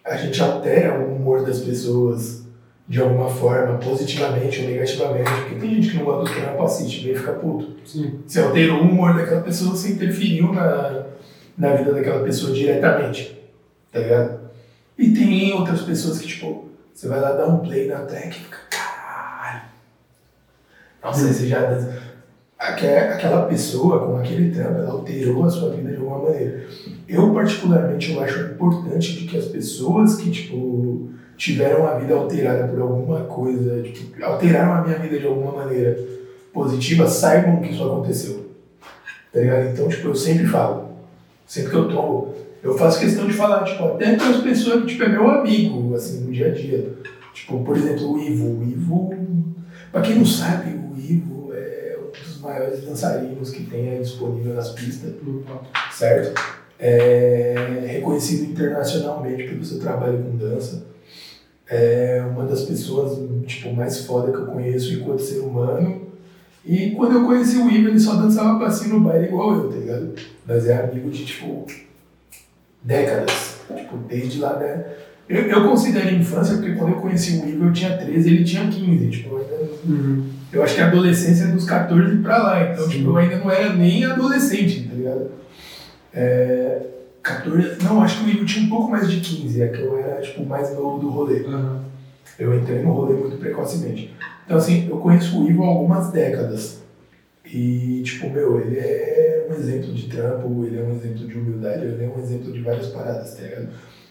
[0.06, 2.47] a gente altera o humor das pessoas,
[2.88, 5.30] de alguma forma, positivamente ou negativamente.
[5.30, 7.76] Porque tem gente que não gosta do trampo, assiste, vem fica puto.
[7.86, 8.20] Sim.
[8.26, 11.06] Você alterou o humor daquela pessoa, você interferiu na,
[11.58, 13.38] na vida daquela pessoa diretamente.
[13.92, 14.40] Tá ligado?
[14.98, 18.32] E tem outras pessoas que, tipo, você vai lá dar um play na track e
[18.32, 19.64] fica, caralho.
[21.04, 21.34] Nossa, hum.
[21.34, 22.08] você já.
[22.58, 26.66] Aquela pessoa com aquele trampo, ela alterou a sua vida de alguma maneira.
[27.08, 32.68] Eu, particularmente, eu acho importante de que as pessoas que, tipo, tiveram a vida alterada
[32.68, 35.98] por alguma coisa, tipo, alteraram a minha vida de alguma maneira
[36.52, 38.48] positiva, saibam que isso aconteceu.
[39.32, 39.68] Tá ligado?
[39.68, 40.90] Então, tipo, eu sempre falo,
[41.46, 42.34] sempre que eu tomo,
[42.64, 45.94] eu faço questão de falar, tipo, até para as pessoas que, tipo, é meu amigo,
[45.96, 46.92] assim, no dia a dia.
[47.34, 48.60] Tipo, por exemplo, o Ivo.
[48.60, 49.14] O Ivo,
[49.92, 54.70] pra quem não sabe, o Ivo é um dos maiores dançarinos que tem disponível nas
[54.70, 55.14] pistas,
[55.92, 56.42] certo?
[56.80, 60.97] É reconhecido internacionalmente pelo seu trabalho com dança
[61.70, 66.08] é uma das pessoas tipo, mais foda que eu conheço enquanto ser humano.
[66.66, 69.78] E quando eu conheci o Ivo, ele só dançava passinho no baile igual eu, tá
[69.78, 70.14] ligado?
[70.46, 71.66] Mas é amigo de, tipo,
[72.84, 73.58] décadas.
[73.76, 74.86] Tipo, desde lá, né?
[75.30, 78.68] Eu, eu considero infância porque quando eu conheci o Ivo eu tinha 13 ele tinha
[78.68, 79.10] 15.
[79.10, 80.26] Tipo, eu, ainda, uhum.
[80.54, 82.72] eu acho que a adolescência é dos 14 pra lá.
[82.72, 85.32] Então, tipo, eu ainda não era nem adolescente, tá ligado?
[86.14, 86.82] É,
[87.28, 87.84] 14.
[87.84, 90.22] Não, acho que o Igor tinha um pouco mais de 15, é que eu era
[90.22, 91.42] tipo mais novo do rolê.
[91.42, 91.82] Uhum.
[92.40, 94.14] Eu entrei no rolê muito precocemente.
[94.46, 96.82] Então, assim, eu conheço o Ivo há algumas décadas.
[97.46, 101.86] E, tipo, meu, ele é um exemplo de trampo, ele é um exemplo de humildade,
[101.86, 103.70] ele é um exemplo de várias paradas, tá ligado?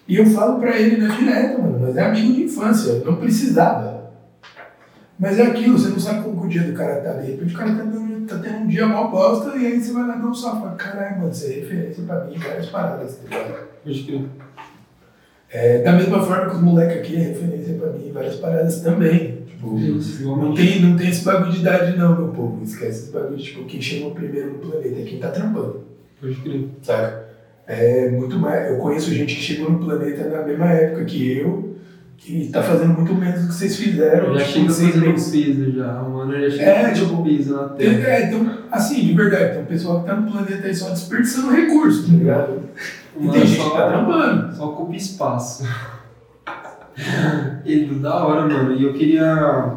[0.09, 4.13] E eu falo pra ele na direta, mano, mas é amigo de infância, não precisava.
[5.19, 7.59] Mas é aquilo, você não sabe como o dia do cara tá, de repente o
[7.59, 10.27] cara tá dando tá tendo um dia mal bosta, e aí você vai lá dar
[10.27, 10.35] um.
[10.35, 13.67] Fala, caralho, mano, você é referência pra mim em várias paradas, tá ligado?
[15.49, 18.81] É, da mesma forma que os moleques aqui é referência pra mim em várias paradas
[18.81, 19.43] também.
[19.47, 19.71] Tipo,
[20.37, 22.63] não, tem, não tem esse bagulho de idade não, meu povo.
[22.63, 25.85] Esquece esse bagulho tipo, quem chegou primeiro no planeta é quem tá trampando.
[26.21, 26.69] Pode crer.
[26.83, 27.25] Sabe?
[27.67, 28.71] É muito mais.
[28.71, 31.76] Eu conheço gente que chegou no planeta na mesma época que eu
[32.17, 34.35] que tá fazendo muito menos do que vocês fizeram.
[34.35, 35.31] Já tipo, chega fazendo meses.
[35.31, 38.09] piso já, o mano já chega é, tipo, piso na Terra.
[38.09, 41.53] É, então, assim, de verdade, tem um pessoal que tá no planeta aí só desperdiçando
[41.53, 42.63] recursos, tá ligado?
[43.19, 44.55] E tem gente que tá trampando.
[44.55, 45.65] Só ocupa espaço.
[47.65, 48.75] e da hora, mano.
[48.75, 49.75] E eu queria.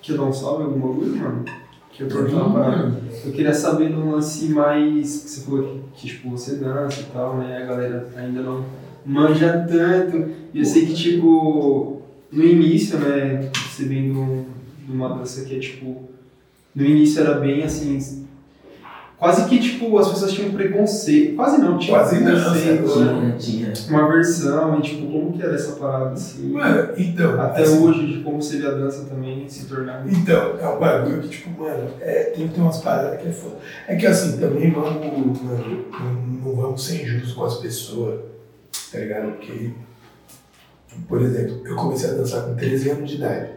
[0.00, 1.44] Quer dar um salve algum bagulho, mano?
[1.92, 2.90] Que eu pra...
[3.24, 5.22] Eu queria saber no lance mais.
[5.22, 7.62] Que você falou que, que tipo, você dança e tal, né?
[7.62, 8.64] A galera ainda não
[9.04, 10.30] manja tanto.
[10.52, 15.58] E eu sei que, tipo, no início, né, você vem de uma dança que é,
[15.58, 16.08] tipo,
[16.74, 17.98] no início era bem assim,
[19.22, 21.36] Quase que, tipo, as pessoas tinham preconceito.
[21.36, 22.88] Quase não, tinha Quase não, preconceito.
[22.88, 23.32] sabe?
[23.38, 23.96] Tinha, tinha.
[24.00, 26.50] Uma versão, e tipo, como que era essa parada assim?
[26.50, 27.40] Mano, então.
[27.40, 30.04] Até assim, hoje, de como seria a dança também se tornar.
[30.08, 33.32] Então, é um bagulho que, tipo, mano, é, tem que ter umas paradas que é
[33.32, 33.54] foda.
[33.86, 38.22] É que assim, também vamos, mano, não, não vamos ser injustos com as pessoas,
[38.90, 39.32] tá ligado?
[39.32, 39.70] Porque,
[41.08, 43.50] por exemplo, eu comecei a dançar com 13 anos de idade,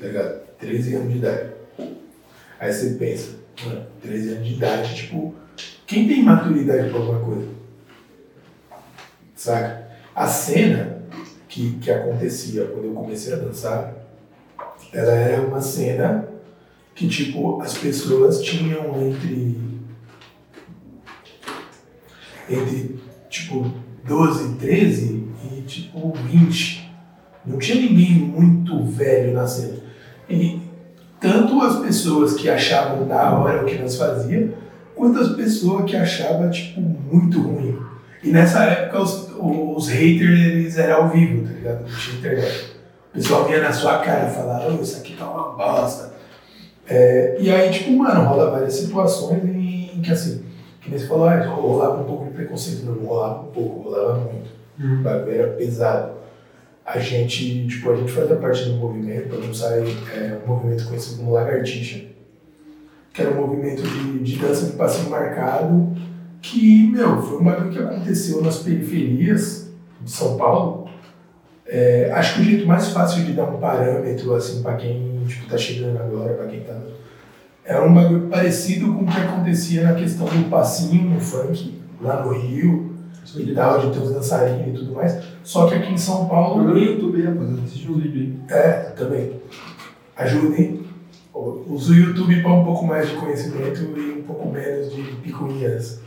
[0.00, 0.40] tá ligado?
[0.58, 1.50] 13 anos de idade.
[2.60, 3.30] Aí você pensa,
[3.64, 5.34] mano, 13 anos de idade, tipo,
[5.86, 7.48] quem tem maturidade pra alguma coisa?
[9.34, 9.88] Saca?
[10.14, 11.02] A cena
[11.48, 13.94] que, que acontecia quando eu comecei a dançar,
[14.92, 16.28] ela era uma cena
[16.94, 19.58] que, tipo, as pessoas tinham entre.
[22.48, 23.72] entre, tipo,
[24.04, 26.92] 12, 13 e, tipo, 20.
[27.44, 29.78] Não tinha ninguém muito velho na cena.
[30.28, 30.60] E
[31.20, 34.54] tanto as pessoas que achavam da hora o que nós fazíamos,
[34.94, 37.78] quanto as pessoas que achavam, tipo, muito ruim.
[38.22, 41.80] E nessa época os, os haters eles eram ao vivo, tá ligado?
[41.82, 42.72] Não tinha internet.
[43.10, 46.12] O pessoal vinha na sua cara e falava, isso aqui tá uma bosta.
[46.88, 50.42] É, e aí, tipo, mano, rola várias situações em que assim,
[50.82, 54.18] que nem você falou, ah, rolava um pouco de preconceito, não, rolava um pouco, rolava
[54.18, 54.50] muito.
[55.00, 56.12] O bagulho era pesado.
[56.84, 60.84] A gente, tipo, a gente fazia parte do movimento, pra não sair, é, um movimento
[60.88, 62.04] conhecido como Lagartixa,
[63.14, 65.92] que era um movimento de, de dança de passinho marcado,
[66.40, 69.70] que, meu, foi um bagulho que aconteceu nas periferias
[70.00, 70.88] de São Paulo.
[71.64, 75.48] É, acho que o jeito mais fácil de dar um parâmetro, assim, pra quem, tipo,
[75.48, 76.76] tá chegando agora, pra quem tá...
[77.64, 82.24] É um bagulho parecido com o que acontecia na questão do passinho no funk, lá
[82.24, 82.92] no Rio,
[83.36, 85.22] e tal, de ter os dançarinos e tudo mais.
[85.44, 86.62] Só que aqui em São Paulo...
[86.62, 87.62] No YouTube rapaziada.
[87.64, 88.58] Assiste um vídeo aí.
[88.58, 89.32] É, também.
[90.16, 90.82] Ajudem.
[91.32, 96.00] Usa o YouTube para um pouco mais de conhecimento e um pouco menos de picuinhas.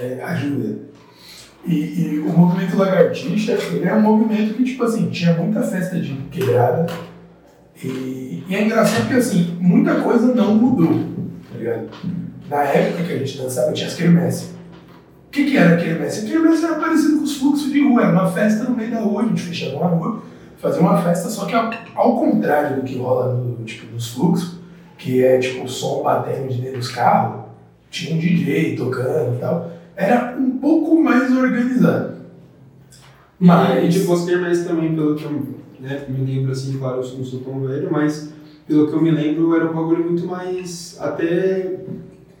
[0.00, 0.78] É, ajuda.
[1.66, 6.00] E, e o movimento lagartixa, ele é um movimento que, tipo assim, tinha muita festa
[6.00, 6.86] de quebrada.
[7.84, 11.00] E, e é engraçado porque, assim, muita coisa não mudou,
[11.50, 11.88] tá ligado?
[12.48, 14.50] Na época que a gente dançava, tinha as quermesses.
[15.26, 16.26] O que, que era a quermesse?
[16.26, 19.00] A quermesse era parecido com os fluxos de rua, era uma festa no meio da
[19.00, 20.22] rua, a gente fechava uma rua,
[20.58, 24.58] fazia uma festa, só que ao, ao contrário do que rola no, tipo, nos fluxos,
[24.98, 27.46] que é tipo o som batendo de dentro dos carros,
[27.90, 32.12] tinha um DJ tocando e tal, era um pouco mais organizado.
[33.38, 37.18] Mas, e tipo, as quermesses também, pelo que eu né, me lembro, assim, claro, eu
[37.18, 38.32] não sou tão velho, mas
[38.66, 41.80] pelo que eu me lembro, era um bagulho muito mais, até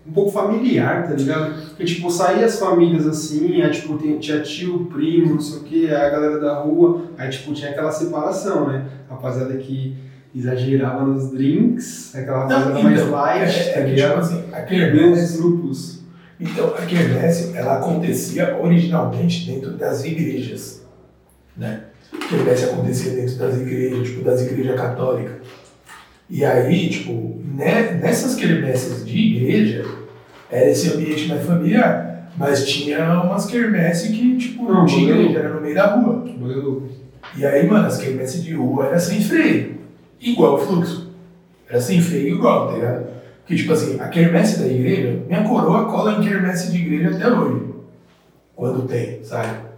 [0.06, 1.68] um pouco familiar, tá ligado?
[1.68, 5.90] Porque, tipo, saía as famílias assim, aí, tipo, tinha tio, primo, não sei o que,
[5.90, 8.84] a galera da rua, aí, tipo, tinha aquela separação, né?
[9.08, 9.96] Rapaziada que
[10.34, 14.44] exagerava nos drinks, aquela rapaziada Não, mais então, light, é, tá é que, tipo assim,
[14.52, 16.02] a quermesse, grupos.
[16.40, 20.81] então, a quermesse, ela acontecia originalmente dentro das igrejas,
[22.32, 25.34] A quermesse acontecia dentro das igrejas, tipo, das igrejas católicas.
[26.30, 29.84] E aí, tipo, né, nessas quermesses de igreja,
[30.50, 32.30] era esse ambiente mais familiar.
[32.38, 36.24] Mas tinha umas quermesses que, tipo, não Não, tinha igreja, era no meio da rua.
[36.40, 36.88] Louco.
[37.36, 39.74] E aí, mano, as quermesses de rua era sem freio.
[40.18, 41.10] Igual o fluxo.
[41.68, 43.06] Era sem freio igual, tá ligado?
[43.40, 47.28] Porque, tipo assim, a quermesse da igreja, minha coroa cola em quermesse de igreja até
[47.30, 47.66] hoje.
[48.56, 49.71] Quando tem, sabe?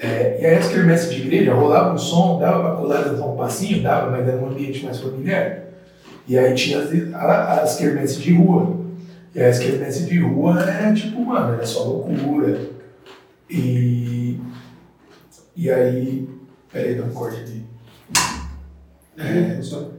[0.00, 3.36] É, e aí as quermesses de igreja rolava um som, dava pra colar dançar um
[3.36, 5.64] passinho, dava, mas era um ambiente mais familiar.
[6.26, 6.90] E aí tinha as,
[7.62, 8.78] as quermesses de rua.
[9.34, 12.60] E aí as quermesses de rua era tipo, mano, era só loucura.
[13.50, 14.38] E.
[15.56, 16.28] E aí.
[16.72, 17.64] Peraí, dá um corte aqui.
[19.16, 19.97] É, só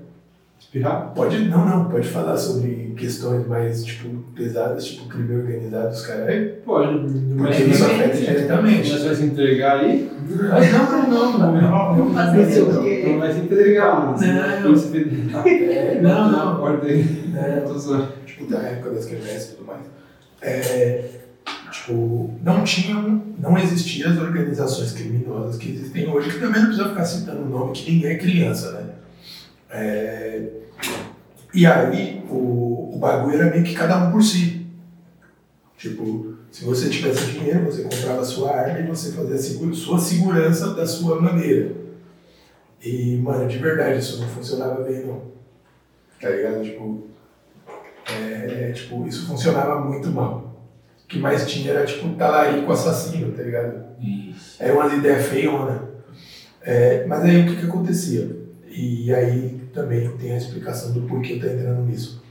[0.69, 1.11] espirrar?
[1.15, 1.49] Pode.
[1.49, 6.51] Não, não, pode falar sobre questões mais, tipo, pesadas, tipo crime organizado, os caras.
[6.63, 6.93] Pode,
[7.35, 8.91] mas Porque isso afeta diretamente.
[8.91, 10.11] Mas vai se entregar aí?
[10.29, 12.37] Mas não, não, não, não, não.
[12.37, 12.81] O isso.
[12.81, 13.03] quê.
[13.07, 14.75] Não vai se entregar, mas Não.
[14.75, 14.99] se.
[15.49, 16.53] É, Não, não.
[16.53, 17.03] Acorda aí.
[17.33, 17.73] Não.
[17.73, 18.07] Tô zoando.
[18.25, 19.81] tipo, da época das quermesses e tudo mais,
[20.41, 21.03] é,
[21.71, 26.89] tipo, não tinham, não existiam as organizações criminosas que existem hoje, que também não precisa
[26.89, 28.88] ficar citando o nome, que ninguém é criança, né?
[29.69, 30.49] É,
[31.53, 34.67] e aí, o, o bagulho era meio que cada um por si.
[35.77, 39.73] Tipo, se você tivesse dinheiro, você comprava a sua arma e você fazia a segura,
[39.73, 41.71] sua segurança da sua maneira.
[42.83, 45.21] E, mano, de verdade, isso não funcionava bem, não.
[46.19, 46.63] Tá ligado?
[46.63, 47.07] Tipo,
[48.11, 50.67] é, tipo, isso funcionava muito mal.
[51.03, 53.85] O que mais tinha era, tipo, talarico assassino, tá ligado?
[54.01, 54.61] Isso.
[54.61, 55.89] Era umas ideias feiona.
[56.61, 58.37] É, mas aí o que que acontecia?
[58.67, 62.21] E aí também tem a explicação do porquê eu tô entrando nisso.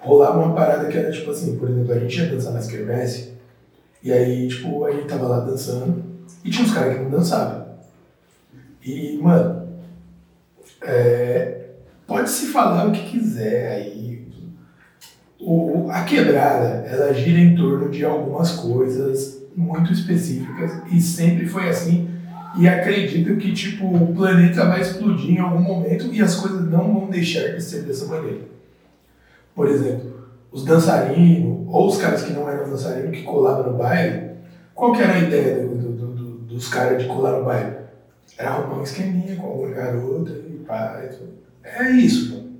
[0.00, 3.32] rolava uma parada que era tipo assim, por exemplo, a gente ia dançar nas quermesse,
[4.02, 6.04] e aí, tipo, a gente tava lá dançando,
[6.44, 7.66] e tinha uns caras que não dançavam.
[8.84, 9.68] E, mano,
[10.82, 11.70] é,
[12.06, 14.26] pode se falar o que quiser aí.
[15.40, 21.68] O, a quebrada, ela gira em torno de algumas coisas muito específicas e sempre foi
[21.68, 22.15] assim.
[22.58, 26.92] E acredito que, tipo, o planeta vai explodir em algum momento e as coisas não
[26.92, 28.40] vão deixar de ser dessa maneira.
[29.54, 30.16] Por exemplo,
[30.50, 34.30] os dançarinos, ou os caras que não eram dançarinos, que colavam no baile,
[34.74, 37.76] qual que era a ideia do, do, do, dos caras de colar no baile?
[38.38, 41.02] Era arrumar um esqueminha com alguma garota e pá.
[41.04, 41.32] E tudo.
[41.62, 42.50] É isso.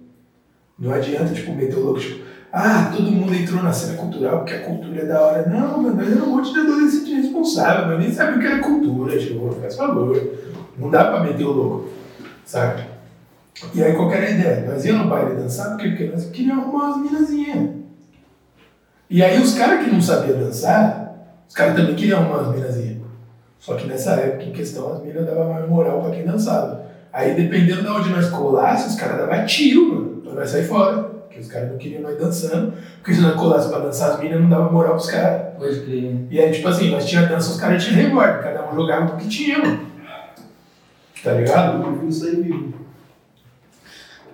[0.78, 2.25] Não adianta, tipo, meter o louco, tipo,
[2.58, 5.46] ah, todo mundo entrou na cena cultural porque a cultura é da hora.
[5.46, 9.18] Não, mas era um monte de adolescente responsável, mas nem sabe o que era cultura,
[9.18, 10.18] tipo, faz favor.
[10.78, 11.90] Não dá pra meter o louco,
[12.46, 12.82] sabe?
[13.74, 14.70] E aí qual era a ideia?
[14.70, 17.70] Nós íamos no baile dançar porque, porque nós queríamos arrumar umas minazinhas.
[19.10, 21.14] E aí os caras que não sabiam dançar,
[21.46, 22.96] os caras também queriam arrumar umas minazinhas.
[23.58, 26.86] Só que nessa época em questão as minas davam mais moral pra quem dançava.
[27.12, 31.15] Aí dependendo de onde nós colasse, os caras davam tiro, mano, pra nós sair fora.
[31.36, 32.72] Porque os caras não queriam nós dançando.
[32.96, 35.54] Porque se nós colasse pra dançar as minas, não dava moral pros caras.
[35.58, 36.26] Pode crer.
[36.30, 39.16] E aí, tipo assim, nós tinha dança, os caras tinham reward, cada um jogava o
[39.18, 39.86] que tinha, mano.
[41.22, 41.82] Tá ligado?
[41.82, 42.74] Eu prefiro sair vivo.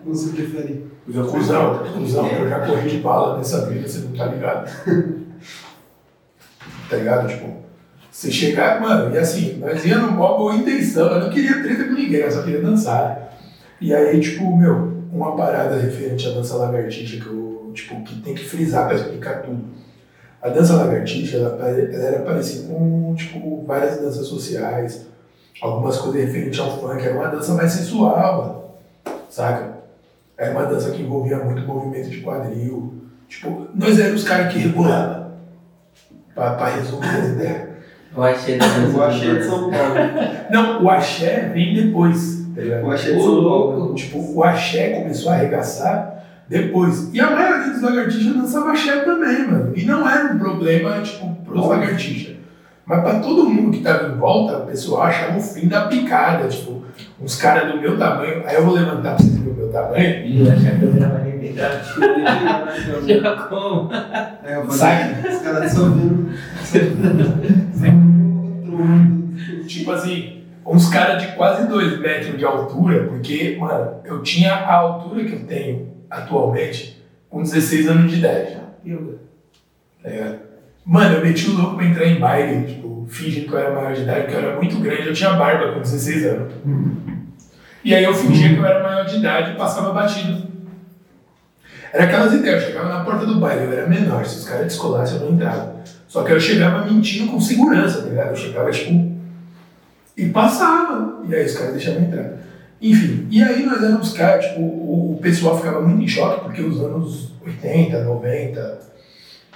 [0.04, 0.92] Você prefere?
[1.30, 4.70] Cusão, cuzão, eu já corri de bala nessa vida, você não tá ligado?
[6.88, 7.28] tá ligado?
[7.28, 7.56] Tipo,
[8.10, 11.84] você chegar, mano, e assim, nós ia no mó boa intenção, eu não queria treta
[11.84, 13.36] com ninguém, eu só queria dançar.
[13.80, 18.34] E aí, tipo, meu, uma parada referente à dança lagartixa que eu, tipo, que tem
[18.34, 19.62] que frisar pra explicar tudo.
[20.40, 25.06] A dança lagartixa, ela, ela era parecida com, tipo, várias danças sociais,
[25.60, 29.72] algumas coisas referentes ao funk, era uma dança mais sensual, mano, saca?
[30.36, 32.94] Era uma dança que envolvia muito movimento de quadril.
[33.28, 35.30] Tipo, nós éramos os caras que regulavam.
[36.34, 37.68] Pra, pra resumir as ideias.
[38.22, 38.58] Axé.
[38.94, 39.94] O axé de São Paulo.
[40.50, 42.41] Não, o axé vem depois.
[42.54, 42.86] Ligado?
[42.86, 43.94] O axé de São Paulo.
[43.94, 47.10] Tipo, o axé começou a arregaçar depois.
[47.12, 49.72] E a maioria dos lagartixas dançava axé também, mano.
[49.74, 52.32] E não era um problema, tipo, pros lagartixas.
[52.84, 56.48] Mas pra todo mundo que tava em volta, o pessoal achava o fim da picada.
[56.48, 56.82] Tipo,
[57.20, 58.42] uns caras do meu tamanho.
[58.44, 60.26] Aí eu vou levantar pra vocês verem o meu tamanho.
[60.26, 62.02] Ih, eu acho que.
[64.44, 65.14] É, eu falei, Sai.
[65.30, 66.28] os caras estão vendo.
[69.66, 74.74] Tipo assim, uns caras de quase 2 metros de altura, porque, mano, eu tinha a
[74.74, 78.56] altura que eu tenho atualmente com 16 anos de idade.
[80.02, 80.38] Tá ligado?
[80.84, 83.94] Mano, eu meti o louco pra entrar em baile, tipo, fingindo que eu era maior
[83.94, 86.52] de idade, porque eu era muito grande, eu tinha barba com 16 anos.
[87.84, 90.50] E aí eu fingia que eu era maior de idade e passava batido.
[91.92, 94.66] Era aquelas ideias, eu chegava na porta do baile, eu era menor, se os caras
[94.66, 95.76] descolassem eu não entrava.
[96.08, 98.30] Só que eu chegava mentindo com segurança, tá ligado?
[98.30, 99.11] Eu chegava, tipo,
[100.16, 101.22] e passava.
[101.28, 102.32] E aí os caras deixavam entrar.
[102.80, 106.62] Enfim, e aí nós éramos caras, tipo, o, o pessoal ficava muito em choque, porque
[106.62, 108.80] os anos 80, 90,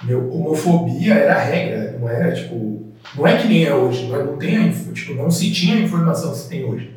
[0.03, 2.85] meu, homofobia era a regra, não era, tipo,
[3.15, 6.31] não é que nem é hoje, não, não tem tipo, não se tinha a informação
[6.31, 6.95] que se tem hoje,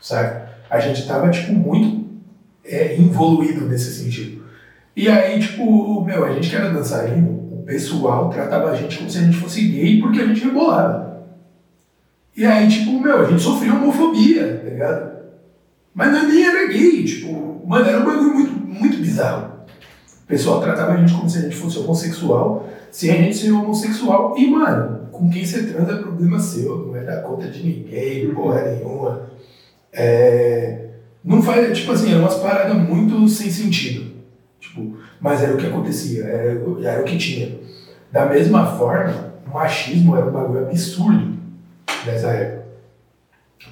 [0.00, 0.48] sabe?
[0.70, 2.06] A gente tava, tipo, muito
[2.64, 4.42] é, involuído nesse sentido.
[4.96, 9.10] E aí, tipo, meu, a gente que era dançarino, o pessoal tratava a gente como
[9.10, 11.07] se a gente fosse gay porque a gente rebolava.
[12.38, 15.10] E aí, tipo, meu, a gente sofria homofobia, tá ligado?
[15.92, 19.54] Mas nós nem era gay, tipo, mano, era um bagulho muito, muito bizarro.
[20.22, 23.50] O pessoal tratava a gente como se a gente fosse homossexual, sem a gente ser
[23.50, 24.36] homossexual.
[24.38, 28.32] E, mano, com quem você transa é problema seu, não é da conta de ninguém,
[28.32, 29.22] porra nenhuma.
[29.92, 30.90] É,
[31.24, 34.12] não faz, tipo assim, eram umas paradas muito sem sentido.
[34.60, 36.52] Tipo, mas era o que acontecia, era,
[36.84, 37.58] era o que tinha.
[38.12, 41.37] Da mesma forma, o machismo era um bagulho absurdo
[42.12, 42.68] nessa época.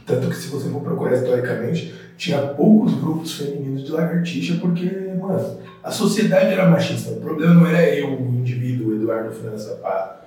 [0.05, 4.89] Tanto que se você for procurar historicamente, tinha poucos grupos femininos de lagartixa, porque,
[5.20, 7.11] mano, a sociedade era machista.
[7.11, 10.20] O problema não era eu, o indivíduo, o Eduardo França, pá.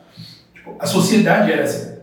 [0.54, 1.98] Tipo, a sociedade era assim.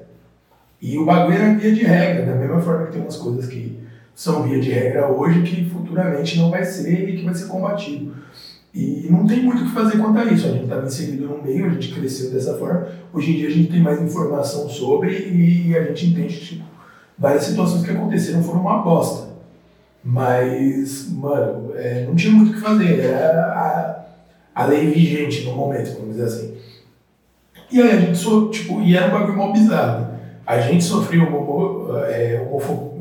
[0.81, 3.79] E o bagulho era via de regra, da mesma forma que tem umas coisas que
[4.15, 8.15] são via de regra hoje que futuramente não vai ser e que vai ser combatido.
[8.77, 10.47] E não tem muito o que fazer quanto a isso.
[10.47, 12.87] A gente estava inserido no meio, a gente cresceu dessa forma.
[13.11, 16.65] Hoje em dia a gente tem mais informação sobre e a gente entende tipo,
[17.19, 19.31] várias situações que aconteceram foram uma bosta.
[20.05, 23.01] Mas, mano, é, não tinha muito o que fazer.
[23.01, 23.47] Era
[24.55, 26.55] a, a lei vigente no momento, vamos dizer assim.
[27.73, 30.09] E aí a gente, so, tipo, e era um bagulho mó bizarro.
[30.47, 32.93] A gente sofreu é, homofo,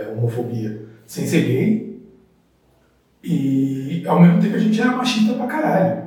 [0.00, 1.93] é, homofobia sem ser gay
[3.24, 6.04] e ao mesmo tempo a gente era machista pra caralho.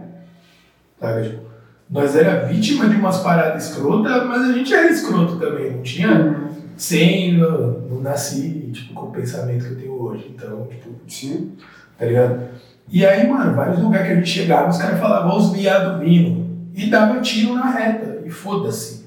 [1.00, 1.30] Sabe?
[1.30, 1.42] Tipo,
[1.90, 5.72] nós era vítima de umas paradas escrotas, mas a gente era escroto também.
[5.72, 6.12] Não tinha.
[6.12, 6.48] Uhum.
[6.76, 7.38] Sem.
[7.38, 10.32] Não, não nasci tipo, com o pensamento que eu tenho hoje.
[10.36, 11.54] Então, tipo, Sim.
[11.98, 12.50] tá ligado?
[12.90, 16.00] E aí, mano, vários lugares que a gente chegava, os caras falavam, ó, os viados
[16.00, 16.46] vindo.
[16.74, 18.22] E dava tiro na reta.
[18.26, 19.06] E foda-se.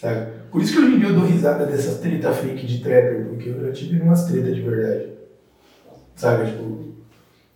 [0.00, 0.26] Sabe?
[0.50, 3.48] Por isso que hoje em dia eu dou risada dessas treta fake de trapper, porque
[3.48, 5.15] eu já tive umas treta de verdade.
[6.16, 6.46] Sabe?
[6.50, 6.76] Tipo.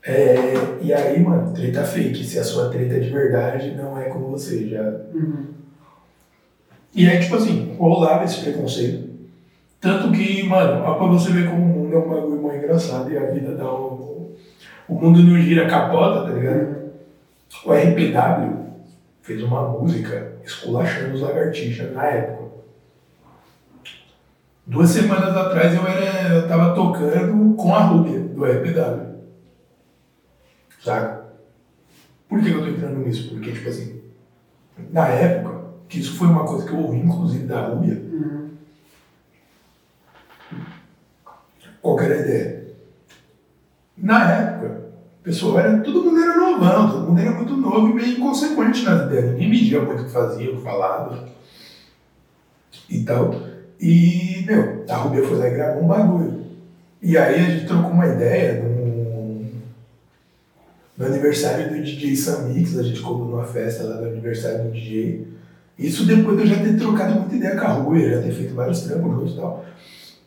[0.02, 2.24] É, e aí, mano, treta fake.
[2.24, 4.68] Se a sua treta é de verdade, não é com você.
[4.68, 4.82] Já
[5.14, 5.46] Uhum.
[6.94, 9.10] e aí, tipo assim, rolava esse preconceito.
[9.80, 13.10] Tanto que, mano, ó, pra você ver como o mundo é um bagulho muito engraçado
[13.10, 14.30] e a vida dá um.
[14.88, 16.80] O mundo não gira capota, tá ligado?
[17.64, 18.56] O RPW
[19.22, 22.39] fez uma música esculachando os lagartixas na época.
[24.70, 29.16] Duas semanas atrás eu, era, eu tava tocando com a Rúbia, do RPW.
[30.80, 31.24] Saca?
[32.28, 33.30] Por que eu tô entrando nisso?
[33.30, 34.00] Porque, tipo assim,
[34.92, 38.50] na época, que isso foi uma coisa que eu ouvi, inclusive, da Rúbia, Uhum.
[41.82, 42.66] qual que era a ideia?
[43.98, 47.94] Na época, o pessoal era, todo mundo era novão, todo mundo era muito novo e
[47.94, 49.32] meio inconsequente nas ideias.
[49.32, 51.28] Ninguém media muito o que fazia, o que falava
[52.88, 53.34] e tal.
[53.80, 56.40] E, meu, a Rubia foi lá e gravou um bagulho.
[57.02, 59.46] E aí a gente trocou uma ideia no,
[60.98, 65.26] no aniversário do DJ Samix, a gente colou numa festa lá do aniversário do DJ.
[65.78, 68.54] Isso depois de eu já ter trocado muita ideia com a Rubia, já ter feito
[68.54, 69.64] vários trampos juntos e tal.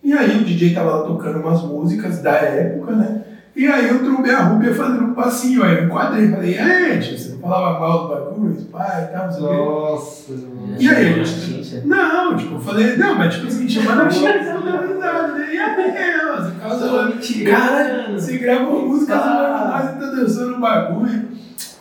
[0.03, 3.22] E aí o DJ tava lá tocando umas músicas da época, né?
[3.55, 7.17] E aí eu trombei a Rubia fazendo um passinho, aí eu enquadrei, falei, aí, tio,
[7.17, 9.55] você não falava mal do bagulho, pai e tal, não sei o quê.
[9.55, 10.33] Nossa.
[10.79, 11.81] E aí, na chincha.
[11.85, 15.53] Não, tipo, eu falei, não, mas tipo assim, chamando a chance, não deu risada, né?
[15.53, 15.75] E aí,
[16.35, 17.51] você causa mentira.
[17.51, 19.93] Cara, você grava uma música, você Ah.
[19.95, 21.27] e tá dançando um bagulho.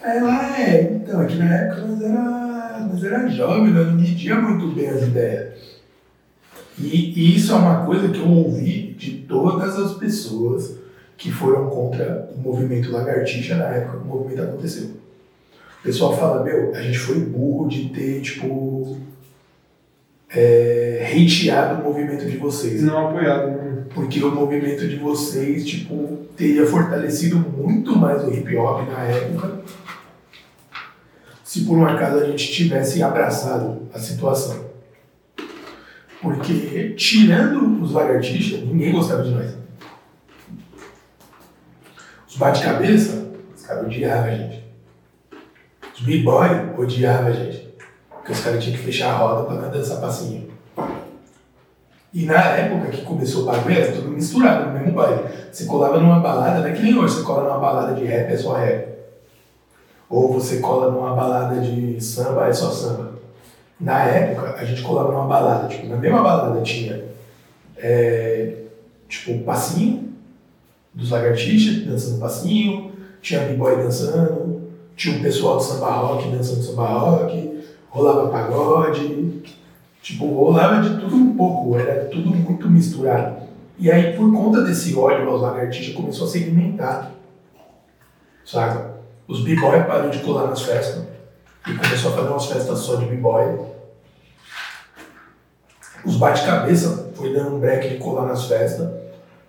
[0.02, 4.34] Aí ela, é, então, aqui na época nós era, nós era jovem, nós não media
[4.34, 5.54] muito bem as ideias.
[6.78, 10.82] E, e isso é uma coisa que eu ouvi de todas as pessoas
[11.22, 14.86] que foram contra o movimento lagartixa na época que o movimento aconteceu.
[15.78, 18.98] O pessoal fala, meu, a gente foi burro de ter, tipo,
[20.28, 22.82] é, hateado o movimento de vocês.
[22.82, 23.84] Não apoiado, né?
[23.94, 29.62] Porque o movimento de vocês, tipo, teria fortalecido muito mais o hip hop na época
[31.44, 34.64] se por um acaso a gente tivesse abraçado a situação.
[36.20, 39.61] Porque, tirando os lagartixas, ninguém gostava de nós.
[42.33, 44.64] Os bate-cabeça, os caras odiavam a gente.
[45.95, 47.68] Os b-boy odiavam a gente.
[48.09, 50.51] Porque os caras tinham que fechar a roda pra dançar passinho.
[52.11, 55.24] E na época que começou o bagulho, era tudo misturado no mesmo baile.
[55.53, 58.33] Você colava numa balada, não é que nem hoje, você cola numa balada de rap,
[58.33, 58.89] é só rap.
[60.09, 63.12] Ou você cola numa balada de samba, é só samba.
[63.78, 67.05] Na época, a gente colava numa balada, tipo, na mesma balada tinha,
[67.76, 68.55] é,
[69.07, 70.11] tipo, um passinho
[70.95, 74.62] dos lagartixas dançando passinho, tinha b-boy dançando,
[74.97, 79.43] tinha um pessoal do samba rock dançando samba rock, rolava pagode,
[80.03, 83.43] tipo, rolava de tudo um pouco, era tudo muito misturado.
[83.78, 87.11] E aí, por conta desse ódio aos lagartixas, começou a segmentar,
[88.45, 88.93] saca?
[89.26, 91.05] Os b-boy pararam de colar nas festas
[91.66, 93.61] e começou a fazer umas festas só de b-boy.
[96.05, 99.01] Os bate-cabeça foi dando um break de colar nas festas.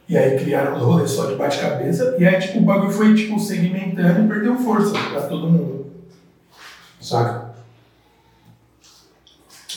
[0.08, 2.16] E aí criaram os rolês só de bate-cabeça.
[2.20, 5.86] E aí, tipo, o bagulho foi, tipo, segmentando e perdeu força pra todo mundo.
[7.00, 7.54] Saca?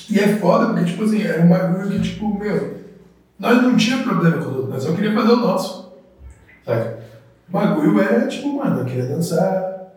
[0.08, 2.76] E é foda porque, tipo assim, era um bagulho que, tipo, meu,
[3.38, 5.92] nós não tinha problema com os outros, nós só queria fazer o nosso.
[6.64, 6.98] Saca?
[7.48, 9.92] O bagulho era, tipo, mano, eu queria dançar,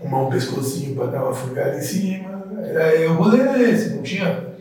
[0.00, 2.42] arrumar um pescocinho pra dar uma fungada em cima.
[2.62, 4.55] Era, o rolê era esse, não tinha.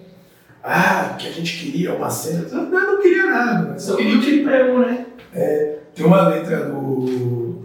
[0.68, 2.48] Ah, que a gente queria uma cena.
[2.52, 5.06] Eu não queria nada, mas só queria que de prego, né?
[5.94, 7.64] tem uma letra do.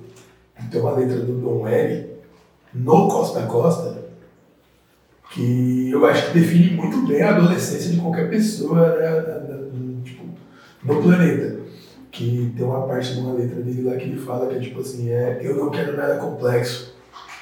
[0.70, 2.10] Tem uma letra do Dom L
[2.74, 4.04] no Costa Costa
[5.32, 10.24] que eu acho que define muito bem a adolescência de qualquer pessoa né, do- tipo,
[10.84, 11.60] no planeta.
[12.10, 14.80] Que tem uma parte de uma letra dele lá que ele fala que é tipo
[14.80, 16.94] assim, é eu não quero nada complexo.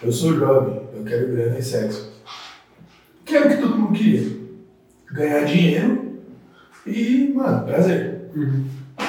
[0.02, 2.12] Eu sou jovem, eu quero grana e sexo.
[3.24, 4.37] Que era o que todo mundo queria.
[5.12, 6.18] Ganhar dinheiro
[6.86, 8.64] e, mano, prazer Uhum.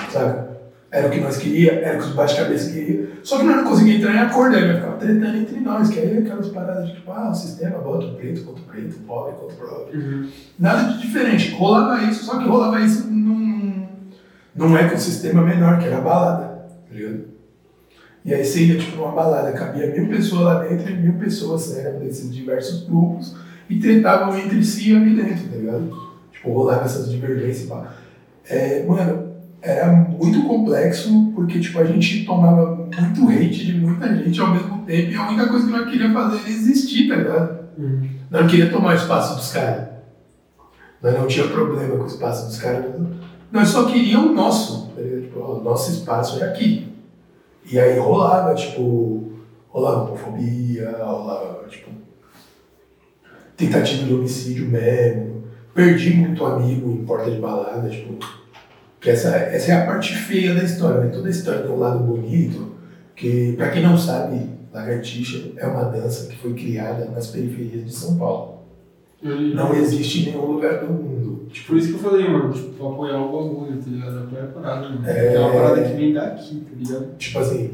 [0.09, 0.49] sabe?
[0.91, 3.07] Era o que nós queríamos, era o que os bate-cabeça queriam.
[3.21, 5.99] Só que nós não conseguíamos entrar em acordo, aí nós ficava tretando entre nós, que
[5.99, 8.99] aí aquelas paradas de tipo, ah, o sistema bota o preto contra o preto, o
[9.01, 9.97] pobre contra o pobre.
[9.97, 10.29] Uhum.
[10.57, 11.51] Nada de diferente.
[11.51, 13.87] Rolava isso, só que rolava isso num,
[14.55, 16.45] num ecossistema menor, que era a balada,
[16.87, 17.25] tá ligado?
[18.25, 21.71] E aí você ia, tipo, numa balada, cabia mil pessoas lá dentro e mil pessoas
[21.75, 23.35] né, desses diversos grupos
[23.69, 26.09] e tretavam entre si ali dentro, tá ligado?
[26.31, 27.93] Tipo, rolava essas divergências e pá.
[28.49, 29.29] É, mano,
[29.61, 34.79] era muito complexo porque, tipo, a gente tomava muito hate de muita gente ao mesmo
[34.85, 37.59] tempo e a única coisa que nós queríamos fazer era existir, tá ligado?
[37.77, 38.09] Uhum.
[38.31, 39.87] Nós não queria tomar espaço dos caras.
[41.01, 42.85] Nós não tinha problema com o espaço dos caras.
[43.51, 44.89] Nós só queríamos o nosso.
[44.95, 45.21] Tá ligado?
[45.21, 46.87] Tipo, o nosso espaço é aqui.
[47.71, 49.33] E aí rolava, tipo,
[49.69, 51.91] rolava homofobia, rolava, tipo,
[53.59, 55.43] tentativa de homicídio mesmo.
[55.73, 58.17] Perdi muito amigo em porta de balada, tipo.
[58.99, 61.11] Que essa, essa é a parte feia da história, né?
[61.11, 62.75] Toda a história tem um lado bonito,
[63.15, 64.41] que, pra quem não sabe,
[64.73, 68.59] lagartixa é uma dança que foi criada nas periferias de São Paulo.
[69.21, 71.47] Não existe em nenhum lugar do mundo.
[71.49, 74.19] Tipo, por isso que eu falei, mano, tipo, apoiar o bagulho, tá ligado?
[74.19, 75.07] Apoiar a parada, mano.
[75.07, 75.35] É.
[75.35, 77.17] É uma parada que vem daqui, tá ligado?
[77.17, 77.71] Tipo assim.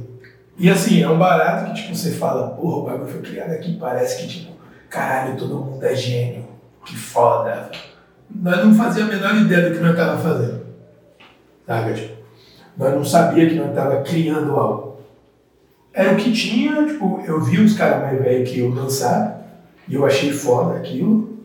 [0.57, 3.78] E assim, é um barato que tipo, você fala, porra, o bagulho foi criado aqui,
[3.78, 4.55] parece que, tipo,
[4.96, 6.46] caralho, todo mundo é gênio.
[6.86, 7.70] Que foda.
[8.34, 10.62] Nós não fazíamos a menor ideia do que nós tava fazendo.
[11.68, 12.12] Sabe?
[12.78, 15.00] Nós não sabíamos que nós tava criando algo.
[15.94, 19.42] Era o que tinha, tipo, eu vi os caras mais velhos que eu dançar,
[19.88, 21.40] e eu achei foda aquilo,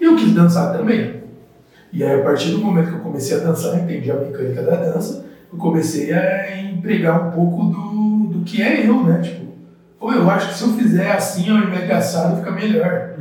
[0.00, 1.22] e eu quis dançar também.
[1.92, 4.76] E aí, a partir do momento que eu comecei a dançar, entendi a mecânica da
[4.76, 9.20] dança, eu comecei a empregar um pouco do, do que é eu, né?
[9.22, 9.46] Tipo,
[9.98, 13.14] pô, eu acho que se eu fizer assim, ao invés de assado, fica melhor.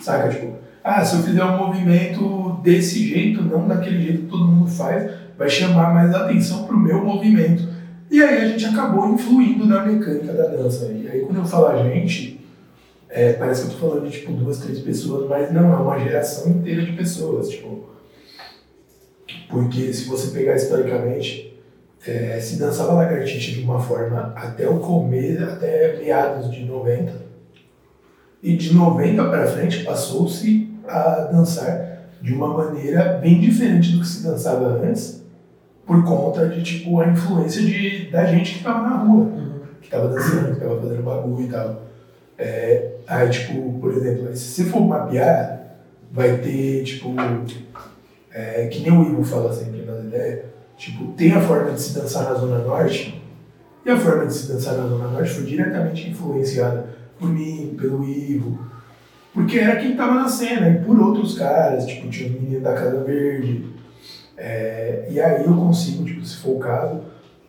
[0.00, 0.28] Saca?
[0.28, 4.70] Tipo, ah, se eu fizer um movimento desse jeito, não daquele jeito que todo mundo
[4.70, 7.68] faz, vai chamar mais atenção pro meu movimento.
[8.10, 10.86] E aí a gente acabou influindo na mecânica da dança.
[10.86, 12.40] E aí quando eu falo a gente,
[13.08, 15.98] é, parece que eu tô falando de tipo duas, três pessoas, mas não, é uma
[15.98, 17.50] geração inteira de pessoas.
[17.50, 17.90] Tipo,
[19.48, 21.49] porque se você pegar historicamente,
[22.06, 27.12] é, se dançava lagartixa de uma forma até o começo, até meados de 90.
[28.42, 34.06] E de 90 para frente passou-se a dançar de uma maneira bem diferente do que
[34.06, 35.22] se dançava antes,
[35.86, 39.30] por conta de tipo a influência de, da gente que estava na rua,
[39.80, 41.82] que estava dançando, que estava fazendo bagulho e tal.
[42.38, 45.60] É, aí, tipo, por exemplo, se você for mapear,
[46.10, 47.14] vai ter, tipo,
[48.32, 50.44] é, que nem o Ivo fala sempre nas ideias,
[50.80, 53.22] tipo, tem a forma de se dançar na Zona Norte,
[53.84, 56.88] e a forma de se dançar na Zona Norte foi diretamente influenciada
[57.18, 58.58] por mim, pelo Ivo,
[59.34, 62.72] porque era quem estava na cena, e por outros caras, tipo, tinha os meninos da
[62.72, 63.66] Casa Verde,
[64.36, 67.00] é, e aí eu consigo, tipo, se for o caso,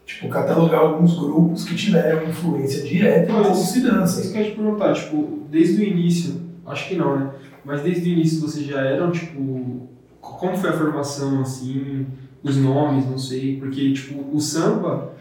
[0.06, 4.20] tipo, catalogar alguns grupos que tiveram influência direta Mas- como se dança.
[4.20, 7.30] Isso que eu ia te perguntar, tipo, desde o início, acho que não, né?
[7.64, 9.88] Mas desde o início vocês já eram, tipo,
[10.20, 12.06] co- como foi a formação, assim,
[12.44, 15.14] os nomes, não sei, porque, tipo, o samba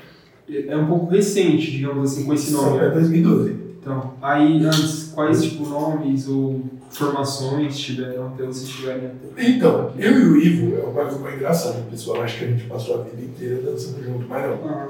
[0.49, 2.79] é um pouco recente, digamos assim, com esse nome.
[2.79, 2.91] É né?
[2.91, 3.57] 2012.
[3.81, 9.49] Então, aí antes, quais, tipo, nomes ou formações tiveram até vocês chegarem até?
[9.49, 12.49] Então, eu e o Ivo, é um bagulho mais engraçado, o pessoal acha que a
[12.49, 14.69] gente passou a vida inteira dançando junto, mas não.
[14.69, 14.89] Ah,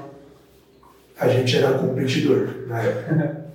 [1.19, 3.41] A gente era competidor na época.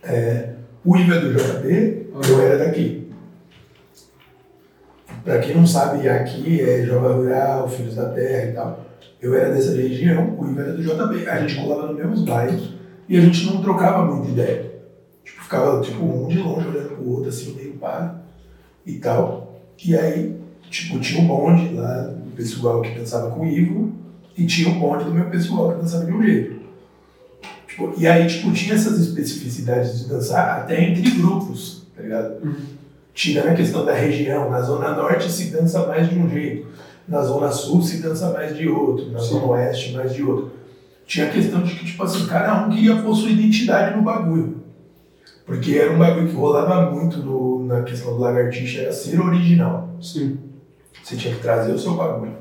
[0.00, 0.54] É,
[0.86, 3.07] o Ivo é do JB, eu era daqui.
[5.24, 8.86] Pra quem não sabe, aqui é Jova Rural, Filhos da Terra e tal.
[9.20, 11.28] Eu era dessa região, o Ivo era do JB.
[11.28, 12.74] A gente colava nos mesmos bairros
[13.08, 14.70] e a gente não trocava muita ideia.
[15.24, 18.14] Tipo, ficava tipo, um de longe olhando pro outro, assim, meio pá
[18.86, 19.60] e tal.
[19.84, 20.36] E aí,
[20.70, 23.92] tipo, tinha um bonde lá do pessoal que dançava com o Ivo
[24.36, 26.58] e tinha um bonde do meu pessoal que dançava de um jeito.
[27.66, 32.40] Tipo, e aí, tipo, tinha essas especificidades de dançar até entre grupos, tá ligado?
[33.18, 36.68] Tirando a questão da região, na Zona Norte se dança mais de um jeito,
[37.08, 39.30] na Zona Sul se dança mais de outro, na Sim.
[39.30, 40.52] Zona Oeste mais de outro.
[41.04, 44.58] Tinha a questão de que, tipo assim, cada um queria pôr sua identidade no bagulho.
[45.44, 49.88] Porque era um bagulho que rolava muito no- na questão do lagartixa, era ser original.
[50.00, 50.38] sim.
[51.02, 52.36] Você tinha que trazer o seu bagulho.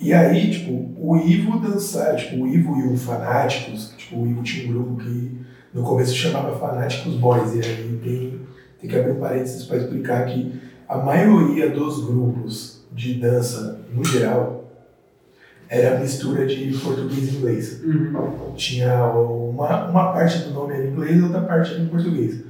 [0.00, 4.42] E aí, tipo, o Ivo dançar, tipo, o Ivo e o Fanáticos, tipo, o Ivo
[4.42, 5.36] tinha um grupo que
[5.72, 8.37] no começo chamava Fanáticos Boys, e aí tem,
[8.80, 10.52] tem que abrir um parênteses para explicar que
[10.88, 14.70] a maioria dos grupos de dança, no geral,
[15.68, 17.82] era mistura de português e inglês.
[17.84, 18.52] Uhum.
[18.56, 22.42] Tinha uma, uma parte do nome era em inglês e outra parte era em português.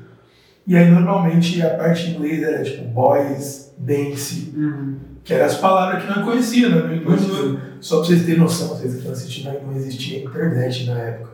[0.66, 4.96] E aí, normalmente, a parte em inglês era tipo boys, dance, Uhum.
[5.24, 6.94] que eram as palavras que não conhecia, né?
[6.96, 10.22] Não- Pode não- só pra vocês terem noção, vocês que estão assistindo aí, não existia
[10.24, 11.30] internet na época.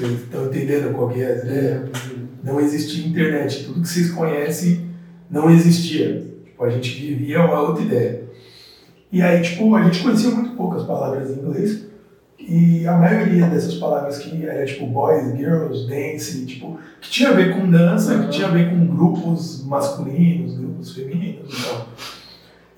[0.00, 1.90] Vocês estão entendendo qual que é a ideia?
[2.42, 3.66] Não existia internet.
[3.66, 4.86] Tudo que vocês conhecem
[5.30, 6.26] não existia.
[6.42, 8.22] Tipo, a gente vivia uma outra ideia.
[9.12, 11.86] E aí, tipo, a gente conhecia muito poucas palavras em inglês.
[12.38, 17.34] E a maioria dessas palavras que era tipo boys, girls, dance, tipo, que tinha a
[17.34, 21.88] ver com dança, que tinha a ver com grupos masculinos, grupos femininos e tal.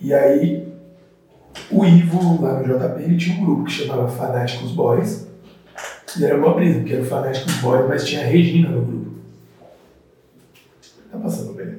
[0.01, 0.67] E aí,
[1.71, 5.31] o Ivo, lá no JP, ele tinha um grupo que chamava Fanáticos Boys.
[6.19, 9.11] E era uma brisa, porque era o Fanáticos Boys, mas tinha a Regina no grupo.
[11.11, 11.77] Tá passando bem.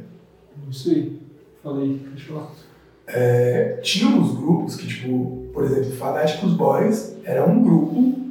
[0.70, 1.20] Isso aí.
[1.64, 2.52] Falei, deixa eu falar.
[3.08, 8.22] É, tinha uns grupos que, tipo, por exemplo, Fanáticos Boys era um grupo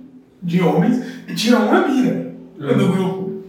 [0.43, 3.43] de homens e tinha uma mina no grupo.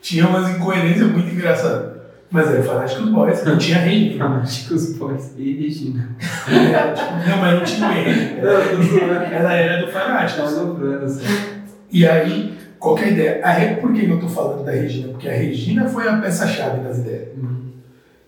[0.00, 1.98] Tinha umas incoerências muito engraçadas.
[2.30, 4.24] Mas era Fanáticos Boys e tinha Regina.
[4.28, 6.16] Fanáticos Boys e Regina.
[6.48, 8.42] É, tipo, não, mas não tinha.
[8.42, 9.12] Não, tô zoando.
[9.34, 10.50] Ela era do Tá Fanáticos.
[10.50, 11.57] soprando assim.
[11.90, 13.40] E aí, qual que é a ideia?
[13.42, 15.08] Aí, por que eu tô falando da Regina?
[15.08, 17.28] Porque a Regina foi a peça-chave das ideias.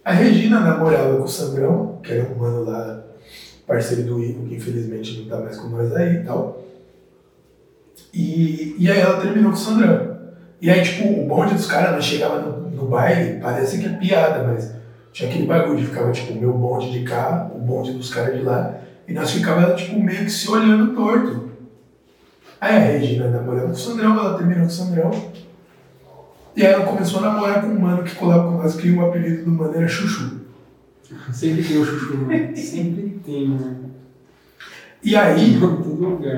[0.04, 3.04] A Regina namorava com o Sandrão, que era um mano lá,
[3.66, 6.64] parceiro do Ivo, que infelizmente não tá mais com nós aí e tal.
[8.12, 10.18] E, e aí ela terminou com o Sandrão.
[10.60, 13.90] E aí, tipo, o bonde dos caras, nós chegava no, no baile, parece que é
[13.90, 14.74] piada, mas
[15.12, 18.36] tinha aquele bagulho de ficava, tipo, o meu bonde de cá, o bonde dos caras
[18.36, 21.49] de lá, e nós ficava, tipo, meio que se olhando torto.
[22.60, 25.10] Aí a Regina namorando com o Sandrão, ela terminou com o Sandrão.
[26.54, 29.06] E aí ela começou a namorar com um mano que colava com nós, que o
[29.06, 30.40] apelido do mano era Chuchu.
[31.32, 32.56] Sempre tem o chuchu, mano.
[32.56, 33.90] Sempre tem, mano.
[35.02, 35.58] E aí,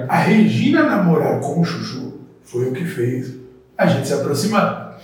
[0.08, 3.34] a Regina namorar com o Chuchu foi o que fez
[3.76, 5.00] a gente se aproximar.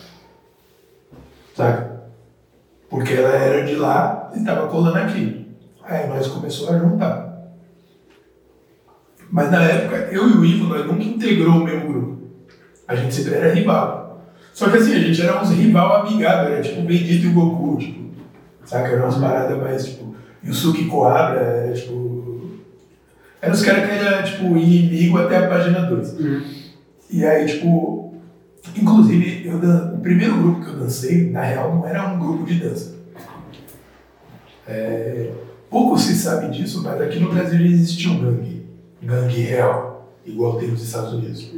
[1.56, 1.98] Sabe?
[2.88, 5.48] Porque ela era de lá e tava colando aqui.
[5.82, 7.27] Aí nós começamos a juntar.
[9.30, 12.18] Mas na época, eu e o Ivo, nós nunca integrou o mesmo grupo.
[12.86, 14.24] A gente sempre era rival.
[14.54, 17.32] Só que assim, a gente era uns rival amigável, era tipo o Vegeta e o
[17.34, 18.08] Goku, tipo.
[18.64, 18.88] Saca?
[18.88, 20.14] Eram umas paradas mais, tipo.
[20.44, 22.50] Yusuke Koabra, era tipo.
[23.40, 26.12] Eram os caras que eram, tipo, inimigo até a página 2.
[26.18, 26.42] Uhum.
[27.10, 28.14] E aí, tipo,
[28.76, 32.44] inclusive, eu dan- o primeiro grupo que eu dancei, na real, não era um grupo
[32.44, 32.96] de dança.
[34.66, 35.30] É,
[35.70, 38.57] pouco se sabe disso, mas aqui no Brasil já existia um gangue,
[39.02, 41.50] gangue real, igual tem nos Estados Unidos.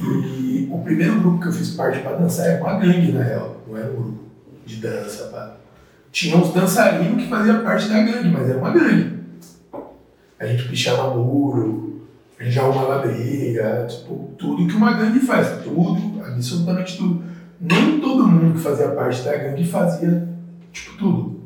[0.00, 3.56] E o primeiro grupo que eu fiz parte para dançar era uma gangue, na real,
[3.66, 4.18] não era um grupo
[4.64, 5.24] de dança.
[5.24, 5.56] Pá.
[6.12, 9.18] Tinha uns dançarinos que faziam parte da gangue, mas era uma gangue.
[10.38, 12.02] A gente pichava muro,
[12.38, 17.24] a gente arrumava briga, tipo, tudo que uma gangue faz, tudo, absolutamente tudo.
[17.60, 20.28] Nem todo mundo que fazia parte da gangue fazia,
[20.72, 21.40] tipo, tudo.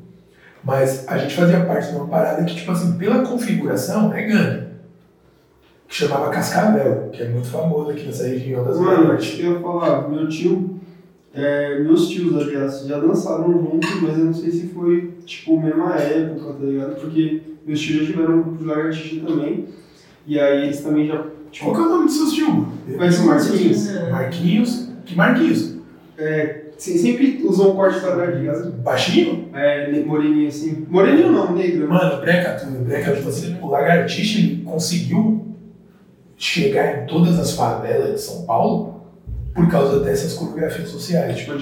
[0.63, 4.72] Mas a gente fazia parte de uma parada que, tipo assim, pela configuração, é gangue.
[5.93, 9.43] Que chamava Cascavel, que é muito famoso aqui nessa região das Mano, Norte.
[9.43, 10.81] eu ia falar, meu tio,
[11.35, 15.95] é, meus tios, aliás, já dançaram juntos, mas eu não sei se foi, tipo, mesma
[15.97, 16.95] época, tá ligado?
[16.99, 19.67] Porque meus tios já tiveram um grupo de lagartixa também,
[20.27, 22.49] e aí eles também já, Qual tipo, que é o nome dos seus tios?
[22.97, 24.11] vai ser Marquinhos.
[24.11, 24.89] Marquinhos?
[25.05, 25.77] Que Marquinhos?
[26.79, 28.51] Se- Sempre usam um corte quadradinho,
[28.83, 29.51] Baixinho?
[29.53, 30.87] é, moreninho assim.
[30.89, 31.81] Moreninho não, negro.
[31.81, 31.87] né?
[31.87, 35.52] Mano, breca tudo, breca tipo assim, o Lagartixa ele conseguiu
[36.43, 39.01] chegar em todas as favelas de São Paulo
[39.55, 41.39] por causa dessas coreografias sociais.
[41.39, 41.53] Tipo,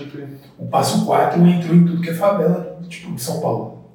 [0.58, 3.90] o Passo 4 entrou em tudo que é favela, tipo, de São Paulo.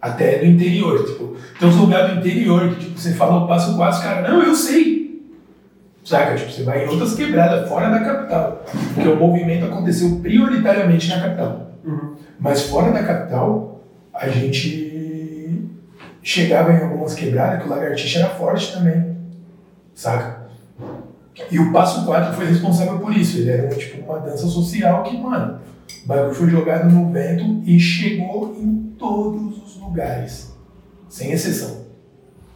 [0.00, 3.76] Até do interior, tipo, tem uns lugares do interior que, tipo, você fala o Passo
[3.76, 5.26] 4, os caras, não, eu sei.
[6.04, 6.36] Saca?
[6.36, 8.64] Tipo, você vai em outras quebradas, fora da capital.
[8.94, 11.72] Porque o movimento aconteceu prioritariamente na capital.
[11.84, 12.14] Uhum.
[12.38, 13.84] Mas fora da capital,
[14.14, 15.68] a gente
[16.22, 19.12] chegava em algumas quebradas que o lagartixa era forte também.
[20.02, 20.48] Saca?
[21.48, 23.38] E o Passo 4 foi responsável por isso.
[23.38, 25.60] Ele era tipo uma dança social que, mano,
[26.04, 30.56] o bagulho foi jogado no vento e chegou em todos os lugares.
[31.08, 31.82] Sem exceção.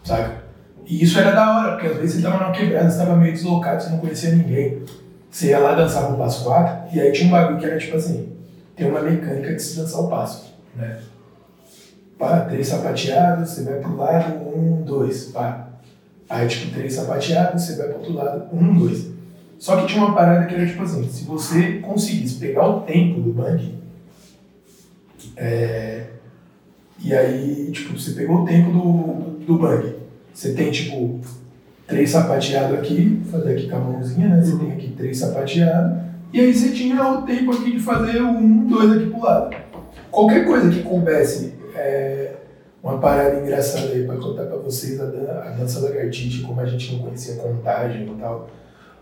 [0.02, 0.42] Saca?
[0.84, 3.32] E isso era da hora, porque às vezes você tava numa quebrada, você tava meio
[3.32, 4.82] deslocado, você não conhecia ninguém.
[5.30, 7.96] Você ia lá dançar o passo 4, e aí tinha um bagulho que era tipo
[7.96, 8.32] assim,
[8.74, 10.98] tem uma mecânica de se dançar o passo, né?
[12.18, 15.65] Pá, três sapateados, você vai pro lado, um, dois, pá.
[16.28, 19.10] Aí tipo, três sapateados, você vai pro outro lado, um, dois.
[19.58, 23.20] Só que tinha uma parada que era tipo assim, se você conseguisse pegar o tempo
[23.20, 23.74] do bang,
[25.36, 26.06] é,
[27.02, 29.94] e aí, tipo, você pegou o tempo do, do bang.
[30.32, 31.20] Você tem, tipo,
[31.86, 34.42] três sapateados aqui, fazer aqui com a mãozinha, né?
[34.42, 35.98] Você tem aqui três sapateados.
[36.32, 39.56] E aí você tinha o tempo aqui de fazer o um, dois aqui pro lado.
[40.10, 42.32] Qualquer coisa que coubesse é,
[42.82, 46.66] uma parada engraçada aí pra contar pra vocês, a, dan a dança lagartixa, como a
[46.66, 48.48] gente não conhecia contagem e tal.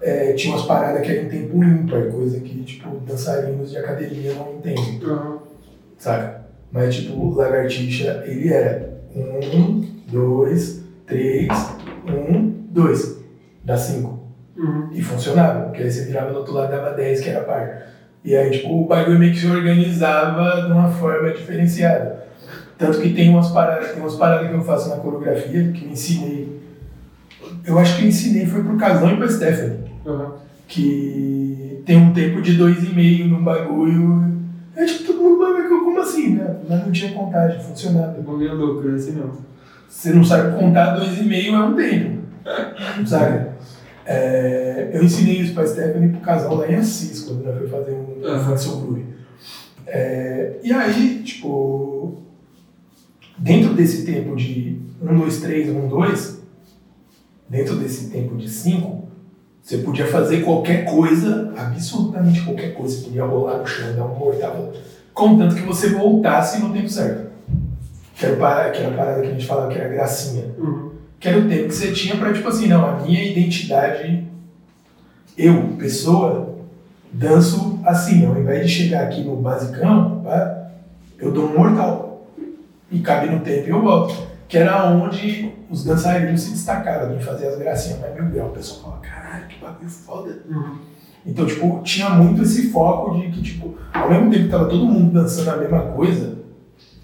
[0.00, 4.34] É, tinha umas paradas que eram em tempo ímpar, coisa que, tipo, dançarinos de academia
[4.34, 5.38] não entendem Uhum.
[5.98, 6.44] saca?
[6.70, 11.48] Mas tipo, o lagartixa, ele era um, dois, três,
[12.06, 13.18] um, dois.
[13.64, 14.18] dá 5.
[14.56, 14.88] Uhum.
[14.92, 17.86] E funcionava, porque aí você virava do outro lado dava 10, que era par.
[18.24, 22.23] E aí, tipo, o bagulho meio que se organizava de uma forma diferenciada.
[22.76, 25.90] Tanto que tem umas paradas, tem umas paradas que eu faço na coreografia, que eu
[25.90, 26.60] ensinei.
[27.64, 29.78] Eu acho que eu ensinei foi pro Casão e pra Stephanie.
[30.04, 30.32] Uhum.
[30.66, 34.34] Que tem um tempo de dois e meio no bagulho.
[34.76, 36.56] É tipo, todo mundo vai ver como assim, né?
[36.68, 38.20] Mas não tinha contagem, funcionava.
[38.20, 39.30] Bom meio louco, é assim não.
[39.88, 42.22] Você não sabe contar dois e meio é um tempo.
[43.06, 43.46] Sabe?
[44.06, 47.92] É, eu ensinei isso pra Stephanie pro casal lá em Assis, quando ela foi fazer
[47.92, 48.38] um Uhum.
[48.40, 49.04] Function Groove.
[49.86, 52.23] É, e aí, tipo,
[53.38, 56.42] dentro desse tempo de 1, 2, 3, 1, 2,
[57.48, 59.04] dentro desse tempo de 5,
[59.62, 64.14] você podia fazer qualquer coisa, absolutamente qualquer coisa, você podia rolar no chão, dar um
[64.18, 64.72] mortal,
[65.12, 67.32] contanto que você voltasse no tempo certo.
[68.16, 70.90] Que era, para- que era a parada que a gente falava que era gracinha Uhum.
[71.18, 74.24] que era o tempo que você tinha pra, tipo assim, não, a minha identidade,
[75.36, 76.54] eu, pessoa,
[77.12, 80.22] danço assim, ao invés de chegar aqui no basicão,
[81.18, 82.13] eu dou um mortal.
[82.94, 84.14] E cabe no tempo e eu volto.
[84.46, 88.48] Que era onde os dançarinos se destacaram, de fazer as gracinhas mais mil grau.
[88.48, 90.38] O pessoal fala, caralho, que bagulho foda.
[90.48, 90.78] Uhum.
[91.26, 94.86] Então, tipo, tinha muito esse foco de que, tipo, ao mesmo tempo que tava todo
[94.86, 96.36] mundo dançando a mesma coisa,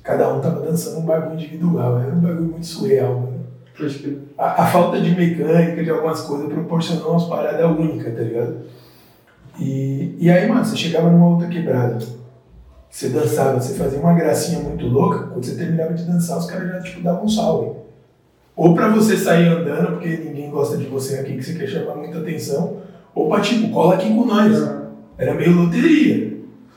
[0.04, 1.98] cada um tava dançando um bagulho individual.
[1.98, 3.32] Era um bagulho muito surreal,
[3.74, 4.18] crer.
[4.38, 8.56] a, a falta de mecânica de algumas coisas proporcionou umas paradas únicas, tá ligado?
[9.58, 11.98] E, e aí, mano, você chegava numa outra quebrada,
[12.90, 16.68] você dançava, você fazia uma gracinha muito louca, quando você terminava de dançar, os caras
[16.68, 17.78] já, tipo, davam um salve.
[18.56, 21.94] Ou pra você sair andando, porque ninguém gosta de você aqui, que você quer chamar
[21.94, 22.78] muita atenção,
[23.14, 24.52] ou pra, tipo, cola aqui com nós.
[25.16, 26.30] Era meio loteria.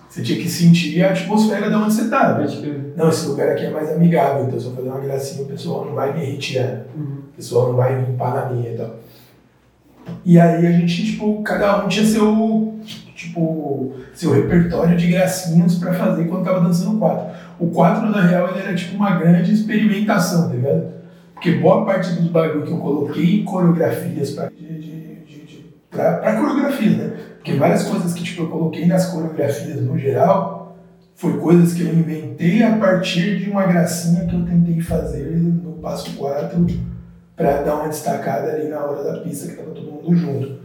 [0.08, 2.40] Você tinha que sentir a atmosfera de onde você tava.
[2.40, 2.94] Pode crer.
[2.96, 5.86] Não, esse lugar aqui é mais amigável, então se eu fazer uma gracinha, o pessoal
[5.86, 6.84] não vai me retirar.
[6.96, 7.18] Uhum.
[7.32, 8.96] O pessoal não vai limpar na minha e tal.
[10.24, 12.76] E aí a gente, tipo, cada um tinha seu,
[13.16, 17.36] tipo, seu repertório de gracinhas pra fazer quando tava dançando quatro.
[17.60, 20.94] O quatro, na real, ele era tipo uma grande experimentação, tá ligado?
[21.34, 26.18] Porque boa parte dos bagulho que eu coloquei em coreografias pra, de, de, de, pra,
[26.18, 27.14] pra coreografias, né?
[27.36, 30.78] Porque várias coisas que tipo, eu coloquei nas coreografias no geral
[31.16, 35.74] foi coisas que eu inventei a partir de uma gracinha que eu tentei fazer no
[35.74, 36.66] passo 4
[37.36, 40.60] para dar uma destacada ali na hora da pista que tava todo mundo junto.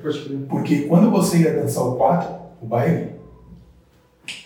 [0.49, 2.29] Porque quando você ia dançar o 4,
[2.61, 3.13] o baile,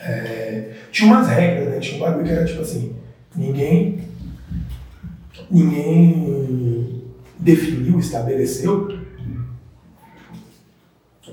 [0.01, 1.81] é, tinha umas regras, né?
[1.81, 2.95] Tinha um bagulho que era tipo assim,
[3.35, 4.01] ninguém,
[5.51, 7.03] ninguém
[7.39, 9.01] definiu, estabeleceu,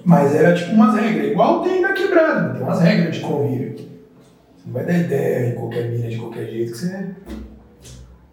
[0.03, 3.75] mas era tipo umas regras, igual tem na quebrada, tem umas regras de convívio.
[3.75, 7.09] Você não vai dar ideia em qualquer mina de qualquer jeito que você.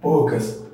[0.01, 0.66] Poucas.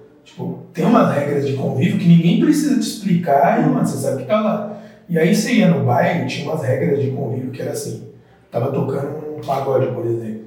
[0.73, 4.28] Tem umas regras de convívio que ninguém precisa te explicar e, mano, você sabe que
[4.28, 4.82] tá lá.
[5.09, 8.09] E aí você ia no baile, tinha umas regras de convívio que era assim.
[8.51, 10.43] Tava tocando um pagode, por exemplo.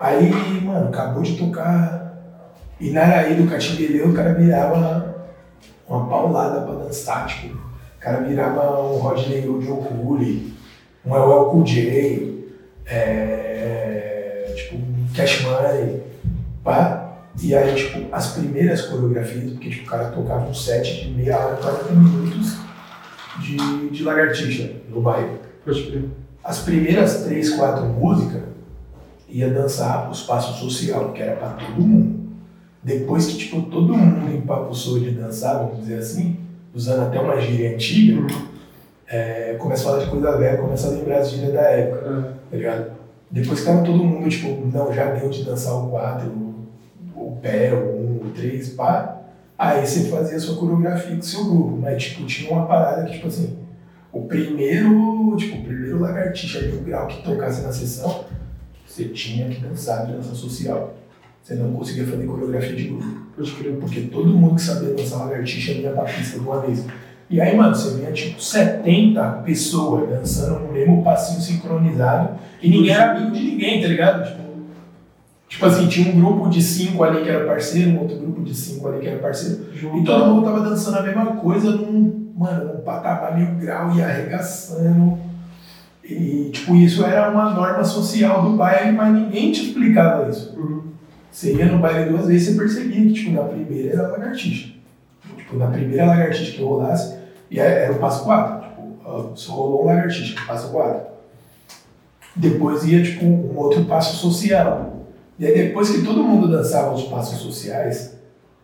[0.00, 0.30] Aí,
[0.62, 2.04] mano, acabou de tocar
[2.80, 5.14] Inaraí do Catingueleu, o cara virava
[5.88, 7.56] uma paulada pra dançar, tipo.
[7.56, 10.52] O cara virava um Rodney Hood Cooley,
[11.06, 11.64] um El Cool
[12.86, 16.02] é, tipo, um Cash Money,
[16.62, 17.03] pá.
[17.42, 21.38] E aí, tipo, as primeiras coreografias, porque tipo, o cara tocava um set de meia
[21.38, 22.56] hora, 40 minutos
[23.40, 26.04] de, de lagartixa no crer.
[26.42, 28.42] As primeiras três, quatro músicas
[29.28, 32.20] ia dançar os passos social, que era pra todo mundo.
[32.82, 36.36] Depois que tipo, todo mundo empapuçou de dançar, vamos dizer assim,
[36.72, 38.28] usando até uma gíria antiga, Uhum.
[39.08, 42.32] é, começa a falar de coisa velha, começa a lembrar as gírias da época Ah,
[42.50, 42.90] tá ligado?
[43.30, 46.53] Depois que tava todo mundo, tipo, não, já deu de dançar o 4, o, o
[47.44, 49.20] pé, o 1, o 3, pá.
[49.58, 51.78] Aí você fazia a sua coreografia com o seu grupo.
[51.80, 53.58] Mas, tipo, tinha uma parada que, tipo assim,
[54.10, 58.24] o primeiro, tipo, o primeiro lagartixa ali, o grau que tocasse na sessão,
[58.86, 60.94] você tinha que dançar de dança social.
[61.42, 63.06] Você não conseguia fazer coreografia de grupo.
[63.80, 66.86] Porque todo mundo que sabia dançar lagartixa ia pra pista de uma vez.
[67.28, 72.94] E aí, mano, você via tipo 70 pessoas dançando no mesmo passinho sincronizado e ninguém
[72.94, 74.24] era amigo de ninguém, tá ligado?
[74.24, 74.42] Tipo,
[75.54, 78.52] tipo assim, tinha um grupo de cinco ali que era parceiro, um outro grupo de
[78.52, 79.66] cinco ali que era parceiro.
[79.72, 84.02] E todo mundo tava dançando a mesma coisa num, mano, num patamar mil grau e
[84.02, 85.16] arregaçando.
[86.02, 90.58] E, tipo, isso era uma norma social do baile, mas ninguém te explicava isso.
[90.58, 90.82] Uhum.
[91.30, 94.74] Você ia no baile duas vezes você percebia que, tipo, na primeira era lagartixa.
[95.36, 97.16] Tipo, na primeira lagartixa que rolasse,
[97.48, 98.68] e era era o passo 4.
[98.68, 101.00] Tipo, só rolou um lagartixa, passo 4.
[102.34, 104.93] Depois ia, tipo, um outro passo social.
[105.38, 108.16] E aí depois que todo mundo dançava os passos sociais,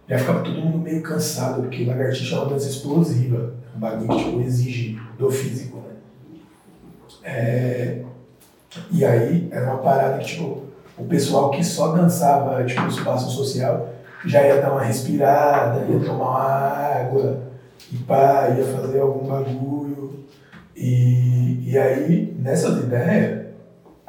[0.08, 4.08] já ficava todo mundo meio cansado, porque lagartixa é uma dança explosiva, é um bagulho
[4.08, 5.94] que tipo, exige do físico, né?
[7.22, 8.02] É,
[8.90, 10.62] e aí era uma parada que, tipo,
[10.96, 13.88] o pessoal que só dançava, tipo, no espaço social,
[14.24, 17.42] já ia dar uma respirada, ia tomar uma água,
[17.92, 20.24] e pá, ia fazer algum bagulho.
[20.76, 23.39] E, e aí, nessas ideias,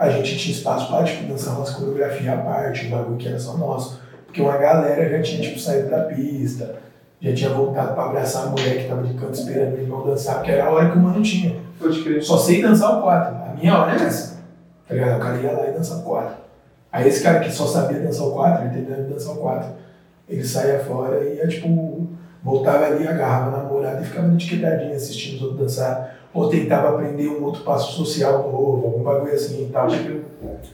[0.02, 3.40] a gente tinha espaço para, tipo, dançar umas coreografias à parte, um bagulho que era
[3.40, 4.02] só nosso.
[4.26, 6.76] Porque uma galera já tinha, tipo, saído da pista,
[7.22, 10.38] já tinha voltado para abraçar a mulher que tava de canto esperando o irmão dançar,
[10.38, 11.56] porque era a hora que o mano tinha.
[11.80, 12.24] Pode crer.
[12.24, 13.36] Só sei dançar o quatro.
[13.36, 14.42] A minha hora é essa.
[14.88, 15.18] Tá ligado?
[15.18, 16.36] O cara ia lá e dançava o quatro.
[16.92, 19.70] Aí esse cara que só sabia dançar o quatro, ele tentava dançar o quatro.
[20.28, 22.08] Ele saía fora e ia, tipo,
[22.44, 26.21] voltava ali, agarrava a namorada e ficava de quebradinha assistindo os outros dançar.
[26.34, 29.88] Ou tentava aprender um outro passo social novo, algum bagulho assim e tal.
[29.88, 30.22] Tipo,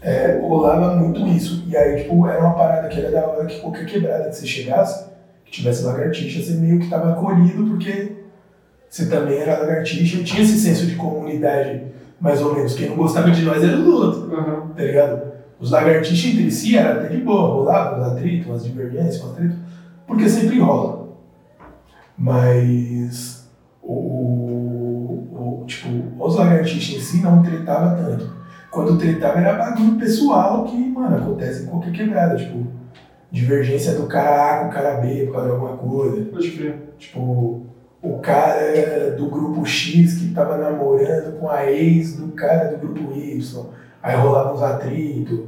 [0.02, 1.64] é, rolava muito isso.
[1.68, 4.46] E aí, tipo, era uma parada que era da hora que qualquer quebrada que você
[4.46, 5.08] chegasse,
[5.46, 8.18] que tivesse lagartixa, você meio que tava acolhido porque
[8.90, 11.84] você também era lagartixa e tinha esse senso de comunidade,
[12.22, 12.76] mais ou menos.
[12.76, 14.68] Quem não gostava de nós era o outro, Aham.
[14.76, 15.22] tá ligado?
[15.60, 19.56] Os lagartixas entre si era até de boa, rolava uns atritos, umas divergências, um atrito,
[20.06, 21.08] porque sempre rola.
[22.18, 23.48] Mas
[23.82, 24.47] o-
[25.68, 25.90] tipo,
[26.24, 28.36] os lagartixas em si não tretava tanto.
[28.72, 32.66] Quando tretava era bagulho pessoal que, mano, acontece em qualquer quebrada, tipo,
[33.32, 36.26] divergência do cara A com o cara B por causa de alguma coisa.
[36.32, 36.94] Pode crer.
[36.98, 37.66] Tipo,
[38.02, 43.14] o cara do grupo X que tava namorando com a ex do cara do grupo
[43.14, 43.66] Y.
[44.02, 45.40] Aí rolava uns atritos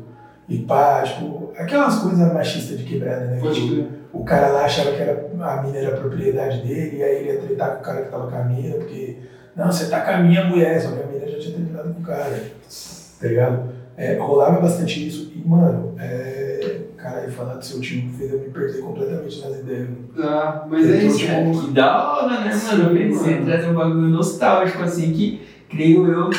[0.47, 3.39] e pá, tipo, aquelas coisas machistas de quebrada, né?
[3.39, 3.87] Pode Que crer.
[4.11, 7.39] o cara lá achava que era, a mina era propriedade dele, e aí ele ia
[7.39, 9.17] tretar com o cara que tava com a mina, porque,
[9.60, 12.02] não, você tá com a minha mulher, só que a mina já tinha terminado com
[12.02, 12.44] o cara,
[13.22, 13.69] tá ligado?
[13.98, 18.49] É, rolava bastante isso, e, mano, é, caralho, falar do seu tio fez eu me
[18.49, 19.88] perder completamente nas ideias.
[20.18, 21.18] Ah, mas é Então, isso.
[21.19, 22.84] tipo, É, que da hora, né, Sim, mano?
[22.94, 23.31] Mano.
[23.31, 26.30] em trazer um bagulho nostálgico, assim, que creio eu,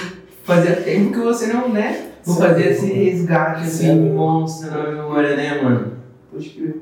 [0.45, 2.07] fazia tempo que você não, né?
[2.23, 2.37] Sim.
[2.39, 4.11] fazia esse resgate, assim, Sim.
[4.13, 5.93] monstro na memória, né, mano?
[6.33, 6.77] Pode crer.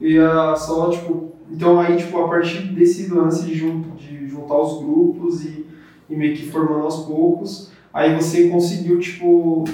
[0.00, 1.32] Eu ia só, tipo.
[1.50, 5.64] Então aí, tipo, a partir desse lance de, jun- de juntar os grupos e,
[6.08, 9.64] e meio que formando aos poucos, aí você conseguiu, tipo,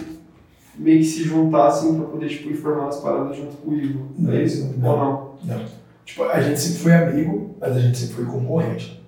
[0.77, 4.07] meio que se juntar assim pra poder, tipo, ir as paradas junto com o Ivo.
[4.19, 4.75] Não, é isso?
[4.79, 4.91] não.
[4.91, 5.65] Ou não?
[6.05, 9.01] Tipo, a gente sempre foi amigo, mas a gente sempre foi concorrente.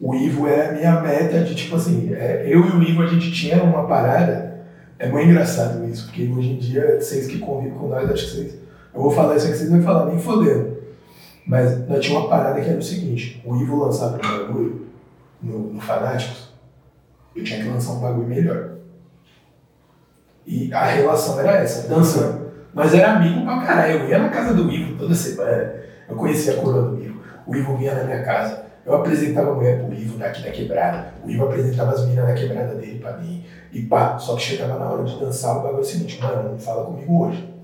[0.00, 3.06] O Ivo é a minha meta de, tipo assim, é, eu e o Ivo a
[3.06, 4.62] gente tinha uma parada,
[4.98, 8.30] é muito engraçado isso, porque hoje em dia, vocês que convivem com nós, acho que
[8.32, 8.58] vocês,
[8.94, 10.74] eu vou falar isso aqui, vocês não vão falar nem fodendo.
[11.46, 14.86] Mas nós tinha uma parada que era o seguinte, o Ivo lançava um bagulho
[15.42, 16.43] no, no Fanáticos,
[17.34, 18.70] eu tinha que lançar um bagulho melhor.
[20.46, 22.44] E a relação era essa, dançando.
[22.74, 25.74] Nós era amigo pra caralho, eu ia na casa do Ivo toda semana,
[26.08, 29.54] eu conhecia a coroa do Ivo, o Ivo vinha na minha casa, eu apresentava a
[29.54, 33.16] mulher pro Ivo daqui da quebrada, o Ivo apresentava as meninas da quebrada dele pra
[33.16, 36.20] mim, e pá, só que chegava na hora de dançar, o bagulho é o seguinte,
[36.20, 37.54] mano, não fala comigo hoje.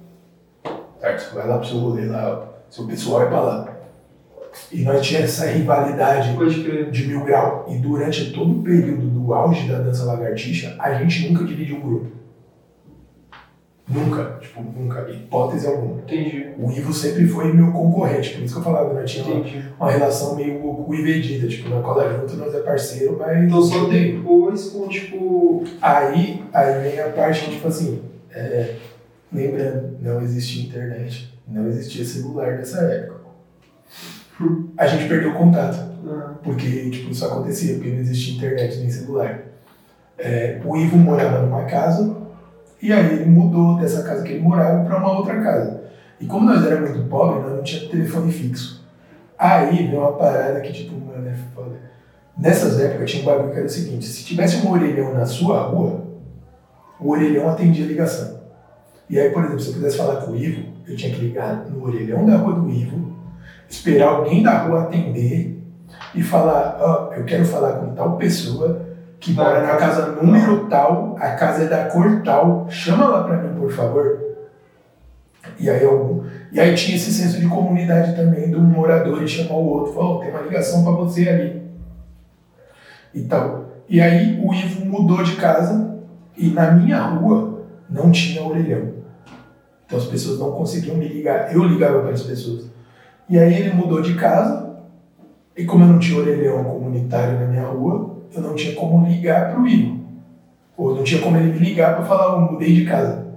[1.01, 1.35] Certo?
[1.35, 3.69] Vai lá pro seu rolê lá, seu pessoal é pra lá.
[4.73, 6.37] E nós tínhamos essa rivalidade
[6.91, 7.67] de mil grau.
[7.69, 11.81] E durante todo o período do auge da dança lagartixa, a gente nunca dividiu um
[11.81, 12.21] grupo.
[13.91, 16.01] Nunca, tipo, nunca, hipótese alguma.
[16.03, 16.51] Entendi.
[16.57, 19.45] O Ivo sempre foi meu concorrente, por isso que eu falava, nós tinha uma,
[19.81, 23.43] uma relação meio Goku e Vegeta, tipo, na cola junto nós é parceiro, mas.
[23.43, 25.65] Então só depois com, tipo.
[25.83, 28.01] Aí, aí vem a parte que, tipo assim,
[28.31, 28.77] é,
[29.33, 33.20] lembrando, não existia internet, não existia celular nessa época.
[34.77, 35.77] A gente perdeu o contato.
[36.09, 39.41] ah, Porque, tipo, isso acontecia, porque não existia internet nem celular.
[40.19, 42.17] É, o Ivo morava numa casa,
[42.83, 45.81] e aí ele mudou dessa casa que ele morava para uma outra casa.
[46.21, 48.85] E como nós éramos muito pobres, nós não tinha telefone fixo.
[49.39, 51.77] Aí veio uma parada que, tipo, mano, é foda.
[52.37, 55.63] Nessas épocas tinha um bagulho que era o seguinte, se tivesse um orelhão na sua
[55.63, 56.03] rua,
[56.99, 58.41] o orelhão atendia a ligação.
[59.09, 61.67] E aí, por exemplo, se eu quisesse falar com o Ivo, eu tinha que ligar
[61.71, 63.17] no orelhão da rua do Ivo,
[63.71, 65.63] esperar alguém da rua atender
[66.13, 68.91] e falar, ó, eu quero falar com tal pessoa
[69.21, 73.37] que mora na casa número tal, a casa é da cor tal, chama lá pra
[73.37, 74.19] mim, por favor.
[75.59, 79.55] E aí, eu, e aí tinha esse senso de comunidade também do morador e chamar
[79.55, 81.63] o outro, falou, tem uma ligação pra você ali.
[83.15, 83.67] E tal.
[83.89, 85.99] E aí o Ivo mudou de casa
[86.37, 88.95] e na minha rua não tinha orelhão.
[89.85, 92.70] Então as pessoas não conseguiam me ligar, eu ligava para as pessoas.
[93.31, 94.77] E aí ele mudou de casa,
[95.57, 99.53] e como eu não tinha orelhão comunitário na minha rua, eu não tinha como ligar
[99.53, 100.01] para o Ivo.
[100.77, 103.29] Ou não tinha como ele me ligar para falar, eu mudei de casa.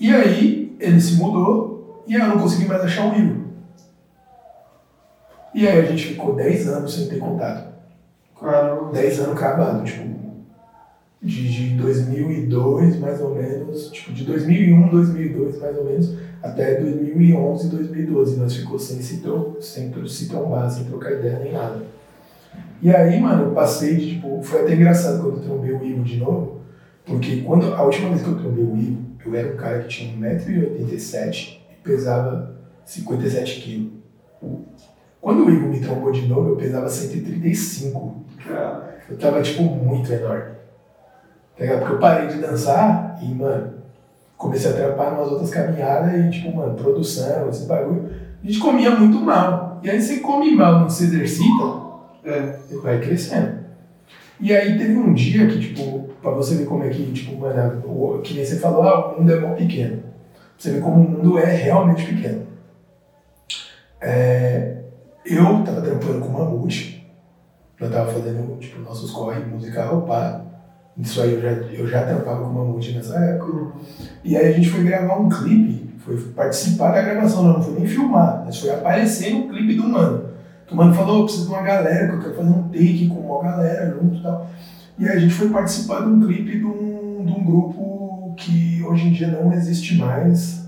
[0.00, 3.44] E aí ele se mudou, e aí eu não consegui mais achar o Ivo.
[5.54, 7.68] E aí a gente ficou 10 anos sem ter contato.
[8.40, 8.92] Caramba.
[8.92, 10.25] 10 anos acabado, tipo,
[11.22, 17.68] de, de 2002 mais ou menos, tipo, de 2001, 2002 mais ou menos, até 2011,
[17.68, 18.36] 2012.
[18.36, 21.82] Nós ficou sem se, tro sem se trombar, sem trocar ideia nem nada.
[22.82, 26.04] E aí, mano, eu passei de, tipo, foi até engraçado quando eu trombei o Ivo
[26.04, 26.60] de novo,
[27.04, 29.88] porque quando, a última vez que eu trombei o Ivo, eu era um cara que
[29.88, 33.92] tinha 1,87m e pesava 57 quilos.
[35.20, 38.24] Quando o Ivo me trombou de novo, eu pesava 135.
[39.08, 40.55] Eu tava, tipo, muito enorme.
[41.58, 43.74] Tá Porque eu parei de dançar e, mano,
[44.36, 48.10] comecei a trampar umas outras caminhadas e, tipo, mano, produção, esse bagulho.
[48.42, 49.80] A gente comia muito mal.
[49.82, 51.64] E aí você come mal, não se exercita,
[52.24, 52.58] É.
[52.82, 53.64] vai crescendo.
[54.38, 58.20] E aí teve um dia que, tipo, pra você ver como é que, tipo, mano,
[58.22, 60.02] que nem você falou, ah, o mundo é mó pequeno.
[60.02, 62.46] Pra você ver como o mundo é realmente pequeno.
[64.00, 64.76] É,
[65.24, 67.10] eu tava trampando com o Mamute,
[67.80, 70.42] eu tava fazendo, tipo, nossos corre musical, pá.
[70.98, 73.72] Isso aí eu já, eu já trampava com o Mamute nessa época.
[74.24, 77.74] E aí a gente foi gravar um clipe, foi participar da gravação, não, não foi
[77.74, 80.30] nem filmar, mas foi aparecer no clipe do Mano.
[80.66, 83.08] Que o Mano falou, "Eu preciso de uma galera, que eu quero fazer um take
[83.08, 84.50] com uma galera junto e tal.
[84.98, 88.82] E aí a gente foi participar de um clipe de um, de um grupo que
[88.82, 90.66] hoje em dia não existe mais.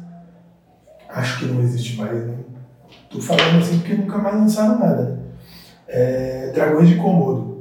[1.08, 2.34] Acho que não existe mais, né?
[3.10, 5.18] Tô falando assim porque nunca mais lançaram nada.
[5.86, 7.57] É, Dragões de Komodo.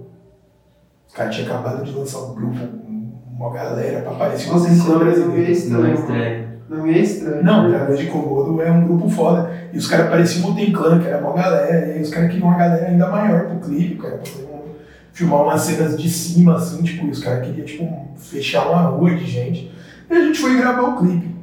[1.17, 5.15] Os caras tinham acabado de lançar um grupo, um- uma galera pra aparecer nome é
[5.25, 6.47] meio Não é estranho.
[6.69, 7.43] Não é estranho.
[7.43, 9.51] Não, Dragões de Komodo é um grupo foda.
[9.73, 11.87] E os caras pareciam o Tem Clan, que era uma galera.
[11.87, 14.75] E aí os caras queriam uma galera ainda maior pro clipe, cara, pra um-
[15.11, 19.15] filmar umas cenas de cima, assim, tipo, e os caras queriam, tipo, fechar uma rua
[19.15, 19.71] de gente.
[20.07, 21.35] E a gente foi gravar o clipe.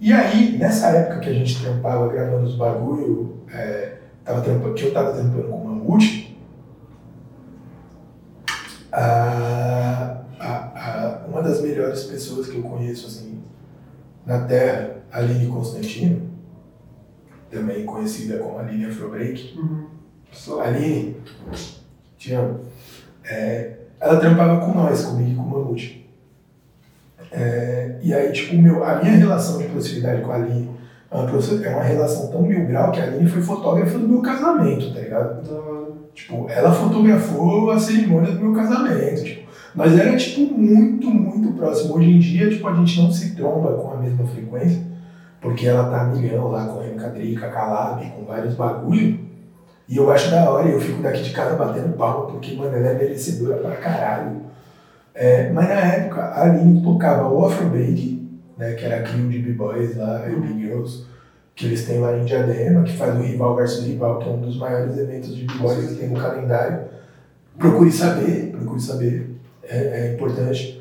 [0.00, 3.92] E aí, nessa época que a gente trampava gravando os bagulho, é,
[4.24, 6.27] tava trampando, que eu tava trampando com o Mamute,
[8.92, 13.42] a, a, a, uma das melhores pessoas que eu conheço, assim,
[14.24, 16.28] na Terra, a Aline Constantino,
[17.50, 19.58] também conhecida como Aline Afrobreak.
[19.58, 19.86] Uhum.
[20.60, 21.16] Aline,
[22.18, 22.60] te amo.
[23.24, 26.08] É, ela trampava com nós, comigo e com o Mamute.
[27.30, 30.70] É, e aí, tipo, meu, a minha relação de proximidade com a Aline
[31.10, 31.30] é uma,
[31.64, 35.00] é uma relação tão mil grau que a Aline foi fotógrafa do meu casamento, tá
[35.00, 35.42] ligado?
[36.18, 39.22] Tipo, ela fotografou a cerimônia do meu casamento.
[39.22, 41.94] Tipo, nós era, tipo, muito, muito próximo.
[41.94, 44.82] Hoje em dia, tipo, a gente não se tromba com a mesma frequência,
[45.40, 49.20] porque ela tá milhão lá, com a Drica, com a Lab, com vários bagulho.
[49.88, 52.88] E eu acho da hora, eu fico daqui de casa batendo palma, porque, mano, ela
[52.88, 54.42] é merecedora pra caralho.
[55.14, 58.20] É, mas na época, a Aline tocava o Afrobeat,
[58.58, 61.06] né, que era a crew de B-Boys lá, e B-Girls,
[61.58, 64.40] que eles têm lá em Diadema, que faz o Rival versus Rival, que é um
[64.40, 66.84] dos maiores eventos de B-Boys que tem no calendário.
[67.58, 70.80] Procure saber, procure saber, é, é importante.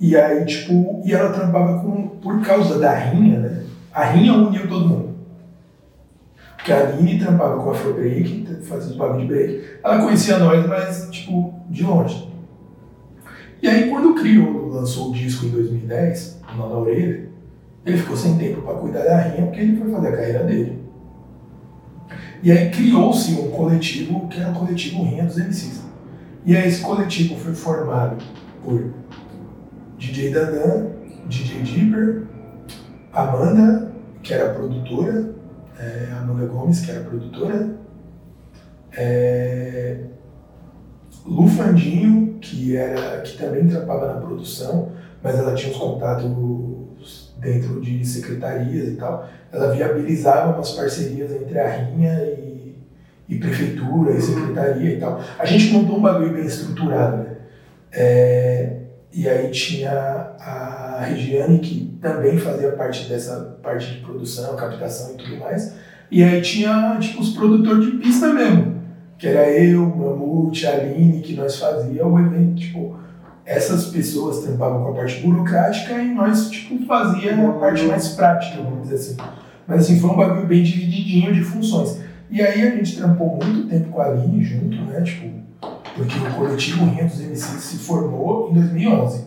[0.00, 3.62] E aí, tipo, e ela trampava com, por causa da rinha, né?
[3.94, 5.14] A rinha uniu todo mundo.
[6.56, 9.64] Porque a Aline trampava com a Afrobreak, fazia os bagulho de break.
[9.84, 12.28] Ela conhecia nós, mas, tipo, de longe.
[13.62, 17.27] E aí, quando o Criolo lançou o disco em 2010, o na Orelha,
[17.88, 20.82] ele ficou sem tempo para cuidar da rinha, porque ele foi fazer a carreira dele.
[22.42, 25.82] E aí criou-se um coletivo, que era o coletivo Rinha dos MCs.
[26.44, 28.16] E aí esse coletivo foi formado
[28.64, 28.92] por
[29.98, 30.86] DJ Dandan,
[31.28, 32.22] DJ Dipper,
[33.12, 33.92] Amanda,
[34.22, 35.34] que era produtora,
[35.78, 37.76] é, Amanda Gomes, que era produtora,
[38.96, 40.04] é,
[41.26, 44.92] Lu Fandinho, que, era, que também trampava na produção,
[45.22, 46.24] mas ela tinha os contatos
[47.38, 49.28] dentro de secretarias e tal.
[49.52, 52.76] Ela viabilizava umas parcerias entre a Rinha e,
[53.28, 55.22] e prefeitura e secretaria e tal.
[55.38, 57.36] A gente montou um bagulho bem estruturado, né?
[57.92, 58.76] É,
[59.12, 59.90] e aí tinha
[60.38, 65.74] a Regiane, que também fazia parte dessa parte de produção, captação e tudo mais.
[66.10, 68.78] E aí tinha, tipo, os produtores de pista mesmo.
[69.18, 73.07] Que era eu, Mamute, a Aline, que nós fazíamos o evento, tipo...
[73.48, 78.62] Essas pessoas trampavam com a parte burocrática e nós, tipo, fazia a parte mais prática,
[78.62, 79.16] vamos dizer assim.
[79.66, 81.98] Mas, assim, foi um bagulho bem divididinho de funções.
[82.30, 85.38] E aí a gente trampou muito tempo com a Aline junto, né, tipo...
[85.96, 89.24] Porque o coletivo Rinha dos MCs se formou em 2011,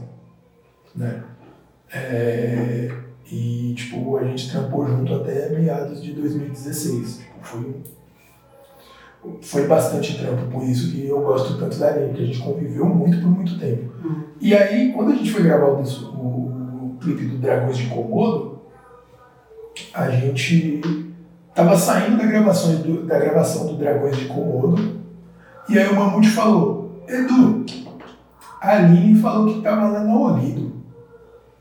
[0.95, 1.23] né?
[1.91, 2.91] É,
[3.29, 7.17] e, tipo, a gente trampou junto até meados de 2016.
[7.17, 7.75] Tipo, foi,
[9.41, 12.85] foi bastante trampo, por isso que eu gosto tanto da Aline, que a gente conviveu
[12.85, 13.91] muito por muito tempo.
[14.03, 14.23] Uhum.
[14.39, 18.61] E aí, quando a gente foi gravar o, dis- o clipe do Dragões de Komodo,
[19.93, 20.81] a gente
[21.53, 25.01] tava saindo da gravação do, da gravação do Dragões de Komodo,
[25.69, 27.65] e aí o Mamute falou, Edu,
[28.61, 30.71] a Aline falou que tava lá no Olido,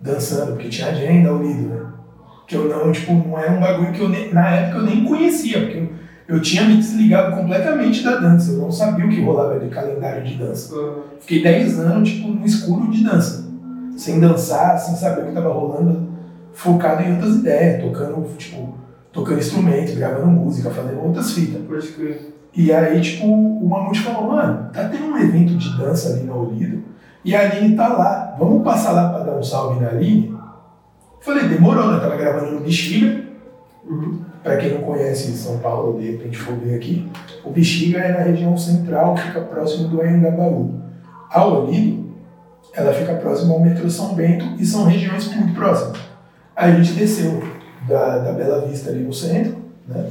[0.01, 1.87] dançando, porque tinha agenda Olido, né?
[2.47, 5.05] Que eu não, tipo, não é um bagulho que eu, nem, na época eu nem
[5.05, 5.89] conhecia, porque eu,
[6.31, 10.23] eu tinha me desligado completamente da dança, eu não sabia o que rolava de calendário
[10.23, 10.73] de dança.
[11.19, 13.51] Fiquei 10 anos, tipo, no escuro de dança,
[13.97, 16.09] sem dançar, sem saber o que tava rolando,
[16.53, 18.75] focado em outras ideias, tocando, tipo,
[19.13, 21.63] tocando instrumento, gravando música, fazendo outras fitas.
[21.67, 22.33] Pode crer.
[22.55, 26.35] E aí, tipo, o Mamute falou, mano, tá tendo um evento de dança ali na
[26.35, 26.85] Olido,
[27.25, 30.33] e a Aline tá lá, vamos passar lá pra dar um salve na Aline?
[31.21, 31.99] Falei, demorou, né?
[31.99, 33.30] Tava gravando no Bexiga.
[33.85, 34.21] Uhum.
[34.43, 37.11] Pra quem não conhece São Paulo, de repente for ver aqui,
[37.45, 40.81] o Bexiga é na região central, fica próximo do Anhangabaú.
[41.31, 42.11] A Olido,
[42.73, 45.99] ela fica próxima ao metrô São Bento e são regiões muito próximas.
[46.55, 47.43] A gente desceu
[47.89, 50.11] da, da Bela Vista ali no centro, né?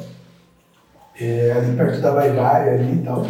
[1.20, 3.26] É, ali perto da Vai ali e tal.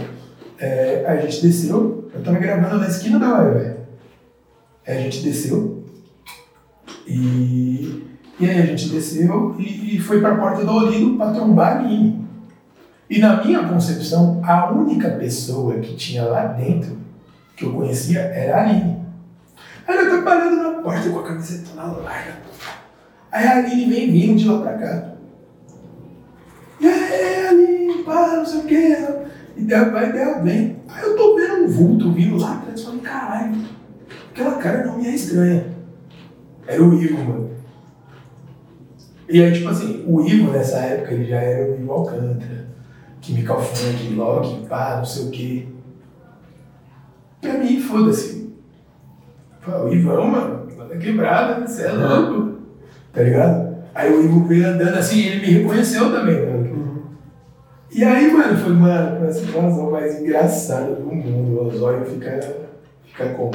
[0.60, 3.76] É, a gente desceu, eu tava gravando na esquina da.
[4.86, 5.84] Aí a gente desceu
[7.08, 8.09] e,
[8.40, 11.80] e aí a gente desceu e, e foi pra porta do Olido pra trombar a
[11.80, 12.26] Aline.
[13.10, 16.98] E na minha concepção, a única pessoa que tinha lá dentro
[17.56, 19.00] que eu conhecia era a Aline.
[19.86, 22.38] Ela tá parando na porta com a camiseta na larga.
[23.32, 25.10] Aí a Aline vem vindo de lá pra cá.
[26.80, 28.98] E aí, Aline, pá, não sei o que.
[29.58, 30.78] E dela vai, dela vem.
[30.88, 32.84] Aí eu tô vendo um vulto vindo lá atrás.
[32.84, 33.66] Falei, caralho,
[34.32, 35.66] aquela cara não me é estranha.
[36.66, 37.49] Era o Ivo, mano.
[39.30, 42.68] E aí, tipo assim, o Ivo nessa época ele já era o Ivo Alcântara.
[43.22, 45.76] Chemical Funk, Loki, pá, não sei o que.
[47.40, 48.50] Pra mim, foda-se.
[49.68, 52.58] O Ivão, mano, banda quebrada, você é louco.
[53.14, 53.78] Tá ligado?
[53.94, 56.70] Aí o Ivo veio andando assim, ele me reconheceu também, mano.
[57.92, 61.68] E aí, mano, foi, mano, foi a situação mais engraçada do mundo.
[61.68, 62.40] O zóio fica,
[63.06, 63.52] fica como?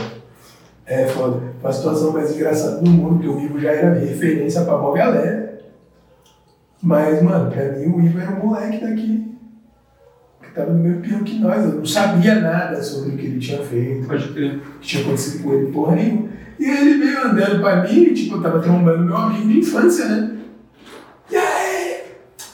[0.87, 1.41] É foda.
[1.61, 4.97] Foi a situação mais engraçada do mundo, porque o Ivo já era referência pra boa
[4.97, 5.44] galera.
[6.85, 9.35] Mas, mano, pra mim o Ivo era um moleque daqui.
[10.43, 11.65] Que tava no mesmo pior que nós.
[11.65, 14.61] Eu não sabia nada sobre o que ele tinha feito Pode crer.
[14.81, 16.29] que tinha acontecido com ele, porra nenhuma.
[16.59, 19.59] E aí ele veio andando pra mim, e, tipo, eu tava trombando meu amigo de
[19.61, 20.37] infância, né?
[21.31, 22.03] E aí?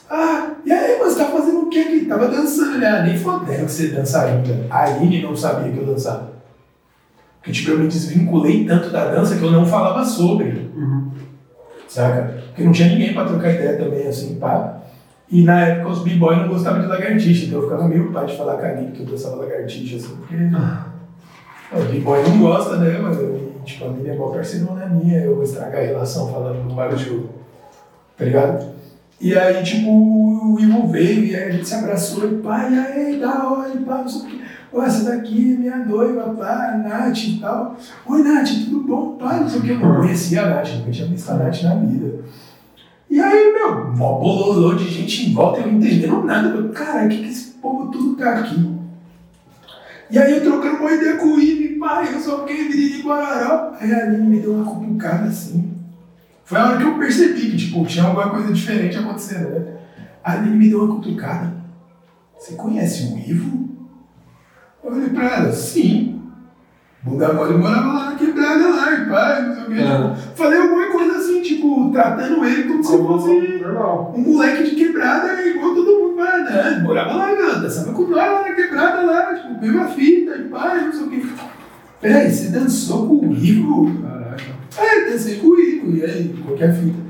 [0.09, 2.07] Ah, e aí, mas tá fazendo o que aqui?
[2.07, 2.87] Tava dançando, né?
[2.87, 4.67] Ah, nem fodendo que você dança ainda.
[4.71, 6.31] A Aline não sabia que eu dançava.
[7.39, 11.10] Porque, tipo, eu me desvinculei tanto da dança que eu não falava sobre, Uhum.
[11.93, 12.43] Saca?
[12.47, 14.79] Porque não tinha ninguém pra trocar ideia também, assim, pá.
[15.31, 18.37] E na época os b-boy não gostavam de lagartixa, então eu ficava meio pai de
[18.37, 20.37] falar com a Aline que eu dançava lagartixa, assim, porque...
[21.73, 23.37] O B-boy não gosta, né, mano?
[23.37, 26.75] E, tipo, a mina é mó parceirona minha, eu vou estragar a relação falando no
[26.75, 27.31] bagulho.
[28.19, 28.67] Tá ligado?
[29.21, 32.77] E aí, tipo, o Ivo veio e aí a gente se abraçou e pá, e
[32.77, 34.41] aí, da hora, e pá, não sei o quê.
[34.73, 37.77] Ô, essa daqui é minha noiva, pá, Nath e tal.
[38.07, 39.17] Oi, Nath, tudo bom?
[39.17, 39.71] Pá, não sei o quê.
[39.73, 42.25] Eu não conhecia a Nath, nunca tinha visto a Nath na vida.
[43.11, 46.49] E aí, meu, mó bololô de gente em volta, eu não entendendo nada.
[46.51, 48.71] Eu, cara, o que, que esse povo tudo tá aqui?
[50.09, 53.73] E aí eu trocando uma ideia com o Ive, pai, eu sou quem de Guararó.
[53.81, 55.73] Aí a Aline me deu uma cutucada assim.
[56.45, 59.75] Foi a hora que eu percebi que, tipo, tinha alguma coisa diferente acontecendo, né?
[60.23, 61.53] A Aline me deu uma cutucada.
[62.39, 63.70] Você conhece o Ivo?
[64.83, 66.21] Eu olhei pra ela, sim.
[67.03, 69.81] Bunda mole morava lá na quebrada lá, e pai, não sei o quê.
[69.81, 70.35] É.
[70.35, 74.15] Falei alguma coisa assim, tipo, tratando ele como se fosse normal.
[74.17, 76.83] um moleque de quebrada igual todo mundo vai andando.
[76.83, 80.85] Morava lá, mano, dançava com nós lá na quebrada lá, tipo, mesma fita, e pai,
[80.85, 81.27] não sei o quê.
[82.03, 84.03] Peraí, você dançou com o Ivo?
[84.03, 84.45] Caraca.
[84.79, 87.01] É, dancei com o Ivo, e aí, qualquer fita.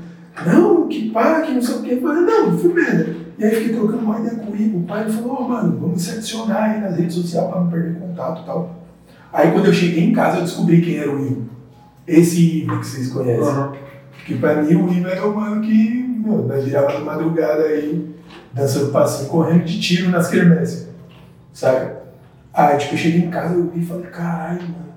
[0.45, 1.93] Não, que pá, que não sei o quê.
[1.95, 3.13] Eu falei, não, fui merda.
[3.41, 4.77] E aí fiquei trocando uma ideia com o Ivo.
[4.77, 7.71] O pai ele falou, ô mano, vamos se adicionar aí nas redes sociais pra não
[7.71, 8.75] perder contato e tal.
[9.33, 11.49] Aí quando eu cheguei em casa eu descobri quem era o Ivo.
[12.07, 13.51] Esse Ivo que vocês conhecem.
[13.51, 13.71] Uhum.
[14.11, 16.71] Porque pra mim o Ivo era o mano que, meu, nós de
[17.03, 18.15] madrugada aí,
[18.53, 20.87] dançando passinho, correndo de tiro nas quermesses.
[21.51, 21.93] Sabe?
[22.53, 24.93] Aí, tipo, eu cheguei em casa eu vi e falei, caralho, mano.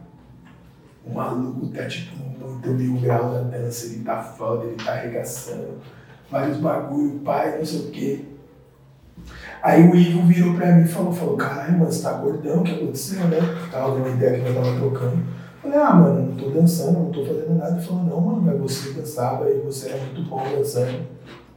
[1.07, 5.79] O maluco tá, tipo, muito mil grau na dança, ele tá foda, ele tá arregaçando.
[6.31, 8.34] Vários bagulho, pai, não sei o quê.
[9.65, 12.63] Aí o Ivo virou pra mim e falou, falou, caralho, mano, você tá gordão, o
[12.63, 13.39] que aconteceu, né?
[13.73, 15.23] Tava dando ideia que nós tava trocando.
[15.63, 17.73] Falei, ah, mano, não tô dançando, não tô fazendo nada.
[17.73, 21.07] Ele falou, não, mano, mas você dançava e você era muito bom dançando.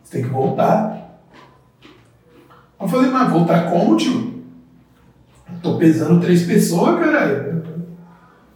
[0.01, 1.19] Você tem que voltar.
[2.79, 4.41] Eu falei, mas voltar como, tio?
[5.61, 7.61] Tô pesando três pessoas, caralho.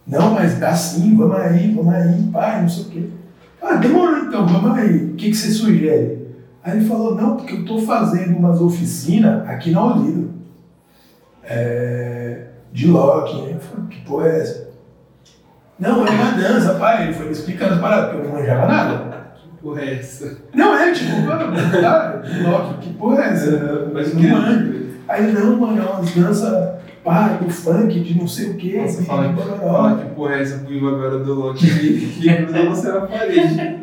[0.06, 3.08] Não, mas dá sim, vamos aí, vamos aí, pai, não sei o quê.
[3.60, 5.10] Ah, demorou então, vamos aí.
[5.10, 6.21] O que, que você sugere?
[6.64, 10.30] Aí ele falou, não, porque eu tô fazendo umas oficinas aqui na Olido.
[11.42, 13.52] É, de Loki, né?
[13.54, 14.68] Eu falei, que porra é essa?
[15.78, 17.04] Não, é uma dança, pai.
[17.04, 19.32] Ele foi me explicando as paradas, porque eu não manjava nada.
[19.34, 20.38] Que porra é essa?
[20.54, 23.90] Não, é, tipo, de Loki, que porra é essa?
[23.92, 24.82] Mas não manjo.
[25.08, 26.70] Aí não, mano, é umas danças,
[27.02, 28.84] pá, do funk, de não sei o quê.
[28.86, 29.56] E fala, bororó.
[29.56, 31.66] fala que porra é essa agora do Loki
[32.22, 33.81] e grudou você na parede.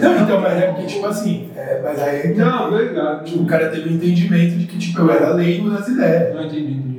[0.00, 3.24] Não, então, mas é porque, tipo assim, é, mas aí Não, obrigado.
[3.24, 6.34] tipo, o cara teve um entendimento de que, tipo, eu era leigo das ideias.
[6.34, 6.96] Não entendi, entendi.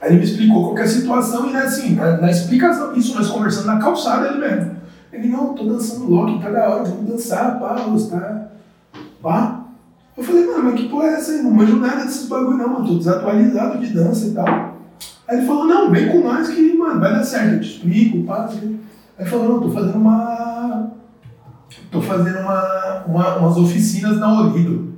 [0.00, 3.14] Aí ele me explicou qual é a situação e, né, assim, na, na explicação, isso
[3.14, 4.76] nós conversando na calçada ele mesmo.
[5.12, 7.74] Ele, não, tô dançando Loki, tá da hora, vamos dançar, pá,
[8.10, 8.48] tá,
[9.20, 9.60] pá.
[10.16, 11.42] Eu falei, mano, mas que porra é essa aí?
[11.42, 14.46] Não manjo nada desses bagulho não, mano, tô desatualizado de dança e tal.
[15.28, 18.24] Aí ele falou, não, vem com nós que, mano, vai dar certo, eu te explico,
[18.24, 18.44] pá.
[18.44, 18.80] assim.
[19.18, 20.90] Aí ele falou, não, tô fazendo uma...
[21.90, 24.94] Tô fazendo uma, uma, umas oficinas na Olido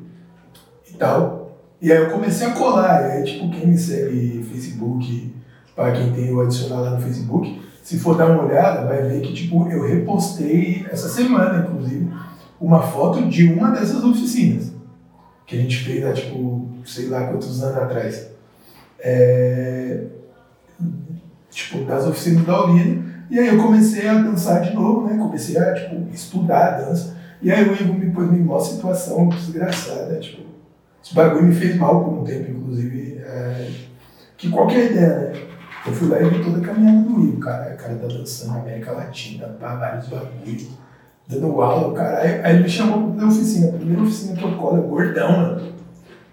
[0.89, 1.59] e tal.
[1.81, 5.35] E aí eu comecei a colar, e aí, tipo, quem me segue Facebook,
[5.75, 9.21] para quem tem o adicional lá no Facebook, se for dar uma olhada, vai ver
[9.21, 12.09] que, tipo, eu repostei essa semana, inclusive,
[12.61, 14.73] uma foto de uma dessas oficinas.
[15.45, 18.29] Que a gente fez há, tipo, sei lá quantos anos atrás.
[19.01, 20.05] É...
[21.51, 23.12] Tipo, das oficinas da Olina.
[23.33, 25.17] E aí eu comecei a dançar de novo, né?
[25.17, 27.17] Comecei a, tipo, estudar a dança.
[27.41, 30.43] E aí o Ivo me pôs em uma situação desgraçada, tipo...
[31.03, 33.23] Esse bagulho me fez mal por um tempo, inclusive.
[33.25, 33.71] É...
[34.37, 35.33] Que qualquer ideia, né?
[35.87, 37.73] Eu fui lá e vi toda a caminhada do Ivo, cara.
[37.73, 40.69] O cara tá dançando na América Latina, pá, vários bagulhos,
[41.27, 42.19] dando aula, cara.
[42.19, 43.71] Aí, aí ele me chamou pra oficina.
[43.71, 45.73] A primeira oficina que eu colo é gordão, mano.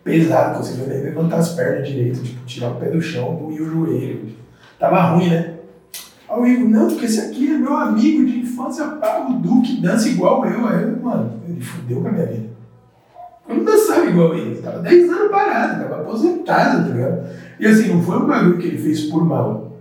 [0.03, 3.69] Pesado, conseguiu nem levantar as pernas direito, tipo, tirar o pé do chão, doía o
[3.69, 4.35] joelho.
[4.77, 5.58] Tava ruim, né?
[6.29, 9.81] Aí o Ivo, não, porque esse aqui é meu amigo de infância, pá, o Duque
[9.81, 10.67] dança igual eu.
[10.67, 12.49] Aí eu, mano, ele fudeu com a minha vida.
[13.47, 17.21] Eu não dançava igual ele, tava 10 anos parado, tava aposentado, tá ligado?
[17.59, 19.79] E assim, não foi um bagulho que ele fez por mal.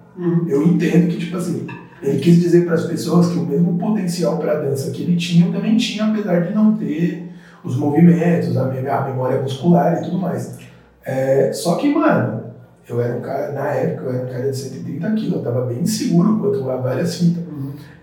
[0.49, 1.66] Eu entendo que, tipo assim,
[2.03, 5.47] ele quis dizer para as pessoas que o mesmo potencial para dança que ele tinha,
[5.47, 7.31] eu também tinha, apesar de não ter
[7.62, 10.59] os movimentos, a, me- a memória muscular e tudo mais.
[11.05, 12.45] É, só que, mano,
[12.89, 15.66] eu era um cara, na época, eu era um cara de 130 quilos, eu tava
[15.66, 17.44] bem inseguro quanto a várias fitas.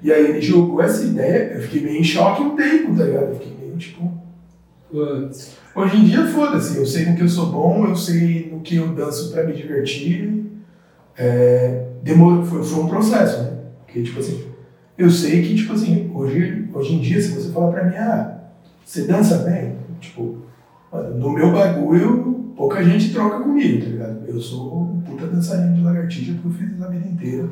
[0.02, 3.30] E aí ele jogou essa ideia, eu fiquei meio em choque um tempo, tá ligado?
[3.30, 4.14] Eu fiquei meio tipo.
[4.92, 5.58] Putz.
[5.76, 8.76] Hoje em dia, foda-se, eu sei no que eu sou bom, eu sei no que
[8.76, 10.46] eu danço pra me divertir.
[11.18, 13.52] É, demorou, foi, foi um processo, né?
[13.86, 14.46] Porque, tipo assim,
[14.98, 18.38] eu sei que, tipo assim, hoje, hoje em dia, se você falar pra mim, ah,
[18.86, 19.76] você dança bem?
[20.00, 20.38] Tipo,
[21.16, 24.24] no meu bagulho, pouca gente troca comigo, tá ligado?
[24.28, 27.48] Eu sou um puta dançarino de lagartixa porque eu fiz a vida inteira.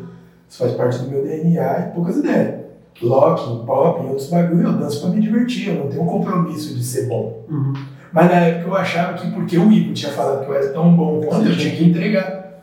[0.50, 2.64] Isso faz parte do meu DNA e poucas ideias.
[3.02, 6.84] Lock, pop, outros bagulho, eu danço pra me divertir, eu não tenho um compromisso de
[6.84, 7.44] ser bom.
[7.50, 7.74] Uhum.
[8.12, 10.96] Mas na época eu achava que porque o Ivo tinha falado que eu era tão
[10.96, 12.62] bom quanto, eu tinha que entregar.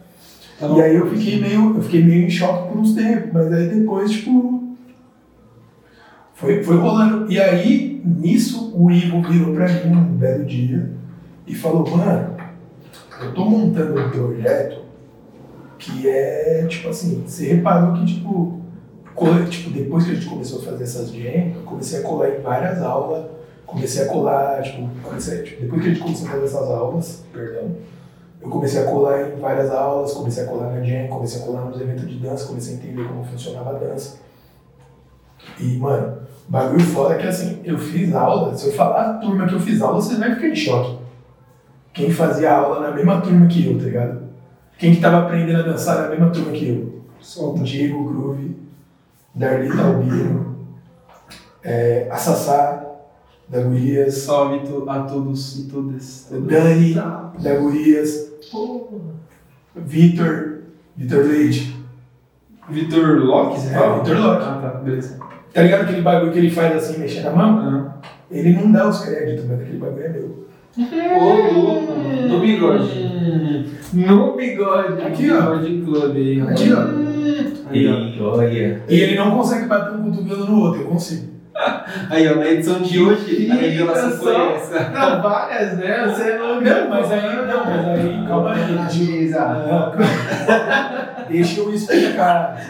[0.59, 3.53] Tá E aí eu fiquei meio, eu fiquei meio em choque por uns tempos, mas
[3.53, 4.77] aí depois, tipo.
[6.35, 7.31] Foi, foi rolando.
[7.31, 10.99] E aí, nisso, o Ivo virou pra mim um belo dia
[11.51, 12.36] e falou, mano,
[13.20, 14.82] eu tô montando um projeto
[15.77, 18.60] que é, tipo assim, você reparou que, tipo,
[19.48, 22.40] tipo, depois que a gente começou a fazer essas jam, eu comecei a colar em
[22.40, 23.27] várias aulas,
[23.66, 27.24] comecei a colar, tipo, comecei, tipo, depois que a gente começou a fazer essas aulas,
[27.32, 27.77] perdão,
[28.40, 31.64] eu comecei a colar em várias aulas, comecei a colar na jam, comecei a colar
[31.64, 34.18] nos eventos de dança, comecei a entender como funcionava a dança.
[35.59, 36.18] E, mano,
[36.48, 39.60] bagulho foda é que assim, eu fiz aula, se eu falar a turma que eu
[39.60, 40.99] fiz aula, você vai ficar em choque.
[41.93, 44.21] Quem fazia aula na mesma turma que eu, tá ligado?
[44.79, 47.01] Quem que tava aprendendo a dançar na mesma turma que eu?
[47.21, 47.62] Solta.
[47.62, 48.57] Diego Groove,
[49.35, 50.57] Darlita Albino,
[51.62, 52.87] é, a Sassá,
[53.49, 56.27] da Gurias, Salve a todos e todas.
[56.31, 56.47] todas.
[56.47, 58.31] Dani, da Gurias,
[59.75, 60.61] Vitor,
[60.97, 61.77] Vitor Leite.
[62.69, 64.03] Vitor Locke, você É, fala?
[64.03, 64.45] Vitor Locke.
[64.45, 65.19] Ah, tá, beleza.
[65.53, 67.59] Tá ligado aquele bagulho que ele faz assim, mexendo a mão?
[68.03, 68.09] Ah.
[68.31, 70.47] Ele não dá os créditos, mas aquele bagulho é meu.
[70.78, 71.92] Ô, louco,
[72.28, 73.10] no bigode.
[73.92, 75.02] No bigode.
[75.02, 75.56] Aqui, ó.
[75.56, 76.48] Bigode Club aí, ó.
[76.48, 77.70] Aqui, ó.
[77.70, 78.36] Aí, ó.
[78.36, 78.82] Olha.
[78.88, 81.30] E ele não consegue bater um cotovelo no outro, eu consigo.
[82.09, 84.88] Aí, ó, na edição de hoje, a revelação foi essa.
[84.90, 86.06] Não, várias, né?
[86.06, 86.60] Você não.
[86.60, 88.64] Não, mas aí, não, mas aí, calma aí.
[88.72, 91.26] Deixa eu, não, calma.
[91.28, 92.66] Deixa eu explicar.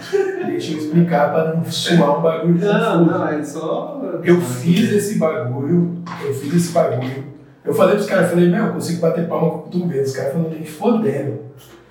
[0.46, 4.00] Deixa eu explicar pra não suar um bagulho Não, não, é só.
[4.24, 7.39] Eu fiz esse bagulho, eu fiz esse bagulho.
[7.64, 10.02] Eu falei pros caras, falei, meu, eu consigo bater palma com o cotovelo.
[10.02, 11.40] Os caras falaram, nem fodendo.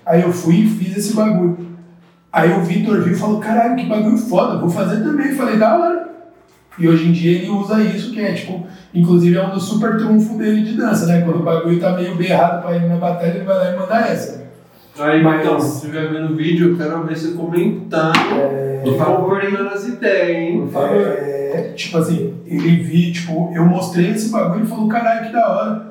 [0.05, 1.69] Aí eu fui e fiz esse bagulho.
[2.31, 5.29] Aí o Vitor viu e falou, caralho, que bagulho foda, vou fazer também.
[5.29, 6.09] Eu falei, da hora.
[6.77, 9.97] E hoje em dia ele usa isso, que é tipo, inclusive é um dos super
[9.97, 11.21] trunfos dele de dança, né?
[11.21, 13.99] Quando o bagulho tá meio berrado pra ir na batalha, ele vai lá e manda
[13.99, 14.38] essa.
[14.99, 19.69] Aí, Mas- então, se estiver vendo o vídeo, eu quero ver você comentando É, concordando
[19.69, 20.61] as ideias, hein?
[20.61, 20.97] Por favor.
[20.97, 25.49] É, tipo assim, ele vi, tipo, eu mostrei esse bagulho e falou, caralho, que da
[25.49, 25.89] hora.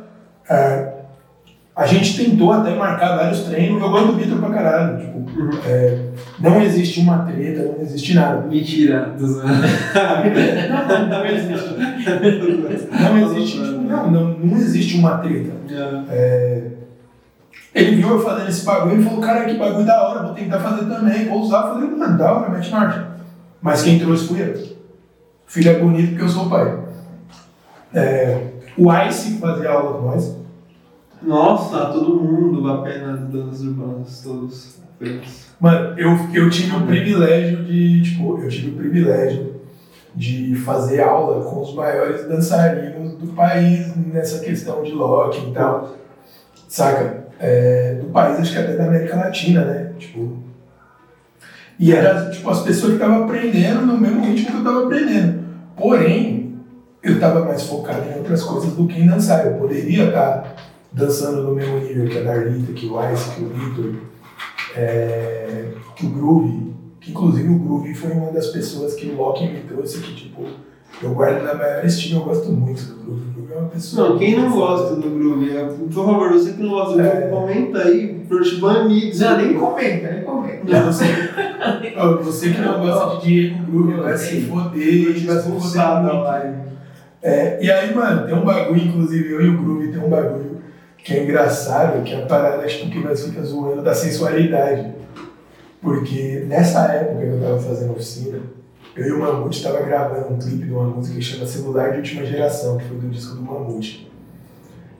[0.51, 0.93] É,
[1.77, 4.99] a gente tentou até marcar vários treinos, eu gosto do Vitor pra caralho.
[4.99, 5.51] Tipo, Uhum.
[5.67, 5.99] é,
[6.41, 8.47] não existe uma treta, não existe nada.
[8.47, 9.15] Mentira.
[9.19, 11.69] dos- Não, não, não existe.
[12.99, 15.53] Não existe, tipo, não, não, não existe uma treta.
[16.11, 16.63] É.
[17.75, 20.59] Ele viu eu fazendo esse bagulho e falou, cara, que bagulho da hora, vou tentar
[20.61, 21.67] fazer também, vou usar.
[21.67, 23.09] Eu falei, mano, da hora, mete marcha.
[23.61, 24.79] Mas quem trouxe fui eu.
[25.47, 26.79] Filho é bonito porque eu sou o pai.
[27.95, 28.47] É,
[28.77, 30.37] o Ice fazia aula com nós.
[31.23, 35.49] Nossa, todo mundo apenas danças urbanas, todos apenas.
[35.59, 39.59] Mano, eu, eu tive o privilégio de, tipo, eu tive o privilégio
[40.15, 45.97] de fazer aula com os maiores dançarinos do país nessa questão de locking e tal.
[46.69, 47.28] Saca?
[47.39, 49.93] É, do país, acho que até da América Latina, né?
[49.99, 50.39] Tipo.
[51.79, 55.45] E era, tipo, as pessoas que estavam aprendendo no mesmo ritmo que eu estava aprendendo.
[55.77, 56.59] Porém,
[57.03, 59.47] eu estava mais focado em outras coisas do que em dançar.
[59.47, 60.57] Eu poderia estar
[60.93, 63.95] dançando no mesmo nível que a Darlita, que o Ice, que o Victor,
[64.77, 69.53] é, que o Groove, que inclusive o Groove foi uma das pessoas que o Locking
[69.53, 70.45] me trouxe, que tipo,
[71.03, 73.23] eu guardo na maior estima, eu gosto muito do Groove.
[73.29, 74.09] O Groove é uma pessoa.
[74.11, 77.11] Não, quem não gosta do groove, é, por favor, você que não gosta do É.
[77.29, 79.19] groove, comenta aí, pra eu te banir.
[79.19, 80.59] Não, nem comenta, nem comenta.
[80.65, 81.05] Não, você,
[82.23, 86.69] você que não gosta de Diego Groove vai se foder, vai se foder muito.
[87.21, 90.59] É, e aí, mano, tem um bagulho, inclusive eu e o Groove tem um bagulho
[90.99, 94.93] que é engraçado, que é a parada tipo, que nós ficamos zoando da sensualidade.
[95.81, 98.39] Porque nessa época que eu tava fazendo oficina,
[98.99, 101.99] eu e o Mamute tava gravando um clipe de uma música que chama Celular de
[101.99, 104.11] Última Geração, que foi do disco do Mamute.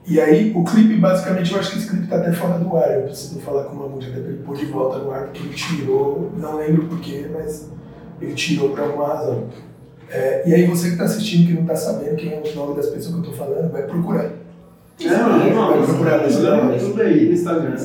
[0.07, 2.95] E aí, o clipe, basicamente, eu acho que esse clipe tá até fora do ar.
[2.95, 5.39] Eu preciso falar com o Mamute até pra ele pôr de volta no ar, porque
[5.39, 7.69] ele tirou, não lembro porquê, mas
[8.21, 9.43] ele tirou por alguma razão.
[10.09, 12.75] É, e aí, você que está assistindo, que não está sabendo quem é o nome
[12.75, 14.31] das pessoas que eu estou falando, vai procurar.
[15.01, 17.75] Não, não, vai procurar nesse tudo, aí no Instagram.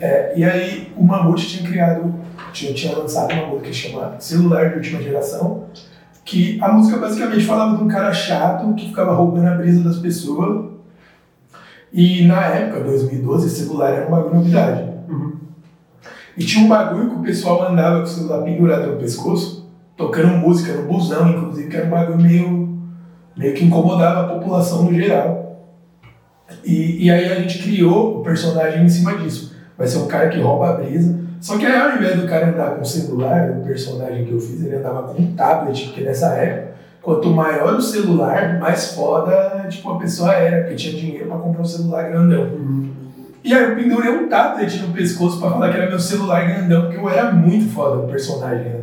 [0.00, 2.14] É, e aí, o Mamute tinha criado,
[2.52, 5.64] tinha, tinha lançado uma música que chama Celular de Última Geração,
[6.24, 9.98] que a música basicamente falava de um cara chato que ficava roubando a brisa das
[9.98, 10.70] pessoas.
[11.92, 14.88] E na época, 2012, celular era uma novidade.
[15.08, 15.36] Uhum.
[16.36, 20.38] E tinha um bagulho que o pessoal andava com o celular pendurado no pescoço, tocando
[20.38, 22.78] música no busão, inclusive, que era um bagulho meio,
[23.36, 25.40] meio que incomodava a população no geral.
[26.64, 29.54] E, e aí a gente criou o personagem em cima disso.
[29.76, 31.18] Vai ser um cara que rouba a brisa.
[31.40, 34.40] Só que aí ao invés do cara andar com o celular, o personagem que eu
[34.40, 39.66] fiz, ele andava com um tablet, porque nessa época, quanto maior o celular, mais foda
[39.70, 42.50] tipo, a pessoa era, porque tinha dinheiro pra comprar um celular grandão.
[43.42, 46.82] E aí eu pendurei um tablet no pescoço pra falar que era meu celular grandão,
[46.82, 48.80] porque eu era muito foda o personagem, né?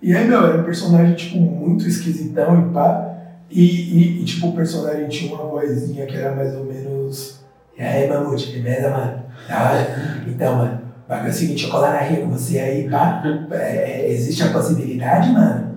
[0.00, 3.12] E aí, meu, era um personagem, tipo, muito esquisitão e pá.
[3.50, 7.40] E, e, e, tipo, o personagem tinha uma vozinha que era mais ou menos.
[7.76, 9.22] E aí, Mamute, beleza, mano?
[9.50, 10.22] Hora?
[10.28, 13.22] Então, mano, bagulho é o seguinte, eu colar na rio com você aí, pá.
[13.50, 15.76] É, existe a possibilidade, mano?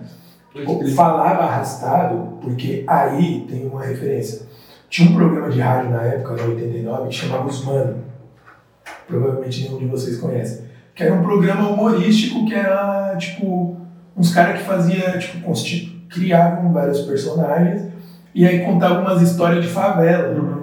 [0.95, 4.47] Falava arrastado, porque aí tem uma referência.
[4.89, 8.03] Tinha um programa de rádio na época, na 89, que chamava Os Mano.
[9.07, 10.64] Provavelmente nenhum de vocês conhece.
[10.95, 13.77] Que era um programa humorístico que era, tipo,
[14.18, 15.51] uns caras que fazia, tipo,
[16.10, 17.89] criavam vários personagens
[18.34, 20.59] e aí contavam umas histórias de favela, né?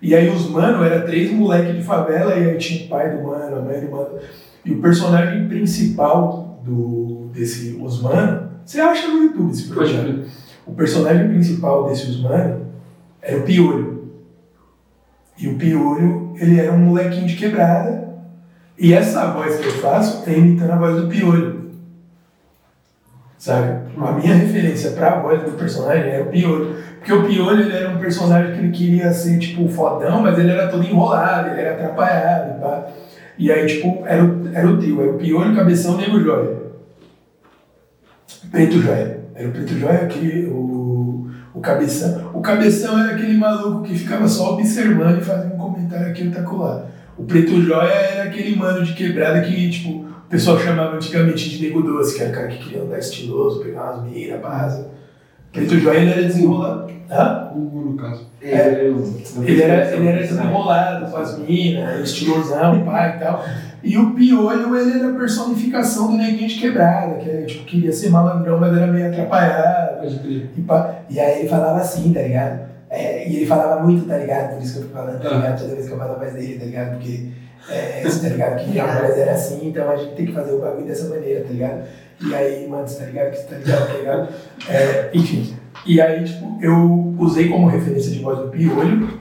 [0.00, 3.22] E aí os mano era três moleques de favela e aí tinha o pai do
[3.24, 4.18] mano, a mãe do mano.
[4.64, 10.26] E o personagem principal do, desse Os Mano, você acha no YouTube esse projeto.
[10.66, 12.66] O personagem principal desse Os Mano
[13.22, 14.10] era o Piolho.
[15.38, 18.08] E o Piolho, ele era um molequinho de quebrada.
[18.78, 21.57] E essa voz que eu faço é imitando a voz do Piolho.
[23.48, 23.80] Sabe?
[23.96, 26.76] A minha referência pra voz do personagem era o Piolho.
[26.98, 30.50] Porque o Piolho ele era um personagem que ele queria ser, tipo, fodão, mas ele
[30.50, 32.60] era todo enrolado, ele era atrapalhado.
[32.60, 32.88] Pá.
[33.38, 35.00] E aí, tipo, era o, era o trio.
[35.00, 36.58] Era o Piolho, Cabeção, Nego Joia.
[38.50, 39.18] Preto Joia.
[39.34, 42.30] Era o Preto Joia, aquele, o, o Cabeção.
[42.34, 46.42] O Cabeção era aquele maluco que ficava só observando e fazia um comentário aqui e
[46.42, 46.84] colar.
[47.16, 51.62] O Preto Joia era aquele mano de quebrada que, tipo, o pessoal chamava antigamente de
[51.62, 54.84] Nego Doce, que era o cara que queria andar estiloso, pegar umas miras, base.
[55.50, 56.92] Preto Joia ele era desenrolado.
[57.10, 57.50] Hã?
[57.54, 58.26] O Hugo, no caso.
[58.42, 58.92] É,
[59.42, 63.42] ele era, ele era desenrolado, com as minas, estilosão, pai e tal.
[63.82, 67.90] E o Piolho, ele era a personificação do neguinho de quebrada, que ele, tipo, queria
[67.90, 70.06] ser malandrão, mas era meio atrapalhado.
[70.54, 72.68] E, pá, e aí ele falava assim, tá ligado?
[72.90, 74.56] É, e ele falava muito, tá ligado?
[74.56, 75.58] Por isso que eu fico falando, tá ligado?
[75.58, 76.90] Toda vez que eu falo a voz dele, tá ligado?
[76.90, 77.30] Porque,
[77.68, 78.64] é, tá ligado?
[78.64, 81.44] Que a voz era assim, então a gente tem que fazer o bagulho dessa maneira,
[81.44, 81.82] tá ligado?
[82.20, 83.30] E aí, mano, você tá ligado?
[83.30, 84.28] Que tá ligado, tá ligado?
[84.68, 85.54] É, enfim.
[85.86, 89.20] E aí, tipo, eu usei como referência de voz do Piolho,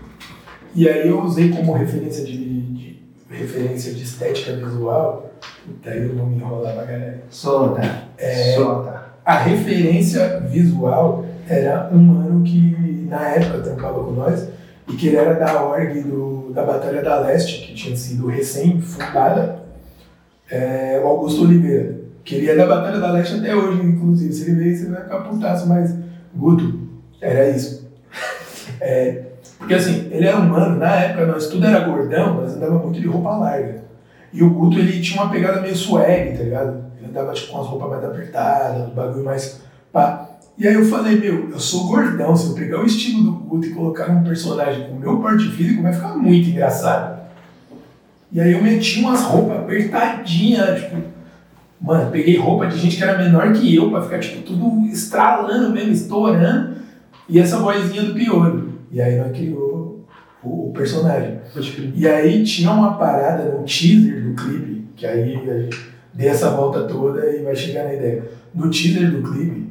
[0.73, 2.99] e aí eu usei como referência de, de
[3.29, 5.31] referência de estética visual,
[5.65, 7.23] puta, aí eu vou me enrolar pra galera.
[7.29, 7.81] Solta.
[8.17, 9.03] É, Solta.
[9.25, 14.47] a referência visual era um mano que na época trampava com nós
[14.89, 19.63] e que ele era da org do, da Batalha da Leste, que tinha sido recém-fundada,
[20.49, 24.33] é, o Augusto Oliveira, que ele é da Batalha da Leste até hoje, inclusive.
[24.33, 25.93] Se ele ver, você vai ficar putaço, mas
[26.33, 26.79] Guto,
[27.21, 27.87] era isso.
[28.79, 29.23] É,
[29.57, 32.99] porque assim, ele era um mano, na época nós tudo era gordão, mas andava muito
[32.99, 33.81] de roupa larga.
[34.31, 36.85] E o Guto, ele tinha uma pegada meio swag, tá ligado?
[36.97, 39.61] Ele andava tipo, com as roupas mais apertadas, um bagulho mais
[39.91, 40.26] pá.
[40.57, 43.67] E aí eu falei, meu, eu sou gordão, se eu pegar o estilo do Guto
[43.67, 47.19] e colocar num personagem com o meu porte físico, vai ficar muito engraçado.
[48.31, 50.97] E aí eu meti umas roupas apertadinhas, tipo,
[51.79, 55.71] mano, peguei roupa de gente que era menor que eu, pra ficar, tipo, tudo estralando
[55.71, 56.77] mesmo, estourando,
[57.29, 58.73] e essa vozinha do piolho.
[58.91, 60.07] E aí nós criou
[60.41, 61.39] o, o personagem.
[61.93, 65.79] E aí tinha uma parada no teaser do clipe, que aí a gente
[66.13, 68.23] dê essa volta toda e vai chegar na ideia.
[68.55, 69.66] No teaser do clipe,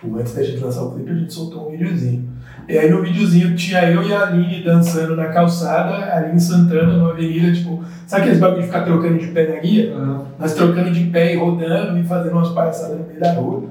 [0.00, 2.28] tipo, antes da gente lançar o clipe, a gente soltou um videozinho.
[2.68, 6.92] E aí no videozinho tinha eu e a Aline dançando na calçada, a Aline Santana
[6.92, 9.94] numa avenida, tipo, sabe aqueles bagulho de ficar trocando de pé na guia?
[9.94, 10.26] Aham.
[10.38, 13.64] Nós trocando de pé e rodando e fazendo umas palhaçadas no meio da rua.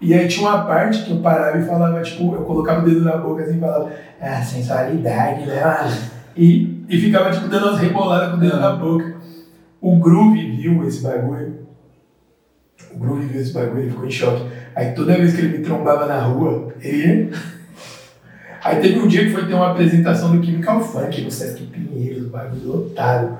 [0.00, 3.00] E aí tinha uma parte que eu parava e falava, tipo, eu colocava o dedo
[3.00, 5.62] na boca assim e falava, ah, sensualidade, né?
[6.36, 9.16] E, e ficava, tipo, dando umas reboladas com o dedo na boca.
[9.80, 11.66] O Groove viu esse bagulho.
[12.92, 14.44] O Groove viu esse bagulho, ele ficou em choque.
[14.76, 17.32] Aí toda vez que ele me trombava na rua, ele.
[18.62, 22.28] Aí teve um dia que foi ter uma apresentação do Chemical Funk no Sesc Pinheiros,
[22.28, 23.38] bagulho lotado.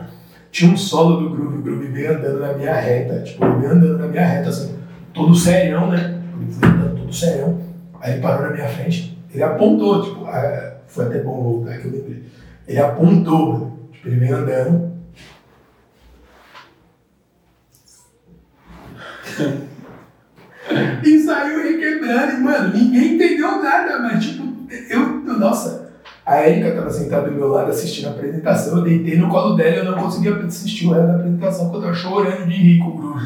[0.51, 3.73] Tinha um solo do Groove, o Groove veio andando na minha reta, tipo, ele veio
[3.73, 4.77] andando na minha reta, assim,
[5.13, 6.19] todo serião, né?
[6.41, 7.61] Ele veio andando todo serião.
[8.01, 11.87] Aí ele parou na minha frente, ele apontou, tipo, ah, foi até bom voltar que
[11.87, 12.23] eu lembrei.
[12.67, 14.95] Ele apontou, tipo, ele veio andando.
[21.09, 24.45] E saiu requebrando, e, mano, ninguém entendeu nada, mas, tipo,
[24.91, 25.87] eu, nossa.
[26.24, 29.77] A Erika tava sentada do meu lado assistindo a apresentação, eu deitei no colo dela
[29.77, 32.78] e eu não conseguia assistir o resto da apresentação, porque eu tava chorando de rir
[32.81, 33.20] com o Bruno.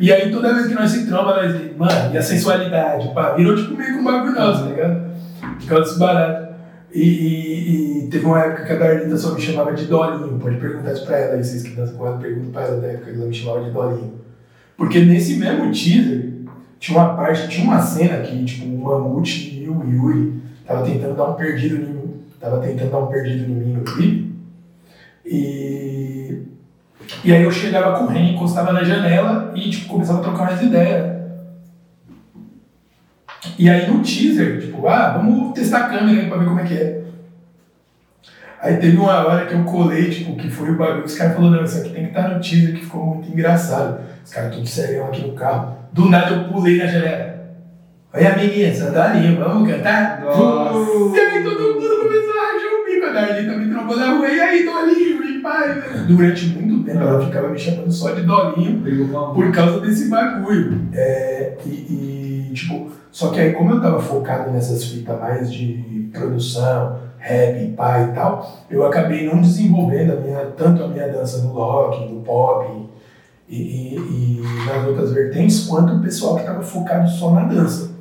[0.00, 3.12] E aí toda vez que nós se nós dizemos, mano, e a sensualidade?
[3.12, 5.00] Pá, virou tipo meio que um bagulho nosso, tá ligado?
[5.60, 6.54] Por causa desse barato.
[6.94, 10.56] E, e- e teve uma época que a Darlita só me chamava de Dolinho, pode
[10.56, 13.10] perguntar isso pra ela, aí vocês que dançam com ela, perguntam pra ela da época
[13.12, 14.14] que ela me chamava de Dolinho.
[14.76, 16.31] Porque nesse mesmo teaser,
[16.82, 21.14] tinha uma parte, tinha uma cena que, tipo, o Mamute e o Yuri tava tentando
[21.14, 24.34] dar um perdido em mim, tava tentando dar um perdido em mim no clipe.
[25.24, 26.42] E,
[27.22, 31.22] e aí eu chegava correndo, encostava na janela e, tipo, começava a trocar umas ideias.
[33.56, 36.64] E aí no teaser, tipo, ah, vamos testar a câmera aí pra ver como é
[36.64, 37.01] que é.
[38.62, 41.56] Aí teve uma hora que eu colei, tipo, que foi o bagulho, os caras falaram,
[41.56, 43.98] não, isso aqui tem que estar no teaser, que ficou muito engraçado.
[44.24, 45.76] Os caras tudo serião aqui no carro.
[45.92, 47.32] Do nada eu pulei na janela.
[48.14, 50.20] Oi, amiguinha, sandalinho, vamos cantar?
[50.20, 51.16] Nossa.
[51.16, 53.06] E aí todo mundo começou a rachar o bico.
[53.06, 55.82] A Darlita me trombou na rua, e aí, Dolinho, e pai.
[56.06, 58.80] Durante muito tempo ela ficava me chamando só de Dolinho
[59.34, 60.88] por causa desse bagulho.
[60.92, 66.08] É, e, e, tipo, só que aí como eu tava focado nessas fitas mais de
[66.12, 71.38] produção, rap, pai e tal, eu acabei não desenvolvendo a minha, tanto a minha dança
[71.38, 72.88] no rock, no pop
[73.48, 77.92] e, e- e nas outras vertentes, quanto o pessoal que tava focado só na dança.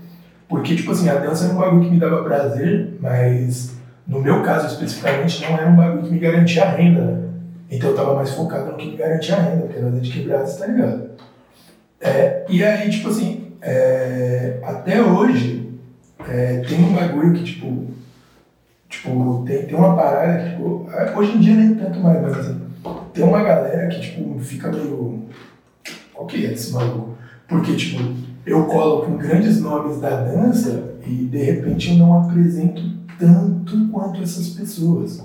[0.49, 3.76] Porque, tipo assim, a dança era um bagulho que me dava prazer, mas
[4.07, 7.30] no meu caso especificamente não era um bagulho que me garantia renda, né?
[7.69, 10.68] Então eu tava mais focado no que me garantia renda, porque é de quebradas, tá
[10.68, 11.11] ligado?
[12.02, 15.69] É, e aí, tipo assim, é, até hoje,
[16.27, 17.88] é, tem um bagulho que, tipo,
[18.92, 22.38] tipo tem, tem uma parada que, tipo, é, hoje em dia nem tanto mais, mas
[22.38, 22.62] assim,
[23.14, 25.24] tem uma galera que, tipo, fica meio.
[26.14, 27.18] Qual que é esse maluco?
[27.48, 28.04] Porque, tipo,
[28.46, 32.82] eu colo com grandes nomes da dança e de repente eu não apresento
[33.18, 35.24] tanto quanto essas pessoas.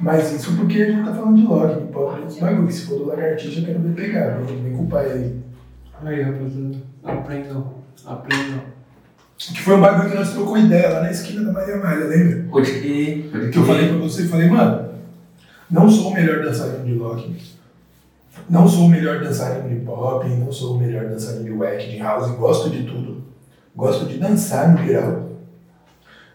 [0.00, 2.72] Mas isso porque a gente tá falando de log, pode bagulho.
[2.72, 5.44] Se for do lagartixa, eu quero ver pegar, vem, vem culpar ele.
[6.02, 6.76] Aí, rapaziada.
[7.04, 7.74] Aprendam.
[8.06, 8.79] Aprendam.
[9.48, 12.44] Que foi um bagulho que nós trocou ideia lá na esquina da Maria Malha, lembra?
[12.50, 14.90] Pode crer, pode Que eu falei pra você, falei, mano,
[15.70, 17.34] não sou o melhor dançarino de lock,
[18.50, 21.96] não sou o melhor dançarino de pop, não sou o melhor dançarino de wack, de
[21.98, 23.24] house, gosto de tudo.
[23.74, 25.30] Gosto de dançar no geral.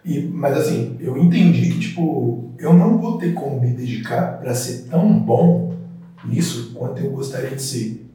[0.03, 4.56] E, mas assim, eu entendi que, tipo, eu não vou ter como me dedicar para
[4.56, 5.76] ser tão bom
[6.23, 8.10] nisso quanto eu gostaria de ser.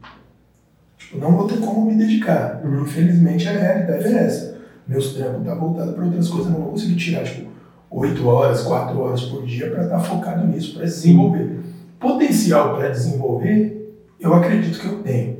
[0.99, 2.61] Tipo, não vou ter como me dedicar.
[2.65, 4.50] Infelizmente, a realidade é essa.
[4.91, 7.49] Meus trampos tá voltado para outras coisas, eu não vou conseguir tirar, tipo,
[7.89, 11.61] 8 horas, 4 horas por dia para estar tá focado nisso, para desenvolver.
[12.01, 15.39] Potencial para desenvolver, eu acredito que eu tenho.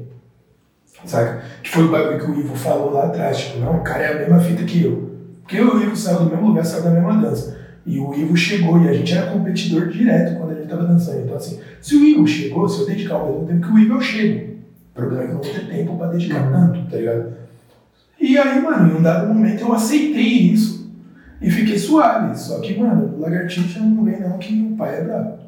[1.05, 1.43] Saca?
[1.65, 4.13] Que foi o bagulho que o Ivo falou lá atrás, tipo, não, o cara é
[4.13, 5.11] a mesma fita que eu.
[5.43, 7.59] Porque eu e o Ivo saiu do mesmo lugar, saiu da mesma dança.
[7.85, 11.23] E o Ivo chegou e a gente era competidor direto quando a gente tava dançando.
[11.23, 13.95] Então, assim, se o Ivo chegou, se eu dedicar ao mesmo tempo que o Ivo,
[13.95, 14.61] eu chego.
[14.93, 17.40] O problema é que eu não vou ter tempo pra dedicar tanto, tá ligado?
[18.21, 20.93] E aí, mano, em um dado momento eu aceitei isso
[21.41, 22.39] e fiquei suave.
[22.39, 25.39] Só que, mano, lagartixa não vem não que o pai é brabo.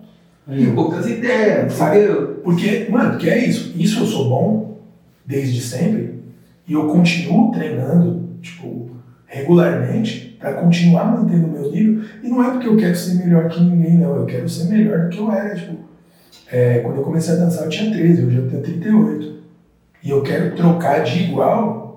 [0.48, 2.00] E poucas ideias, sabe?
[2.42, 3.72] Porque, mano, que é isso.
[3.76, 4.78] Isso eu sou bom
[5.24, 6.22] desde sempre
[6.66, 8.90] e eu continuo treinando, tipo,
[9.26, 12.04] regularmente para continuar mantendo o meu nível.
[12.22, 14.16] E não é porque eu quero ser melhor que ninguém, não.
[14.16, 15.54] Eu quero ser melhor do que eu era.
[15.54, 15.76] Tipo,
[16.50, 19.42] é, quando eu comecei a dançar eu tinha 13, hoje eu tenho 38.
[20.02, 21.91] E eu quero trocar de igual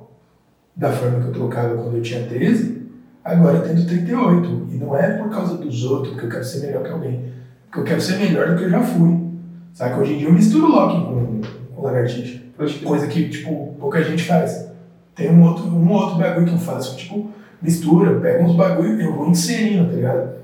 [0.76, 2.81] da forma que eu trocava quando eu tinha 13,
[3.23, 4.68] agora tendo 38.
[4.72, 7.34] E não é por causa dos outros, porque eu quero ser melhor que alguém.
[7.65, 9.26] Porque eu quero ser melhor do que eu já fui.
[9.73, 9.99] Sabe?
[9.99, 11.41] Hoje em dia eu misturo lock com,
[11.76, 12.41] com lagartixa.
[12.84, 14.69] Coisa que, tipo, pouca gente faz.
[15.14, 17.30] Tem um outro, um outro bagulho que eu faço, tipo,
[17.61, 20.35] mistura, pega uns bagulho eu vou inserindo, tá ligado?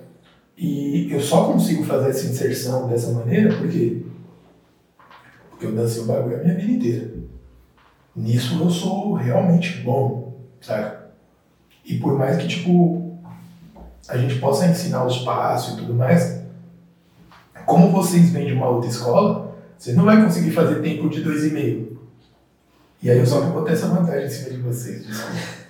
[0.58, 4.04] E eu só consigo fazer essa inserção dessa maneira porque,
[5.50, 7.12] porque eu dancei o bagulho a minha vida inteira.
[8.16, 10.21] Nisso eu sou realmente bom,
[10.62, 10.98] sabe?
[11.84, 13.18] E por mais que, tipo,
[14.08, 16.42] a gente possa ensinar os passos e tudo mais,
[17.66, 21.46] como vocês vêm de uma outra escola, você não vai conseguir fazer tempo de dois
[21.46, 22.00] e meio.
[23.02, 25.62] E aí eu só vou ter essa vantagem em cima de vocês, desculpa.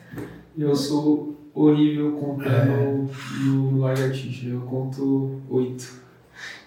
[0.57, 3.45] Eu sou horrível contando é.
[3.45, 4.47] no lagartixa.
[4.47, 6.01] Eu conto oito.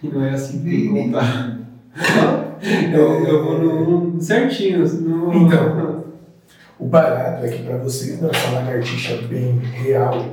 [0.03, 1.59] E não é assim que contar.
[2.95, 3.59] eu, eu vou
[4.11, 4.79] no certinho.
[5.01, 5.35] No...
[5.35, 5.94] Então,
[6.79, 10.27] o barato é que para vocês dançar lagartixa bem real,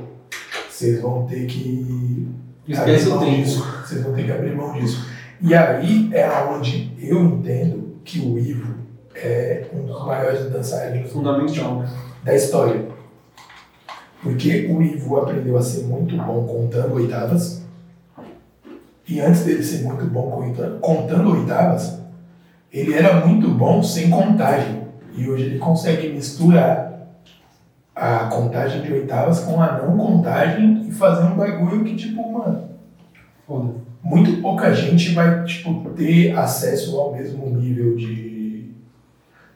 [0.68, 2.28] vocês vão ter que.
[2.66, 3.36] Esquece o tempo.
[3.36, 3.82] Disso.
[3.84, 5.06] Vocês vão ter que abrir mão disso.
[5.40, 8.74] E aí é onde eu entendo que o Ivo
[9.14, 11.84] é um dos maiores dançarinos fundamental
[12.24, 12.86] da história.
[14.22, 17.62] Porque o Ivo aprendeu a ser muito bom contando oitavas.
[19.06, 22.00] E antes dele ser muito bom contando oitavas,
[22.72, 24.81] ele era muito bom sem contagem.
[25.14, 26.92] E hoje ele consegue misturar
[27.94, 32.70] a contagem de oitavas com a não contagem e fazer um bagulho que, tipo, mano.
[33.46, 33.74] Foda.
[34.02, 38.32] Muito pouca gente vai, tipo, ter acesso ao mesmo nível de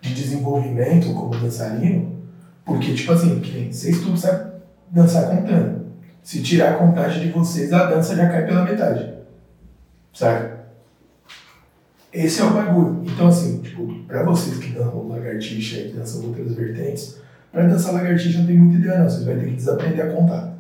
[0.07, 2.17] de desenvolvimento como dançarino,
[2.65, 4.53] porque, tipo assim, que vocês tudo sabem
[4.91, 5.87] dançar contando.
[6.23, 9.15] Se tirar a contagem de vocês, a dança já cai pela metade.
[10.13, 10.56] Sabe?
[12.17, 13.03] Esse é o bagulho.
[13.05, 17.19] Então, assim, tipo, pra vocês que dançam lagartixa e dançam outras vertentes,
[17.53, 19.09] pra dançar lagartixa não tem muita ideia, não.
[19.09, 20.55] Vocês vão ter que desaprender a contar.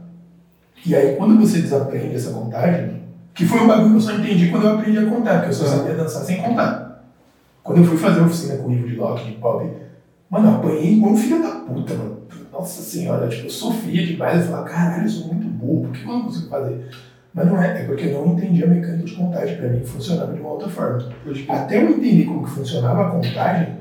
[0.84, 3.00] E aí, quando você desaprende essa contagem,
[3.32, 5.54] que foi um bagulho que eu só entendi quando eu aprendi a contar, porque eu
[5.54, 7.02] só sabia dançar sem contar.
[7.62, 9.66] Quando eu fui fazer oficina com o Ivo de Lock, de pop,
[10.28, 12.18] mano, eu apanhei igual um filho da puta, mano.
[12.52, 14.42] Nossa senhora, tipo, eu sofria demais.
[14.42, 16.86] Eu falava, caralho, eu sou muito burro, por que eu não consigo fazer?
[17.36, 19.58] Mas não é, é porque eu não entendi a mecânica de contagem.
[19.58, 21.06] Pra mim funcionava de uma outra forma.
[21.50, 23.76] Até eu entender como que funcionava a contagem,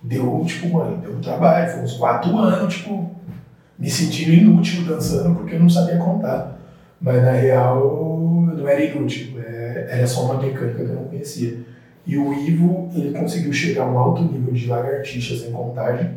[0.00, 1.72] deu, tipo, mano, deu um trabalho.
[1.72, 3.10] Foi uns quatro anos, tipo,
[3.76, 6.56] me sentindo inútil dançando porque eu não sabia contar.
[7.00, 11.58] Mas na real, não era inútil, é, era só uma mecânica que eu não conhecia.
[12.06, 16.12] E o Ivo, ele conseguiu chegar a um alto nível de lagartixa sem contagem,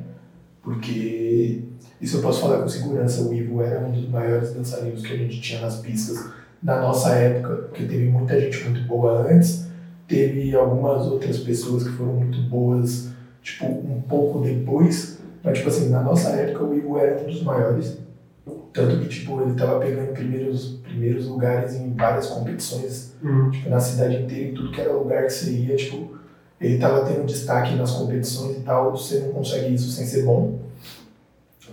[0.62, 1.64] porque
[2.02, 5.18] isso eu posso falar com segurança, o Ivo era um dos maiores dançarinos que a
[5.18, 9.68] gente tinha nas pistas na nossa época, porque teve muita gente muito boa antes,
[10.08, 13.10] teve algumas outras pessoas que foram muito boas,
[13.42, 17.44] tipo, um pouco depois, mas, tipo assim, na nossa época o Ivo era um dos
[17.44, 17.98] maiores.
[18.74, 23.52] Tanto que, tipo, ele tava pegando primeiros, primeiros lugares em várias competições, uhum.
[23.52, 26.16] tipo, na cidade inteira, em tudo que era lugar que você ia, tipo,
[26.60, 30.60] ele tava tendo destaque nas competições e tal, você não consegue isso sem ser bom,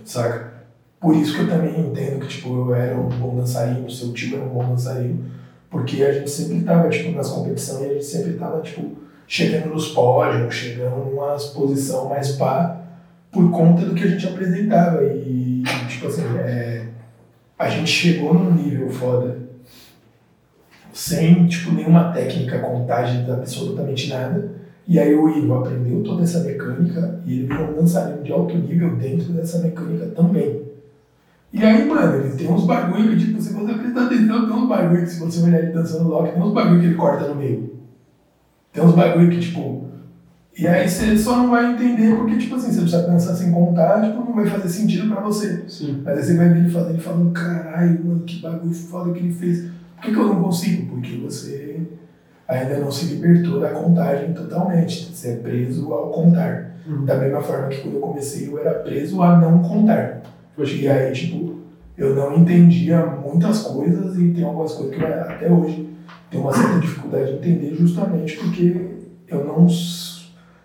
[0.09, 0.53] saca?
[0.99, 4.35] Por isso que eu também entendo que, tipo, eu era um bom dançarino, seu tio
[4.35, 5.25] era um bom dançarino,
[5.69, 9.69] porque a gente sempre tava, tipo, nas competições e a gente sempre tava, tipo, chegando
[9.69, 12.81] nos pódios, chegando numa posição mais pá,
[13.31, 15.03] por conta do que a gente apresentava.
[15.05, 16.87] E, tipo assim, é,
[17.57, 19.37] a gente chegou num nível foda,
[20.91, 24.58] sem, tipo, nenhuma técnica, contagem, absolutamente nada.
[24.89, 28.57] E aí o Ivo aprendeu toda essa mecânica e ele virou um dançarino de alto
[28.57, 30.63] nível dentro dessa mecânica também.
[31.53, 34.67] E aí, mano, ele tem uns bagulho que, tipo, se você prestar atenção, tem uns
[34.67, 37.35] bagulho que se você olhar ele dançando lock, tem uns bagulho que ele corta no
[37.35, 37.77] meio.
[38.73, 39.85] Tem uns bagulho que, tipo,
[40.57, 44.01] e aí você só não vai entender porque, tipo assim, você precisa pensar sem contar,
[44.01, 45.65] tipo, não vai fazer sentido pra você.
[45.67, 46.01] Sim.
[46.03, 49.19] Mas aí você vai ver ele fazendo, ele falando, caralho, mano, que bagulho foda que
[49.19, 49.65] ele fez.
[49.95, 50.87] Por que, que eu não consigo?
[50.87, 51.68] Porque você
[52.49, 55.13] ainda não se libertou da contagem totalmente.
[55.13, 56.71] Você é preso ao contar.
[56.87, 57.05] Uhum.
[57.05, 60.21] Da mesma forma que quando eu comecei, eu era preso a não contar.
[60.57, 61.59] E aí, tipo,
[61.95, 65.89] eu não entendia muitas coisas e tem algumas coisas que eu, até hoje
[66.29, 68.87] tenho uma certa dificuldade de entender justamente porque
[69.27, 69.67] eu não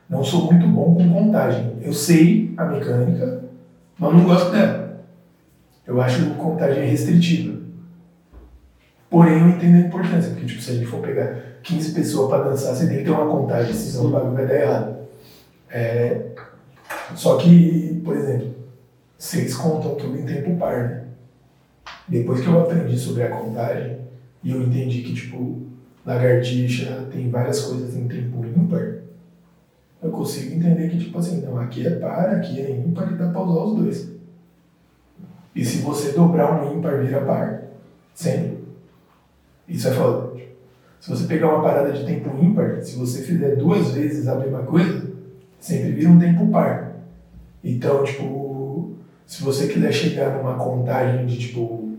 [0.09, 1.77] não sou muito bom com contagem.
[1.81, 3.45] Eu sei a mecânica,
[3.99, 5.01] mas não gosto dela.
[5.87, 7.59] Eu acho contagem restritiva.
[9.11, 12.51] Porém, eu entendo a importância, porque tipo, se a gente for pegar 15 pessoas para
[12.51, 14.97] dançar, você tem que ter uma contagem, senão o bagulho vai dar errado.
[15.71, 16.27] É...
[17.17, 18.55] Só que, por exemplo,
[19.19, 21.05] vocês contam tudo em tempo par, né?
[22.07, 23.99] Depois que eu aprendi sobre a contagem,
[24.43, 25.63] e eu entendi que, tipo,
[26.05, 28.99] lagartixa tem várias coisas em tempo ímpar,
[30.03, 33.31] eu consigo entender que, tipo assim, não, aqui é par, aqui é ímpar e dá
[33.31, 34.15] pra usar os dois.
[35.55, 37.63] E se você dobrar um ímpar, vira par.
[38.13, 38.59] Sempre.
[39.67, 40.24] Isso é foda.
[41.05, 44.61] Se você pegar uma parada de tempo ímpar, se você fizer duas vezes a mesma
[44.61, 45.07] coisa,
[45.61, 46.95] sempre vira um tempo par.
[47.63, 48.95] Então, tipo,
[49.27, 51.99] se você quiser chegar numa contagem de, tipo,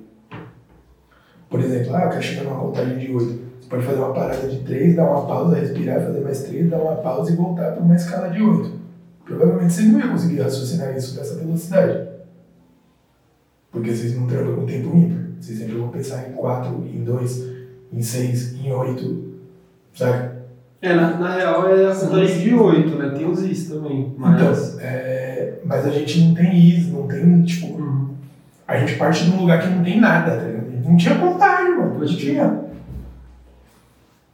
[1.48, 3.26] por exemplo, ah, eu quero chegar numa contagem de 8.
[3.62, 6.80] Você pode fazer uma parada de 3, dar uma pausa, respirar, fazer mais 3, dar
[6.80, 8.72] uma pausa e voltar para uma escala de 8.
[9.24, 12.10] Provavelmente você não ia conseguir raciocinar isso nessa velocidade.
[13.72, 15.26] Porque vocês não trabalham com tempo ímpar.
[15.40, 17.56] Vocês sempre vão pensar em 4, em 2,
[17.92, 19.34] em 6, em 8,
[19.94, 20.36] sabe?
[20.82, 23.10] É, na, na real é a contagem de 8, né?
[23.18, 24.14] Tem os is também.
[24.18, 24.36] Mas...
[24.36, 27.74] Então, é, mas a gente não tem is, não tem, tipo.
[27.74, 28.14] Uhum.
[28.68, 30.66] A gente parte de um lugar que não tem nada, tá ligado?
[30.84, 32.00] Não tinha contagem, mano.
[32.00, 32.66] Não tinha.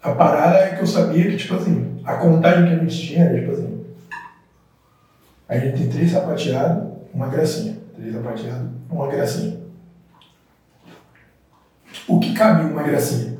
[0.01, 3.25] A parada é que eu sabia que, tipo assim, a contagem que a gente tinha
[3.25, 3.85] era, tipo assim,
[5.47, 7.77] a gente tem três sapateados, uma gracinha.
[7.95, 9.57] Três sapateados, uma gracinha.
[12.07, 13.30] O que cabe uma gracinha?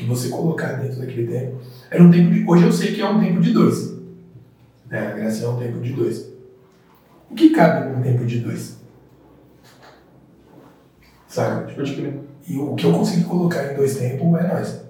[0.00, 1.56] Que você colocar dentro daquele tempo.
[1.90, 2.42] Era um tempo de.
[2.48, 3.92] Hoje eu sei que é um tempo de dois.
[4.88, 5.08] Né?
[5.08, 6.26] A gracinha é um tempo de dois.
[7.30, 8.78] O que cabe num tempo de dois?
[11.28, 11.74] Sabe?
[11.74, 12.18] Crer.
[12.48, 14.80] E o que eu consegui colocar em dois tempos é nós.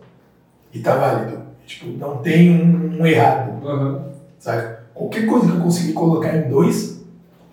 [0.72, 1.42] E tá válido.
[1.66, 3.66] Tipo, não tem um, um errado.
[3.66, 4.12] Uhum.
[4.38, 4.76] Sabe?
[4.94, 7.04] Qualquer coisa que eu conseguir colocar em dois,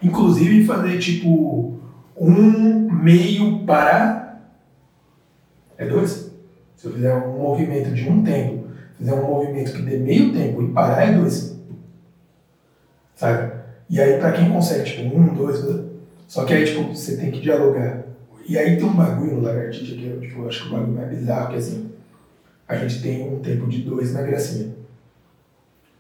[0.04, 1.80] inclusive fazer tipo
[2.16, 4.44] um meio para.
[5.76, 6.37] É dois?
[6.78, 8.68] Se eu fizer um movimento de um tempo,
[8.98, 11.58] fizer um movimento que dê meio tempo e parar, é dois.
[13.16, 13.52] Sabe?
[13.90, 15.88] E aí, pra quem consegue, tipo, um, dois, dois.
[16.28, 18.04] Só que aí, tipo, você tem que dialogar.
[18.48, 20.94] E aí tem um bagulho no lagartixa que eu, tipo, eu acho que o bagulho
[20.94, 21.92] mais bizarro, que assim,
[22.68, 24.74] a gente tem um tempo de dois na gracinha.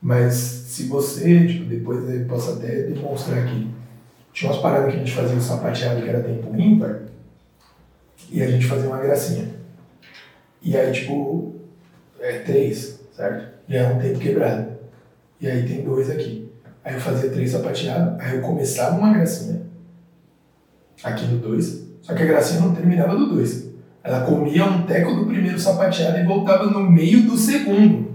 [0.01, 3.67] Mas se você, tipo, depois eu posso até demonstrar aqui,
[4.31, 7.01] tinha umas paradas que a gente fazia o sapateado que era tempo ímpar,
[8.29, 9.57] e a gente fazia uma gracinha.
[10.67, 11.55] E aí, tipo,
[12.19, 13.47] é três, certo?
[13.69, 14.67] E é um tempo quebrado.
[15.39, 16.51] E aí tem dois aqui.
[16.83, 19.61] Aí eu fazia três sapateados, aí eu começava uma gracinha,
[21.01, 23.69] aqui no dois, só que a gracinha não terminava do dois.
[24.03, 28.07] Ela comia um teco do primeiro sapateado e voltava no meio do segundo.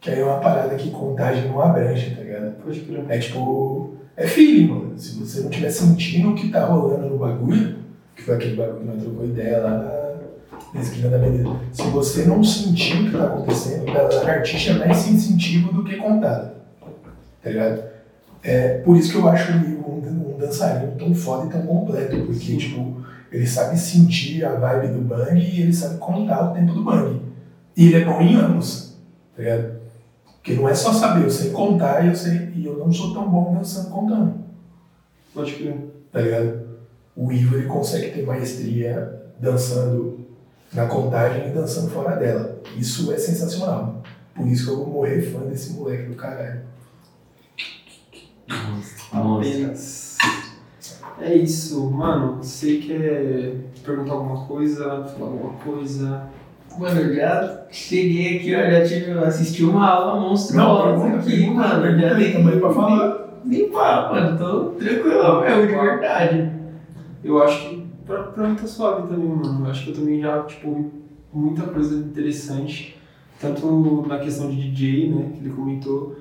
[0.00, 2.56] Que aí é uma parada que contagem não abrange, tá ligado?
[3.08, 3.94] É tipo.
[4.16, 4.98] É feeling, mano.
[4.98, 7.76] Se você não estiver sentindo o que tá rolando no bagulho,
[8.14, 10.05] que foi aquele bagulho que nós trocou ideia lá na,
[10.74, 11.48] esquina da avenida.
[11.72, 15.96] Se você não sentir o que tá acontecendo, da lagartixa é mais sensitivo do que
[15.96, 16.56] contado.
[17.42, 17.82] Tá ligado?
[18.42, 22.16] É por isso que eu acho ele um, um dançarino tão foda e tão completo,
[22.26, 23.00] porque, tipo,
[23.32, 27.20] ele sabe sentir a vibe do bang e ele sabe contar o tempo do bang.
[27.76, 28.96] E ele é bom em anos,
[29.36, 29.76] tá ligado?
[30.36, 33.12] Porque não é só saber, eu sei contar e eu sei, e eu não sou
[33.12, 34.34] tão bom dançando contando,
[35.34, 35.76] Pode crer.
[36.12, 36.66] tá ligado?
[37.16, 40.15] O Ivo ele consegue ter maestria dançando
[40.76, 42.60] na contagem e dançando fora dela.
[42.76, 44.02] Isso é sensacional.
[44.34, 46.60] Por isso que eu vou morrer fã desse moleque do caralho.
[49.10, 50.18] Apenas.
[51.18, 52.36] É isso, mano.
[52.42, 56.28] Você quer perguntar alguma coisa, falar alguma coisa?
[56.78, 61.68] Mano, eu já cheguei aqui, ó, já tive, assisti uma aula monstruosa pergunta, aqui, pergunta,
[61.68, 61.82] mano.
[61.82, 63.28] pergunta Já tamo aí pra falar.
[63.46, 64.38] limpar, mano.
[64.38, 66.52] Tô tranquilo mesmo, de verdade.
[67.24, 67.75] Eu acho que
[68.06, 69.64] pra, pra mim tá suave também, mano.
[69.64, 70.90] Eu acho que eu também já, tipo,
[71.32, 72.96] muita coisa interessante.
[73.38, 76.16] Tanto na questão de DJ, né, que ele comentou,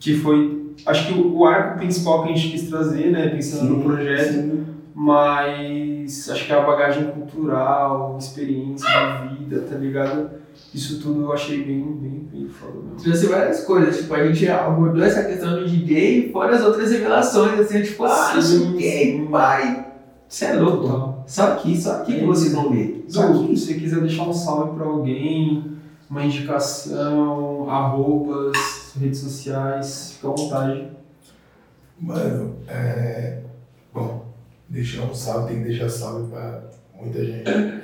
[0.00, 3.76] que foi, acho que o, o arco principal que a gente quis trazer, né, pensando
[3.76, 4.66] no projeto, sim.
[4.92, 8.88] mas acho que a bagagem cultural, experiência
[9.28, 10.30] de vida, tá ligado?
[10.74, 12.96] Isso tudo eu achei bem, bem, bem foda mesmo.
[13.00, 17.60] Trouxe várias coisas, tipo, a gente abordou essa questão do DJ, fora as outras revelações,
[17.60, 19.28] assim, tipo, ah, não sei o Sim, que, sim.
[19.30, 19.86] pai.
[20.30, 20.82] Você é louco.
[20.86, 21.24] Total.
[21.26, 23.04] Só aqui, só aqui que vocês vão ver.
[23.08, 23.56] Só Du, aqui.
[23.56, 25.76] se você quiser deixar um salve pra alguém,
[26.08, 28.56] uma indicação, arrobas,
[28.98, 30.88] redes sociais, fica à vontade.
[31.98, 33.42] Mano, é.
[33.92, 34.24] Bom,
[34.68, 36.62] deixar um salve, tem que deixar salve pra
[36.94, 37.82] muita gente.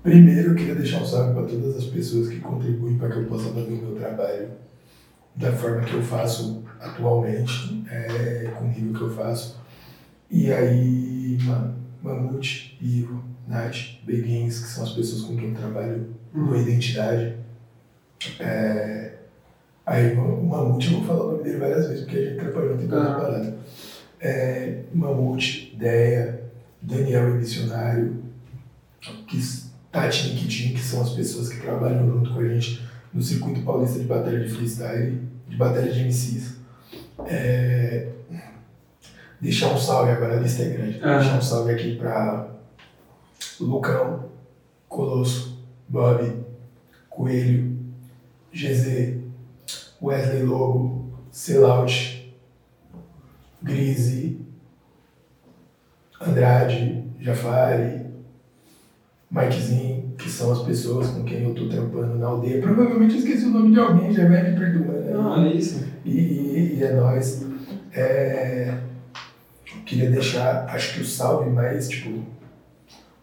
[0.00, 3.24] Primeiro, eu queria deixar um salve para todas as pessoas que contribuem para que eu
[3.24, 4.50] possa fazer o meu trabalho
[5.34, 9.63] da forma que eu faço atualmente, é, com o nível que eu faço.
[10.36, 16.08] E aí, mano, Mamute, Ivo, Nath, Beguins, que são as pessoas com quem eu trabalho
[16.34, 17.36] no Identidade.
[18.40, 19.12] É,
[19.86, 22.76] aí, o Mamute, eu vou falar o nome dele várias vezes, porque a gente trabalhou
[22.76, 23.14] tem coisa Ah.
[23.14, 23.56] parada.
[24.20, 26.42] É, Mamute, Deia,
[26.82, 28.24] Daniel e Missionário,
[29.28, 29.38] que,
[29.92, 32.82] Tati e Nikitin, que são as pessoas que trabalham junto com a gente
[33.12, 36.56] no circuito paulista de batalha de freestyle, de batalha de MCs.
[37.26, 38.08] É,
[39.40, 41.00] deixar um salve, agora a lista é grande.
[41.02, 41.18] Ah.
[41.18, 42.48] Deixar um salve aqui para
[43.60, 44.24] Lucão,
[44.88, 45.58] Colosso,
[45.88, 46.32] Bob,
[47.10, 47.76] Coelho,
[48.52, 49.18] GZ,
[50.02, 52.32] Wesley Lobo, Selaut,
[53.62, 54.40] Grise,
[56.20, 58.04] Andrade, Jafari,
[59.30, 62.60] Mikezinho, que são as pessoas com quem eu tô trampando na aldeia.
[62.62, 65.00] Provavelmente eu esqueci o nome de alguém, já vai me perdoando.
[65.00, 65.12] né?
[65.16, 65.84] Ah, é isso.
[66.04, 67.44] E, e, e é nóis.
[67.92, 68.78] É,
[69.84, 72.22] queria deixar, acho que o salve mais, tipo,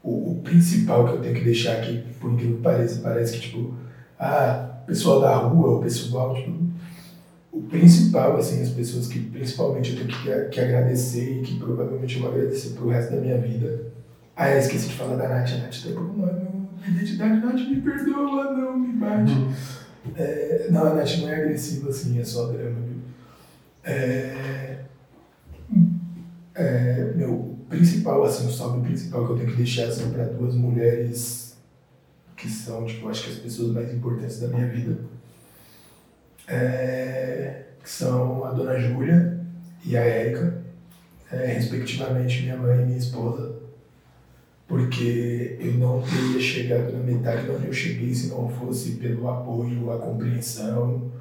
[0.04, 3.42] o, o principal que eu tenho que deixar aqui, por incrível que pareça, parece que,
[3.42, 3.74] tipo,
[4.20, 6.54] ah, pessoal da rua, o pessoal, tipo,
[7.52, 12.16] o principal, assim, as pessoas que principalmente eu tenho que, que agradecer e que provavelmente
[12.16, 13.92] eu vou agradecer pro resto da minha vida.
[14.36, 17.82] Ah, eu esqueci de falar da Nath, a Nath tá por nome, identidade, Nath, me
[17.82, 19.34] perdoa, não me bate.
[20.16, 22.98] É, não, a Nath não é agressiva assim, é só drama, viu?
[23.84, 24.71] É,
[26.56, 30.56] é, meu, principal, assim, o salve principal que eu tenho que deixar são para duas
[30.56, 31.56] mulheres
[32.36, 34.98] que são, tipo, acho que as pessoas mais importantes da minha vida.
[36.48, 39.40] É, que são a dona Júlia
[39.86, 40.62] e a Érica,
[41.32, 43.62] é, respectivamente minha mãe e minha esposa.
[44.68, 49.30] Porque eu não teria chegado na metade de onde eu cheguei se não fosse pelo
[49.30, 51.12] apoio, a compreensão,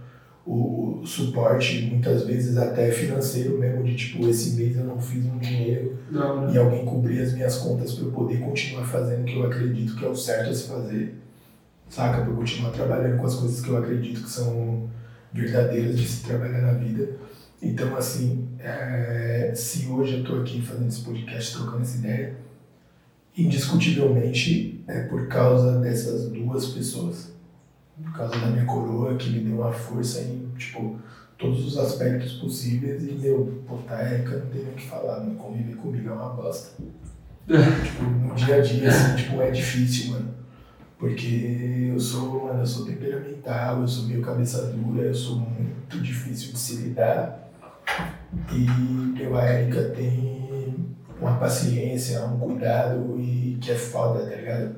[0.46, 5.24] o, o suporte, muitas vezes até financeiro mesmo, de tipo, esse mês eu não fiz
[5.24, 6.52] um dinheiro Da hora.
[6.52, 9.96] e alguém cobrir as minhas contas para eu poder continuar fazendo o que eu acredito
[9.96, 11.14] que é o certo a se fazer,
[11.88, 12.22] saca?
[12.22, 14.88] Para eu continuar trabalhando com as coisas que eu acredito que são
[15.32, 17.08] verdadeiras de se trabalhar na vida.
[17.62, 22.34] Então, assim, é, se hoje eu estou aqui fazendo esse podcast, trocando essa ideia,
[23.36, 27.32] indiscutivelmente é por causa dessas duas pessoas.
[28.02, 30.98] Por causa da minha coroa, que me deu uma força em, tipo,
[31.39, 35.35] todos os aspectos possíveis e, meu, puta, Érica, não tem nem o que falar, não
[35.36, 36.82] conviver comigo é uma bosta.
[37.48, 40.35] tipo, no dia a dia, assim, tipo, é difícil, mano.
[40.98, 45.98] Porque eu sou, mano, eu sou temperamental, eu sou meio cabeça dura, eu sou muito
[46.01, 47.51] difícil de se lidar.
[48.52, 54.77] E, meu, a Érica tem uma paciência, um cuidado e que é foda, tá ligado?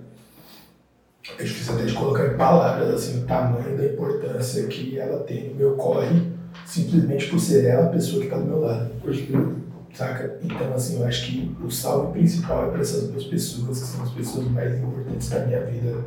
[1.39, 5.51] É difícil até de colocar em palavras, assim, o tamanho da importância que ela tem
[5.51, 6.32] no meu corre,
[6.66, 8.90] simplesmente por ser ela a pessoa que tá do meu lado.
[9.03, 9.62] Crer.
[9.94, 10.39] Saca?
[10.43, 14.03] Então, assim, eu acho que o salve principal é para essas duas pessoas, que são
[14.03, 16.05] as pessoas mais importantes da minha vida,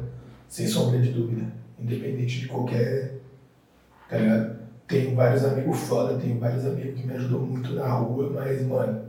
[0.50, 1.46] sem sombra de dúvida.
[1.80, 3.20] Independente de qualquer.
[4.10, 4.56] Tá ligado?
[4.88, 9.02] Tenho vários amigos foda, tenho vários amigos que me ajudam muito na rua, mas, mano,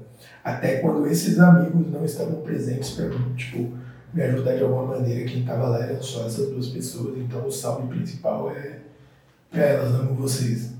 [0.44, 3.72] até quando esses amigos não estavam presentes pra mim, tipo,
[4.16, 7.18] me ajudar de alguma maneira, quem tava lá eram só essas duas pessoas.
[7.18, 8.78] Então, o salve principal é
[9.50, 10.72] pra elas, amo vocês.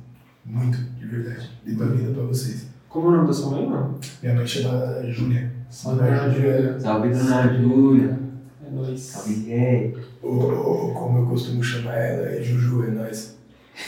[0.45, 1.51] Muito, de verdade.
[1.65, 2.69] Dei pra vida pra vocês.
[2.89, 3.99] Como é o nome da sua mãe, mano?
[4.23, 5.53] Minha mãe chama Júlia.
[5.69, 6.81] Salve, Dona Júlia.
[6.81, 8.19] Salve, dona Júlia.
[8.67, 9.01] É nóis.
[9.01, 9.93] Salve, é.
[10.23, 13.37] Ou como eu costumo chamar ela, é Juju, é nóis.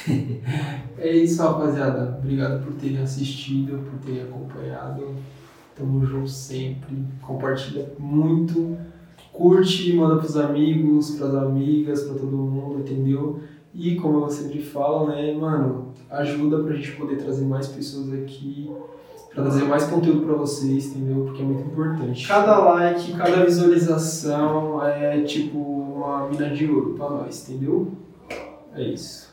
[0.98, 2.18] É isso, rapaziada.
[2.18, 5.14] Obrigado por terem assistido, por terem acompanhado.
[5.76, 7.04] Tamo junto sempre.
[7.22, 8.76] Compartilha muito.
[9.38, 13.38] Curte, manda pros amigos, pras amigas, pra todo mundo, entendeu?
[13.72, 18.68] E como eu sempre falo, né, mano, ajuda pra gente poder trazer mais pessoas aqui,
[19.32, 21.26] pra trazer mais conteúdo pra vocês, entendeu?
[21.26, 22.26] Porque é muito importante.
[22.26, 27.92] Cada like, cada visualização é tipo uma mina de ouro pra nós, entendeu?
[28.74, 29.27] É isso.